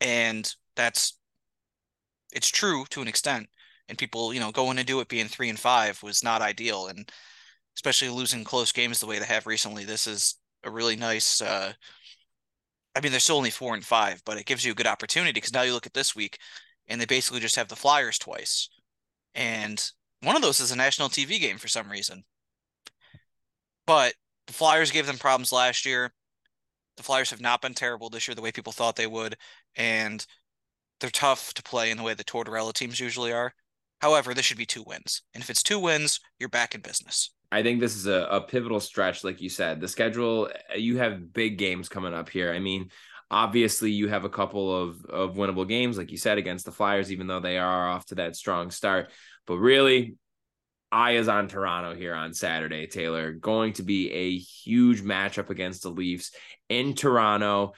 and 0.00 0.54
that's 0.74 1.18
it's 2.32 2.48
true 2.48 2.86
to 2.90 3.02
an 3.02 3.08
extent. 3.08 3.48
And 3.88 3.98
people, 3.98 4.32
you 4.32 4.40
know, 4.40 4.52
going 4.52 4.78
into 4.78 5.00
it 5.00 5.08
being 5.08 5.28
three 5.28 5.50
and 5.50 5.58
five 5.58 6.02
was 6.02 6.24
not 6.24 6.40
ideal, 6.40 6.86
and 6.86 7.10
especially 7.76 8.08
losing 8.08 8.42
close 8.42 8.72
games 8.72 9.00
the 9.00 9.06
way 9.06 9.18
they 9.18 9.26
have 9.26 9.46
recently. 9.46 9.84
This 9.84 10.06
is 10.06 10.36
a 10.64 10.70
really 10.70 10.96
nice. 10.96 11.42
Uh, 11.42 11.74
I 12.96 13.00
mean, 13.00 13.12
they're 13.12 13.20
still 13.20 13.36
only 13.36 13.50
four 13.50 13.74
and 13.74 13.84
five, 13.84 14.22
but 14.24 14.38
it 14.38 14.46
gives 14.46 14.64
you 14.64 14.72
a 14.72 14.74
good 14.74 14.86
opportunity 14.86 15.32
because 15.32 15.52
now 15.52 15.62
you 15.62 15.74
look 15.74 15.86
at 15.86 15.94
this 15.94 16.16
week, 16.16 16.38
and 16.88 16.98
they 17.00 17.06
basically 17.06 17.40
just 17.40 17.56
have 17.56 17.68
the 17.68 17.76
Flyers 17.76 18.18
twice, 18.18 18.70
and 19.34 19.92
one 20.22 20.36
of 20.36 20.42
those 20.42 20.60
is 20.60 20.72
a 20.72 20.76
national 20.76 21.10
TV 21.10 21.38
game 21.38 21.58
for 21.58 21.68
some 21.68 21.90
reason. 21.90 22.24
But 23.86 24.14
the 24.46 24.52
Flyers 24.52 24.90
gave 24.90 25.06
them 25.06 25.18
problems 25.18 25.52
last 25.52 25.86
year. 25.86 26.12
The 26.96 27.02
Flyers 27.02 27.30
have 27.30 27.40
not 27.40 27.62
been 27.62 27.74
terrible 27.74 28.10
this 28.10 28.28
year 28.28 28.34
the 28.34 28.42
way 28.42 28.52
people 28.52 28.72
thought 28.72 28.96
they 28.96 29.06
would, 29.06 29.36
and 29.76 30.24
they're 31.00 31.10
tough 31.10 31.54
to 31.54 31.62
play 31.62 31.90
in 31.90 31.96
the 31.96 32.02
way 32.02 32.14
the 32.14 32.24
Tortorella 32.24 32.72
teams 32.72 33.00
usually 33.00 33.32
are. 33.32 33.54
However, 34.00 34.34
this 34.34 34.44
should 34.44 34.58
be 34.58 34.66
two 34.66 34.82
wins. 34.82 35.22
And 35.34 35.42
if 35.42 35.50
it's 35.50 35.62
two 35.62 35.78
wins, 35.78 36.20
you're 36.38 36.48
back 36.48 36.74
in 36.74 36.80
business. 36.80 37.30
I 37.52 37.62
think 37.62 37.80
this 37.80 37.96
is 37.96 38.06
a, 38.06 38.28
a 38.30 38.40
pivotal 38.40 38.80
stretch, 38.80 39.24
like 39.24 39.40
you 39.40 39.48
said. 39.48 39.80
The 39.80 39.88
schedule, 39.88 40.50
uh, 40.72 40.76
you 40.76 40.98
have 40.98 41.32
big 41.32 41.58
games 41.58 41.88
coming 41.88 42.14
up 42.14 42.28
here. 42.28 42.52
I 42.52 42.60
mean, 42.60 42.90
obviously 43.30 43.90
you 43.90 44.08
have 44.08 44.24
a 44.24 44.28
couple 44.28 44.74
of 44.74 45.04
of 45.06 45.34
winnable 45.36 45.68
games 45.68 45.96
like 45.96 46.10
you 46.10 46.16
said 46.16 46.38
against 46.38 46.64
the 46.64 46.72
flyers 46.72 47.12
even 47.12 47.26
though 47.26 47.40
they 47.40 47.58
are 47.58 47.88
off 47.88 48.04
to 48.04 48.16
that 48.16 48.34
strong 48.34 48.70
start 48.70 49.08
but 49.46 49.56
really 49.56 50.16
eye 50.92 51.12
is 51.12 51.28
on 51.28 51.48
Toronto 51.48 51.94
here 51.94 52.14
on 52.14 52.34
Saturday, 52.34 52.86
Taylor. 52.86 53.32
Going 53.32 53.74
to 53.74 53.82
be 53.82 54.10
a 54.10 54.38
huge 54.38 55.02
matchup 55.02 55.50
against 55.50 55.82
the 55.82 55.90
Leafs 55.90 56.32
in 56.68 56.94
Toronto. 56.94 57.72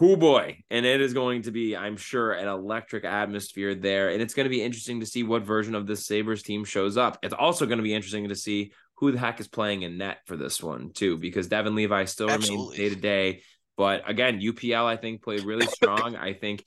Oh 0.00 0.16
boy. 0.16 0.58
And 0.70 0.84
it 0.84 1.00
is 1.00 1.14
going 1.14 1.42
to 1.42 1.50
be, 1.50 1.76
I'm 1.76 1.96
sure, 1.96 2.32
an 2.32 2.48
electric 2.48 3.04
atmosphere 3.04 3.74
there. 3.74 4.08
And 4.08 4.20
it's 4.20 4.34
going 4.34 4.44
to 4.44 4.50
be 4.50 4.62
interesting 4.62 5.00
to 5.00 5.06
see 5.06 5.22
what 5.22 5.42
version 5.42 5.74
of 5.74 5.86
this 5.86 6.06
Sabres 6.06 6.42
team 6.42 6.64
shows 6.64 6.96
up. 6.96 7.18
It's 7.22 7.34
also 7.34 7.66
going 7.66 7.78
to 7.78 7.84
be 7.84 7.94
interesting 7.94 8.28
to 8.28 8.34
see 8.34 8.72
who 8.96 9.12
the 9.12 9.18
heck 9.18 9.38
is 9.38 9.48
playing 9.48 9.82
in 9.82 9.98
net 9.98 10.18
for 10.26 10.36
this 10.36 10.62
one, 10.62 10.92
too, 10.92 11.18
because 11.18 11.48
Devon 11.48 11.74
Levi 11.74 12.04
still 12.06 12.30
Absolutely. 12.30 12.78
remains 12.78 12.78
day 12.78 12.88
to 12.88 13.00
day. 13.00 13.42
But 13.76 14.08
again, 14.08 14.40
UPL, 14.40 14.84
I 14.84 14.96
think, 14.96 15.22
played 15.22 15.44
really 15.44 15.66
strong. 15.68 16.16
I 16.16 16.34
think 16.34 16.64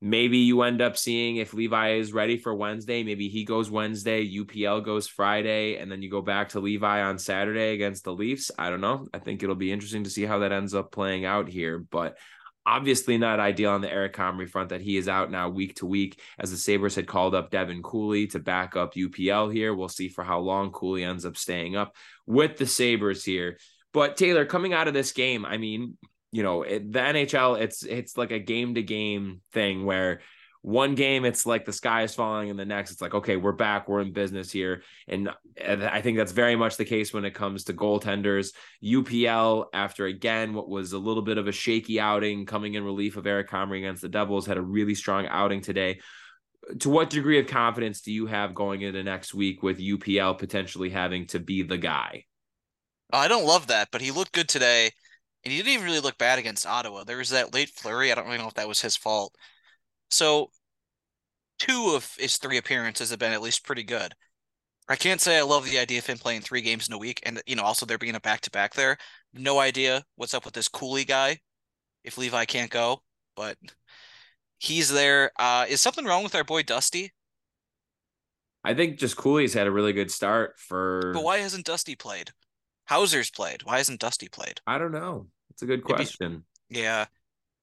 maybe 0.00 0.38
you 0.38 0.62
end 0.62 0.80
up 0.80 0.96
seeing 0.96 1.36
if 1.36 1.52
Levi 1.52 1.94
is 1.94 2.12
ready 2.12 2.38
for 2.38 2.54
Wednesday, 2.54 3.02
maybe 3.02 3.28
he 3.28 3.44
goes 3.44 3.70
Wednesday, 3.70 4.28
UPL 4.28 4.84
goes 4.84 5.08
Friday, 5.08 5.76
and 5.76 5.90
then 5.90 6.02
you 6.02 6.10
go 6.10 6.22
back 6.22 6.50
to 6.50 6.60
Levi 6.60 7.02
on 7.02 7.18
Saturday 7.18 7.74
against 7.74 8.04
the 8.04 8.12
Leafs. 8.12 8.50
I 8.58 8.70
don't 8.70 8.80
know. 8.80 9.08
I 9.12 9.18
think 9.18 9.42
it'll 9.42 9.56
be 9.56 9.72
interesting 9.72 10.04
to 10.04 10.10
see 10.10 10.24
how 10.24 10.40
that 10.40 10.52
ends 10.52 10.74
up 10.74 10.92
playing 10.92 11.24
out 11.24 11.48
here, 11.48 11.78
but 11.78 12.16
obviously 12.64 13.16
not 13.16 13.40
ideal 13.40 13.70
on 13.70 13.80
the 13.80 13.90
Eric 13.90 14.14
Comrie 14.14 14.48
front 14.48 14.68
that 14.68 14.82
he 14.82 14.98
is 14.98 15.08
out 15.08 15.30
now 15.30 15.48
week 15.48 15.76
to 15.76 15.86
week 15.86 16.20
as 16.38 16.50
the 16.50 16.56
Sabres 16.56 16.94
had 16.94 17.06
called 17.06 17.34
up 17.34 17.50
Devin 17.50 17.82
Cooley 17.82 18.26
to 18.28 18.38
back 18.38 18.76
up 18.76 18.94
UPL 18.94 19.52
here. 19.52 19.74
We'll 19.74 19.88
see 19.88 20.08
for 20.08 20.22
how 20.22 20.40
long 20.40 20.70
Cooley 20.70 21.02
ends 21.02 21.24
up 21.24 21.36
staying 21.36 21.76
up 21.76 21.96
with 22.26 22.58
the 22.58 22.66
Sabres 22.66 23.24
here. 23.24 23.58
But 23.94 24.18
Taylor, 24.18 24.44
coming 24.44 24.74
out 24.74 24.86
of 24.86 24.94
this 24.94 25.12
game, 25.12 25.46
I 25.46 25.56
mean, 25.56 25.96
you 26.32 26.42
know 26.42 26.62
it, 26.62 26.92
the 26.92 26.98
NHL 26.98 27.60
it's 27.60 27.82
it's 27.82 28.16
like 28.16 28.30
a 28.30 28.38
game 28.38 28.74
to 28.74 28.82
game 28.82 29.40
thing 29.52 29.84
where 29.84 30.20
one 30.62 30.94
game 30.94 31.24
it's 31.24 31.46
like 31.46 31.64
the 31.64 31.72
sky 31.72 32.02
is 32.02 32.14
falling 32.14 32.50
and 32.50 32.58
the 32.58 32.64
next 32.64 32.90
it's 32.90 33.00
like 33.00 33.14
okay 33.14 33.36
we're 33.36 33.52
back 33.52 33.88
we're 33.88 34.00
in 34.00 34.12
business 34.12 34.50
here. 34.50 34.82
And 35.06 35.30
I 35.64 36.00
think 36.00 36.18
that's 36.18 36.32
very 36.32 36.56
much 36.56 36.76
the 36.76 36.84
case 36.84 37.12
when 37.12 37.24
it 37.24 37.34
comes 37.34 37.64
to 37.64 37.72
goaltenders. 37.72 38.48
UPL 38.84 39.66
after 39.72 40.06
again 40.06 40.54
what 40.54 40.68
was 40.68 40.92
a 40.92 40.98
little 40.98 41.22
bit 41.22 41.38
of 41.38 41.46
a 41.46 41.52
shaky 41.52 42.00
outing 42.00 42.44
coming 42.44 42.74
in 42.74 42.84
relief 42.84 43.16
of 43.16 43.26
Eric 43.26 43.48
Comrie 43.48 43.78
against 43.78 44.02
the 44.02 44.08
Devils 44.08 44.46
had 44.46 44.56
a 44.56 44.62
really 44.62 44.94
strong 44.94 45.26
outing 45.26 45.60
today. 45.60 46.00
To 46.80 46.90
what 46.90 47.08
degree 47.08 47.38
of 47.38 47.46
confidence 47.46 48.02
do 48.02 48.12
you 48.12 48.26
have 48.26 48.54
going 48.54 48.82
into 48.82 49.02
next 49.02 49.32
week 49.32 49.62
with 49.62 49.78
UPL 49.78 50.36
potentially 50.36 50.90
having 50.90 51.26
to 51.28 51.38
be 51.38 51.62
the 51.62 51.78
guy? 51.78 52.24
I 53.12 53.28
don't 53.28 53.46
love 53.46 53.68
that 53.68 53.88
but 53.90 54.00
he 54.00 54.10
looked 54.10 54.32
good 54.32 54.48
today 54.48 54.90
and 55.44 55.52
he 55.52 55.58
didn't 55.58 55.72
even 55.72 55.86
really 55.86 56.00
look 56.00 56.18
bad 56.18 56.38
against 56.38 56.66
Ottawa. 56.66 57.04
There 57.04 57.18
was 57.18 57.30
that 57.30 57.54
late 57.54 57.70
flurry. 57.70 58.10
I 58.10 58.14
don't 58.14 58.26
really 58.26 58.38
know 58.38 58.48
if 58.48 58.54
that 58.54 58.68
was 58.68 58.80
his 58.80 58.96
fault. 58.96 59.34
So 60.10 60.50
two 61.58 61.92
of 61.94 62.14
his 62.18 62.36
three 62.36 62.56
appearances 62.56 63.10
have 63.10 63.18
been 63.18 63.32
at 63.32 63.42
least 63.42 63.64
pretty 63.64 63.84
good. 63.84 64.14
I 64.88 64.96
can't 64.96 65.20
say 65.20 65.38
I 65.38 65.42
love 65.42 65.68
the 65.68 65.78
idea 65.78 65.98
of 65.98 66.06
him 66.06 66.16
playing 66.16 66.40
three 66.40 66.62
games 66.62 66.88
in 66.88 66.94
a 66.94 66.98
week, 66.98 67.20
and 67.24 67.42
you 67.46 67.56
know, 67.56 67.62
also 67.62 67.84
there 67.84 67.98
being 67.98 68.14
a 68.14 68.20
back 68.20 68.40
to 68.42 68.50
back 68.50 68.74
there. 68.74 68.96
No 69.34 69.58
idea 69.58 70.04
what's 70.16 70.32
up 70.32 70.44
with 70.46 70.54
this 70.54 70.68
Cooley 70.68 71.04
guy. 71.04 71.38
If 72.04 72.16
Levi 72.16 72.46
can't 72.46 72.70
go, 72.70 73.02
but 73.36 73.58
he's 74.58 74.90
there. 74.90 75.30
Uh, 75.38 75.66
is 75.68 75.80
something 75.80 76.06
wrong 76.06 76.22
with 76.22 76.34
our 76.34 76.44
boy 76.44 76.62
Dusty? 76.62 77.12
I 78.64 78.74
think 78.74 78.98
just 78.98 79.16
Cooley's 79.16 79.52
had 79.52 79.66
a 79.66 79.70
really 79.70 79.92
good 79.92 80.10
start 80.10 80.58
for. 80.58 81.12
But 81.12 81.22
why 81.22 81.38
hasn't 81.38 81.66
Dusty 81.66 81.94
played? 81.94 82.30
Houser's 82.88 83.30
played. 83.30 83.62
Why 83.64 83.78
isn't 83.80 84.00
Dusty 84.00 84.28
played? 84.28 84.60
I 84.66 84.78
don't 84.78 84.92
know. 84.92 85.26
It's 85.50 85.62
a 85.62 85.66
good 85.66 85.84
question. 85.84 86.44
Maybe, 86.70 86.84
yeah. 86.84 87.04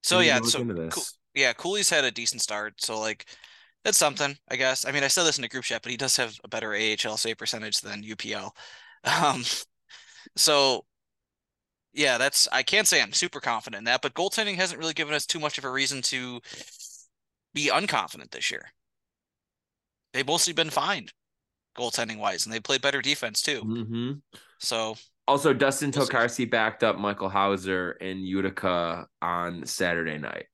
So 0.03 0.19
yeah, 0.19 0.39
so 0.41 0.63
cool, 0.63 1.03
yeah, 1.33 1.51
Cooley's 1.53 1.89
had 1.89 2.05
a 2.05 2.11
decent 2.11 2.41
start. 2.41 2.75
So 2.77 2.99
like 2.99 3.25
that's 3.83 3.97
something, 3.97 4.37
I 4.49 4.55
guess. 4.55 4.85
I 4.85 4.91
mean, 4.91 5.03
I 5.03 5.07
said 5.07 5.23
this 5.23 5.39
in 5.39 5.43
a 5.43 5.47
group 5.47 5.63
chat, 5.63 5.81
but 5.81 5.91
he 5.91 5.97
does 5.97 6.15
have 6.17 6.37
a 6.43 6.47
better 6.47 6.75
AHL 6.75 7.17
save 7.17 7.37
percentage 7.37 7.81
than 7.81 8.03
UPL. 8.03 8.51
Um, 9.23 9.43
so 10.35 10.83
yeah, 11.93 12.17
that's 12.17 12.47
I 12.51 12.63
can't 12.63 12.87
say 12.87 13.03
I'm 13.03 13.13
super 13.13 13.39
confident 13.39 13.81
in 13.81 13.83
that, 13.85 14.01
but 14.01 14.15
goaltending 14.15 14.55
hasn't 14.55 14.79
really 14.79 14.95
given 14.95 15.13
us 15.13 15.27
too 15.27 15.39
much 15.39 15.59
of 15.59 15.63
a 15.63 15.69
reason 15.69 16.01
to 16.03 16.39
be 17.53 17.69
unconfident 17.69 18.31
this 18.31 18.49
year. 18.49 18.65
They've 20.11 20.25
mostly 20.25 20.53
been 20.53 20.71
fine 20.71 21.07
goaltending 21.77 22.17
wise, 22.17 22.47
and 22.47 22.53
they 22.53 22.59
played 22.59 22.81
better 22.81 23.01
defense 23.01 23.43
too. 23.43 23.61
Mm-hmm. 23.61 24.11
So 24.59 24.95
also 25.27 25.53
Dustin 25.53 25.91
Tokarski 25.91 26.49
backed 26.49 26.83
up 26.83 26.97
Michael 26.97 27.29
Houser 27.29 27.91
in 27.91 28.19
Utica 28.19 29.07
on 29.21 29.65
Saturday 29.65 30.17
night. 30.17 30.45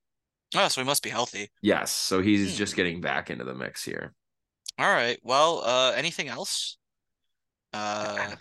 Oh, 0.55 0.67
so 0.67 0.81
he 0.81 0.85
must 0.85 1.03
be 1.03 1.09
healthy. 1.09 1.49
Yes, 1.61 1.91
so 1.91 2.21
he's 2.21 2.51
hmm. 2.51 2.57
just 2.57 2.75
getting 2.75 3.01
back 3.01 3.29
into 3.29 3.45
the 3.45 3.53
mix 3.53 3.83
here. 3.83 4.13
All 4.77 4.91
right. 4.91 5.19
Well, 5.23 5.61
uh 5.63 5.93
anything 5.95 6.27
else? 6.27 6.77
Uh 7.73 8.35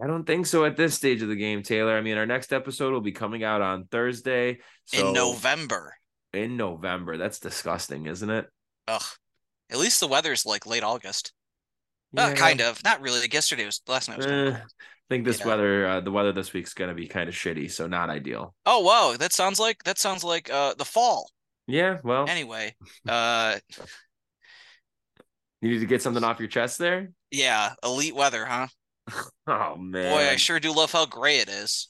I 0.00 0.06
don't 0.06 0.24
think 0.24 0.46
so 0.46 0.64
at 0.64 0.76
this 0.76 0.94
stage 0.94 1.22
of 1.22 1.28
the 1.28 1.36
game, 1.36 1.62
Taylor. 1.62 1.96
I 1.96 2.00
mean, 2.00 2.18
our 2.18 2.26
next 2.26 2.52
episode 2.52 2.92
will 2.92 3.00
be 3.00 3.12
coming 3.12 3.42
out 3.42 3.62
on 3.62 3.86
Thursday. 3.86 4.58
So 4.84 5.08
in 5.08 5.12
November. 5.12 5.94
In 6.32 6.56
November. 6.56 7.16
That's 7.16 7.40
disgusting, 7.40 8.06
isn't 8.06 8.30
it? 8.30 8.46
Ugh. 8.86 9.02
At 9.70 9.78
least 9.78 10.00
the 10.00 10.06
weather's 10.06 10.46
like 10.46 10.66
late 10.66 10.84
August. 10.84 11.32
Uh, 12.16 12.32
kind 12.34 12.60
of. 12.60 12.82
Not 12.84 13.00
really. 13.00 13.20
Like 13.20 13.34
yesterday 13.34 13.66
was 13.66 13.82
last 13.88 14.08
night 14.08 14.18
was 14.18 14.26
eh, 14.26 14.56
I 15.08 15.14
think 15.14 15.24
this 15.24 15.42
weather, 15.42 15.86
uh, 15.86 16.00
the 16.00 16.10
weather 16.10 16.32
this 16.32 16.52
week's 16.52 16.74
gonna 16.74 16.92
be 16.92 17.06
kind 17.06 17.30
of 17.30 17.34
shitty, 17.34 17.70
so 17.70 17.86
not 17.86 18.10
ideal. 18.10 18.54
Oh 18.66 18.80
wow, 18.80 19.16
that 19.18 19.32
sounds 19.32 19.58
like 19.58 19.82
that 19.84 19.96
sounds 19.98 20.22
like 20.22 20.50
uh 20.50 20.74
the 20.76 20.84
fall. 20.84 21.30
Yeah, 21.66 21.98
well. 22.04 22.26
Anyway, 22.28 22.74
uh, 23.08 23.56
you 25.62 25.70
need 25.70 25.78
to 25.78 25.86
get 25.86 26.02
something 26.02 26.22
off 26.22 26.40
your 26.40 26.48
chest 26.48 26.78
there. 26.78 27.10
Yeah, 27.30 27.72
elite 27.82 28.14
weather, 28.14 28.44
huh? 28.44 28.66
oh 29.46 29.76
man, 29.76 30.12
boy, 30.12 30.30
I 30.30 30.36
sure 30.36 30.60
do 30.60 30.74
love 30.74 30.92
how 30.92 31.06
gray 31.06 31.38
it 31.38 31.48
is. 31.48 31.88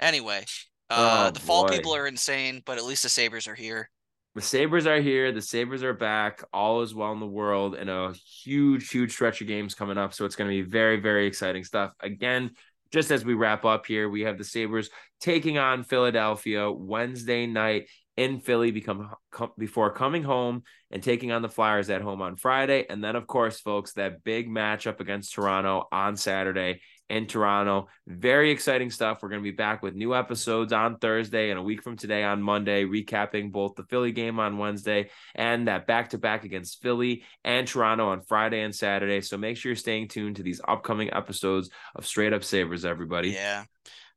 Anyway, 0.00 0.44
uh, 0.90 1.26
oh, 1.28 1.30
the 1.30 1.38
fall 1.38 1.68
boy. 1.68 1.76
people 1.76 1.94
are 1.94 2.08
insane, 2.08 2.62
but 2.66 2.78
at 2.78 2.84
least 2.84 3.04
the 3.04 3.08
Sabres 3.08 3.46
are 3.46 3.54
here. 3.54 3.88
The 4.36 4.42
Sabres 4.42 4.86
are 4.86 5.00
here. 5.00 5.32
The 5.32 5.42
Sabres 5.42 5.82
are 5.82 5.92
back. 5.92 6.44
All 6.52 6.82
is 6.82 6.94
well 6.94 7.12
in 7.12 7.20
the 7.20 7.26
world, 7.26 7.74
and 7.74 7.90
a 7.90 8.12
huge, 8.12 8.88
huge 8.88 9.12
stretch 9.12 9.40
of 9.40 9.48
games 9.48 9.74
coming 9.74 9.98
up. 9.98 10.14
So 10.14 10.24
it's 10.24 10.36
going 10.36 10.48
to 10.48 10.62
be 10.62 10.68
very, 10.68 11.00
very 11.00 11.26
exciting 11.26 11.64
stuff. 11.64 11.92
Again, 12.00 12.52
just 12.92 13.10
as 13.10 13.24
we 13.24 13.34
wrap 13.34 13.64
up 13.64 13.86
here, 13.86 14.08
we 14.08 14.22
have 14.22 14.38
the 14.38 14.44
Sabres 14.44 14.90
taking 15.20 15.58
on 15.58 15.82
Philadelphia 15.82 16.70
Wednesday 16.70 17.46
night 17.46 17.88
in 18.16 18.38
Philly 18.38 18.70
become 18.70 19.10
com, 19.30 19.50
before 19.58 19.92
coming 19.92 20.22
home 20.22 20.62
and 20.90 21.02
taking 21.02 21.32
on 21.32 21.42
the 21.42 21.48
Flyers 21.48 21.90
at 21.90 22.02
home 22.02 22.20
on 22.22 22.36
Friday. 22.36 22.86
And 22.88 23.02
then, 23.02 23.16
of 23.16 23.26
course, 23.26 23.60
folks, 23.60 23.94
that 23.94 24.22
big 24.24 24.48
matchup 24.48 25.00
against 25.00 25.34
Toronto 25.34 25.88
on 25.90 26.16
Saturday 26.16 26.82
in 27.10 27.26
Toronto. 27.26 27.88
Very 28.06 28.50
exciting 28.50 28.90
stuff. 28.90 29.18
We're 29.22 29.28
going 29.28 29.42
to 29.42 29.50
be 29.50 29.56
back 29.56 29.82
with 29.82 29.94
new 29.94 30.14
episodes 30.14 30.72
on 30.72 30.98
Thursday 30.98 31.50
and 31.50 31.58
a 31.58 31.62
week 31.62 31.82
from 31.82 31.96
today 31.96 32.22
on 32.22 32.42
Monday, 32.42 32.84
recapping 32.84 33.52
both 33.52 33.74
the 33.74 33.84
Philly 33.84 34.12
game 34.12 34.38
on 34.40 34.58
Wednesday 34.58 35.10
and 35.34 35.68
that 35.68 35.86
back 35.86 36.10
to 36.10 36.18
back 36.18 36.44
against 36.44 36.80
Philly 36.82 37.24
and 37.44 37.66
Toronto 37.66 38.08
on 38.08 38.22
Friday 38.22 38.62
and 38.62 38.74
Saturday. 38.74 39.20
So 39.20 39.36
make 39.36 39.56
sure 39.56 39.70
you're 39.70 39.76
staying 39.76 40.08
tuned 40.08 40.36
to 40.36 40.42
these 40.42 40.60
upcoming 40.66 41.12
episodes 41.12 41.68
of 41.94 42.06
Straight 42.06 42.32
Up 42.32 42.44
Sabres, 42.44 42.84
everybody. 42.84 43.30
Yeah. 43.30 43.64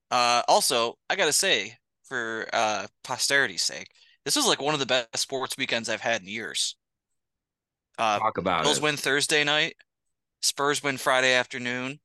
Uh, 0.09 0.43
also, 0.47 0.97
I 1.09 1.15
got 1.15 1.25
to 1.25 1.33
say, 1.33 1.77
for 2.03 2.47
uh 2.53 2.85
posterity's 3.03 3.61
sake. 3.63 3.87
This 4.25 4.35
was 4.35 4.45
like 4.45 4.61
one 4.61 4.73
of 4.73 4.79
the 4.79 4.85
best 4.85 5.17
sports 5.17 5.57
weekends 5.57 5.89
I've 5.89 6.01
had 6.01 6.21
in 6.21 6.27
years. 6.27 6.75
Uh, 7.97 8.19
Talk 8.19 8.37
about 8.37 8.63
Bills 8.63 8.77
it. 8.77 8.83
win 8.83 8.97
Thursday 8.97 9.43
night. 9.43 9.75
Spurs 10.41 10.83
win 10.83 10.97
Friday 10.97 11.33
afternoon. 11.33 11.99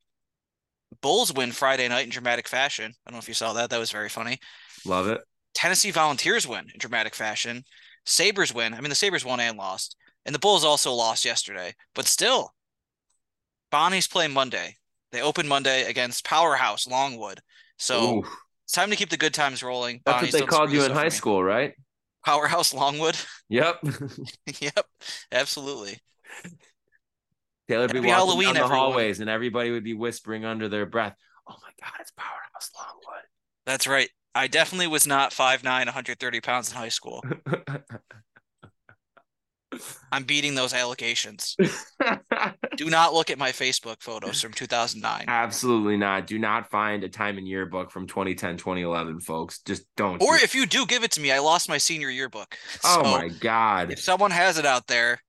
Bulls 1.01 1.32
win 1.32 1.53
Friday 1.53 1.89
night 1.89 2.05
in 2.05 2.11
dramatic 2.11 2.49
fashion. 2.49 2.93
I 3.07 3.11
don't 3.11 3.16
know 3.16 3.20
if 3.20 3.28
you 3.28 3.34
saw 3.34 3.53
that. 3.55 3.70
That 3.70 3.78
was 3.78 3.91
very 3.91 4.09
funny. 4.09 4.39
Love 4.84 5.09
it. 5.09 5.20
Tennessee 5.55 5.91
Volunteers 5.91 6.47
win 6.47 6.66
in 6.72 6.78
dramatic 6.78 7.14
fashion. 7.14 7.64
Sabres 8.07 8.55
win. 8.55 8.74
I 8.74 8.80
mean, 8.80 8.91
the 8.91 8.95
Sabres 8.95 9.24
won 9.24 9.41
and 9.41 9.57
lost. 9.57 9.97
And 10.24 10.34
the 10.34 10.39
Bulls 10.39 10.64
also 10.64 10.93
lost 10.93 11.24
yesterday. 11.24 11.74
But 11.95 12.07
still, 12.07 12.53
Bonnie's 13.70 14.07
playing 14.07 14.32
Monday. 14.32 14.76
They 15.12 15.22
open 15.22 15.49
Monday 15.49 15.89
against 15.89 16.24
Powerhouse 16.24 16.86
Longwood. 16.86 17.41
So. 17.78 18.24
It's 18.68 18.74
time 18.74 18.91
to 18.91 18.97
keep 18.97 19.09
the 19.09 19.16
good 19.16 19.32
times 19.32 19.62
rolling. 19.62 20.03
That's 20.05 20.18
Bonnie's 20.18 20.34
what 20.34 20.41
they 20.41 20.47
called 20.47 20.72
you 20.72 20.84
in 20.84 20.91
high 20.91 21.09
school, 21.09 21.43
right? 21.43 21.72
Powerhouse 22.22 22.74
Longwood. 22.74 23.16
Yep. 23.49 23.76
yep. 24.61 24.84
Absolutely. 25.32 25.99
Taylor 27.68 27.82
would 27.82 27.92
be, 27.92 28.00
be 28.00 28.06
walking 28.08 28.14
Halloween, 28.14 28.46
down 28.46 28.54
the 28.54 28.60
everyone. 28.64 28.78
hallways, 28.78 29.20
and 29.20 29.28
everybody 29.28 29.70
would 29.70 29.84
be 29.84 29.94
whispering 29.94 30.44
under 30.44 30.68
their 30.68 30.86
breath, 30.86 31.14
"Oh 31.46 31.56
my 31.62 31.70
God, 31.80 31.94
it's 32.00 32.12
Powerhouse 32.12 32.70
Longwood." 32.76 33.24
That's 33.66 33.86
right. 33.86 34.10
I 34.34 34.46
definitely 34.46 34.86
was 34.86 35.06
not 35.06 35.32
5'9", 35.32 35.64
130 35.64 36.40
pounds 36.40 36.70
in 36.70 36.76
high 36.76 36.88
school. 36.88 37.22
I'm 40.10 40.24
beating 40.24 40.54
those 40.54 40.72
allegations. 40.72 41.54
Do 42.76 42.88
not 42.88 43.12
look 43.12 43.30
at 43.30 43.38
my 43.38 43.50
Facebook 43.50 44.00
photos 44.00 44.40
from 44.40 44.52
2009. 44.52 45.24
Absolutely 45.28 45.96
not. 45.96 46.26
Do 46.26 46.38
not 46.38 46.70
find 46.70 47.04
a 47.04 47.08
time 47.08 47.36
in 47.36 47.46
yearbook 47.46 47.90
from 47.90 48.06
2010, 48.06 48.56
2011, 48.56 49.20
folks. 49.20 49.60
Just 49.66 49.84
don't. 49.96 50.22
Or 50.22 50.38
do 50.38 50.44
if 50.44 50.54
you 50.54 50.64
do, 50.64 50.86
give 50.86 51.04
it 51.04 51.10
to 51.12 51.20
me. 51.20 51.32
I 51.32 51.40
lost 51.40 51.68
my 51.68 51.78
senior 51.78 52.10
yearbook. 52.10 52.56
Oh 52.84 53.02
so 53.02 53.10
my 53.10 53.28
god! 53.28 53.90
If 53.90 54.00
someone 54.00 54.30
has 54.30 54.56
it 54.56 54.64
out 54.64 54.86
there, 54.86 55.20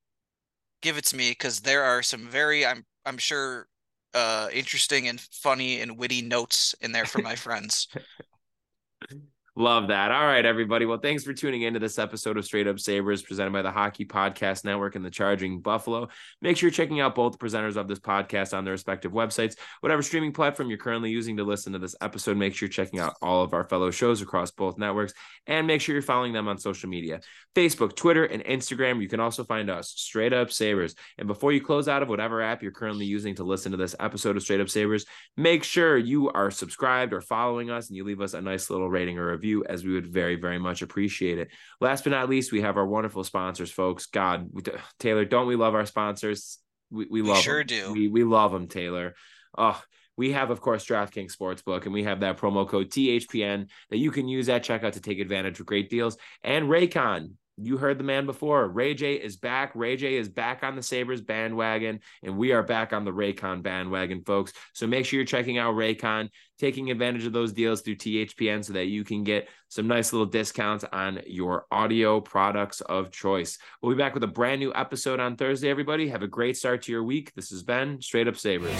give 0.82 0.96
it 0.98 1.04
to 1.06 1.16
me 1.16 1.30
because 1.30 1.60
there 1.60 1.84
are 1.84 2.02
some 2.02 2.28
very, 2.28 2.64
I'm 2.66 2.84
I'm 3.06 3.18
sure, 3.18 3.68
uh, 4.14 4.48
interesting 4.52 5.08
and 5.08 5.20
funny 5.20 5.80
and 5.80 5.98
witty 5.98 6.22
notes 6.22 6.74
in 6.80 6.92
there 6.92 7.06
for 7.06 7.20
my 7.20 7.36
friends. 7.36 7.88
Love 9.56 9.88
that. 9.88 10.12
All 10.12 10.24
right, 10.24 10.46
everybody. 10.46 10.86
Well, 10.86 10.98
thanks 10.98 11.24
for 11.24 11.34
tuning 11.34 11.62
into 11.62 11.80
this 11.80 11.98
episode 11.98 12.36
of 12.36 12.44
Straight 12.44 12.68
Up 12.68 12.78
Sabres 12.78 13.22
presented 13.22 13.52
by 13.52 13.62
the 13.62 13.70
Hockey 13.70 14.04
Podcast 14.04 14.64
Network 14.64 14.94
and 14.94 15.04
the 15.04 15.10
Charging 15.10 15.60
Buffalo. 15.60 16.08
Make 16.40 16.56
sure 16.56 16.68
you're 16.68 16.74
checking 16.74 17.00
out 17.00 17.16
both 17.16 17.32
the 17.32 17.38
presenters 17.38 17.76
of 17.76 17.88
this 17.88 17.98
podcast 17.98 18.56
on 18.56 18.64
their 18.64 18.72
respective 18.72 19.10
websites. 19.10 19.56
Whatever 19.80 20.02
streaming 20.02 20.32
platform 20.32 20.68
you're 20.68 20.78
currently 20.78 21.10
using 21.10 21.36
to 21.38 21.44
listen 21.44 21.72
to 21.72 21.80
this 21.80 21.96
episode, 22.00 22.36
make 22.36 22.54
sure 22.54 22.66
you're 22.66 22.72
checking 22.72 23.00
out 23.00 23.16
all 23.20 23.42
of 23.42 23.52
our 23.52 23.64
fellow 23.64 23.90
shows 23.90 24.22
across 24.22 24.52
both 24.52 24.78
networks 24.78 25.14
and 25.48 25.66
make 25.66 25.80
sure 25.80 25.94
you're 25.94 26.02
following 26.02 26.32
them 26.32 26.46
on 26.46 26.56
social 26.56 26.88
media 26.88 27.20
Facebook, 27.56 27.96
Twitter, 27.96 28.24
and 28.24 28.44
Instagram. 28.44 29.02
You 29.02 29.08
can 29.08 29.20
also 29.20 29.42
find 29.42 29.68
us, 29.68 29.90
Straight 29.90 30.32
Up 30.32 30.52
Sabres. 30.52 30.94
And 31.18 31.26
before 31.26 31.52
you 31.52 31.60
close 31.60 31.88
out 31.88 32.02
of 32.02 32.08
whatever 32.08 32.40
app 32.40 32.62
you're 32.62 32.70
currently 32.70 33.06
using 33.06 33.34
to 33.34 33.44
listen 33.44 33.72
to 33.72 33.78
this 33.78 33.96
episode 33.98 34.36
of 34.36 34.42
Straight 34.42 34.60
Up 34.60 34.70
Sabres, 34.70 35.06
make 35.36 35.64
sure 35.64 35.98
you 35.98 36.30
are 36.30 36.52
subscribed 36.52 37.12
or 37.12 37.20
following 37.20 37.70
us 37.70 37.88
and 37.88 37.96
you 37.96 38.04
leave 38.04 38.20
us 38.20 38.34
a 38.34 38.40
nice 38.40 38.70
little 38.70 38.88
rating 38.88 39.18
or 39.18 39.32
review 39.32 39.49
as 39.68 39.84
we 39.84 39.92
would 39.92 40.06
very, 40.06 40.36
very 40.36 40.58
much 40.58 40.82
appreciate 40.82 41.38
it. 41.38 41.48
Last 41.80 42.04
but 42.04 42.10
not 42.10 42.28
least, 42.28 42.52
we 42.52 42.62
have 42.62 42.76
our 42.76 42.86
wonderful 42.86 43.24
sponsors, 43.24 43.70
folks. 43.70 44.06
God, 44.06 44.50
Taylor, 44.98 45.24
don't 45.24 45.46
we 45.46 45.56
love 45.56 45.74
our 45.74 45.86
sponsors? 45.86 46.58
We, 46.90 47.06
we 47.10 47.22
love 47.22 47.36
we 47.38 47.42
sure 47.42 47.64
them. 47.64 47.66
do. 47.66 47.92
We, 47.92 48.08
we 48.08 48.24
love 48.24 48.52
them, 48.52 48.66
Taylor. 48.66 49.14
Oh, 49.56 49.80
we 50.16 50.32
have, 50.32 50.50
of 50.50 50.60
course, 50.60 50.84
DraftKings 50.84 51.34
Sportsbook, 51.34 51.84
and 51.84 51.94
we 51.94 52.04
have 52.04 52.20
that 52.20 52.36
promo 52.36 52.68
code 52.68 52.90
THPN 52.90 53.68
that 53.88 53.98
you 53.98 54.10
can 54.10 54.28
use 54.28 54.48
at 54.48 54.64
checkout 54.64 54.92
to 54.92 55.00
take 55.00 55.18
advantage 55.18 55.60
of 55.60 55.66
great 55.66 55.88
deals. 55.88 56.16
And 56.44 56.66
Raycon, 56.68 57.32
you 57.56 57.76
heard 57.76 57.98
the 57.98 58.04
man 58.04 58.26
before. 58.26 58.68
Ray 58.68 58.94
J 58.94 59.14
is 59.14 59.36
back. 59.36 59.72
Ray 59.74 59.96
J 59.96 60.16
is 60.16 60.28
back 60.28 60.62
on 60.62 60.76
the 60.76 60.82
Sabres 60.82 61.20
bandwagon, 61.20 62.00
and 62.22 62.36
we 62.36 62.52
are 62.52 62.62
back 62.62 62.92
on 62.92 63.04
the 63.04 63.12
Raycon 63.12 63.62
bandwagon, 63.62 64.22
folks. 64.24 64.52
So 64.72 64.86
make 64.86 65.06
sure 65.06 65.18
you're 65.18 65.26
checking 65.26 65.58
out 65.58 65.74
Raycon, 65.74 66.30
taking 66.58 66.90
advantage 66.90 67.26
of 67.26 67.32
those 67.32 67.52
deals 67.52 67.82
through 67.82 67.96
THPN 67.96 68.64
so 68.64 68.72
that 68.74 68.86
you 68.86 69.04
can 69.04 69.24
get 69.24 69.48
some 69.68 69.86
nice 69.86 70.12
little 70.12 70.26
discounts 70.26 70.84
on 70.92 71.20
your 71.26 71.66
audio 71.70 72.20
products 72.20 72.80
of 72.80 73.10
choice. 73.10 73.58
We'll 73.82 73.94
be 73.94 73.98
back 73.98 74.14
with 74.14 74.24
a 74.24 74.28
brand 74.28 74.60
new 74.60 74.72
episode 74.74 75.20
on 75.20 75.36
Thursday, 75.36 75.70
everybody. 75.70 76.08
Have 76.08 76.22
a 76.22 76.28
great 76.28 76.56
start 76.56 76.82
to 76.82 76.92
your 76.92 77.04
week. 77.04 77.32
This 77.34 77.50
has 77.50 77.62
been 77.62 78.00
Straight 78.00 78.28
Up 78.28 78.36
Sabres. 78.36 78.70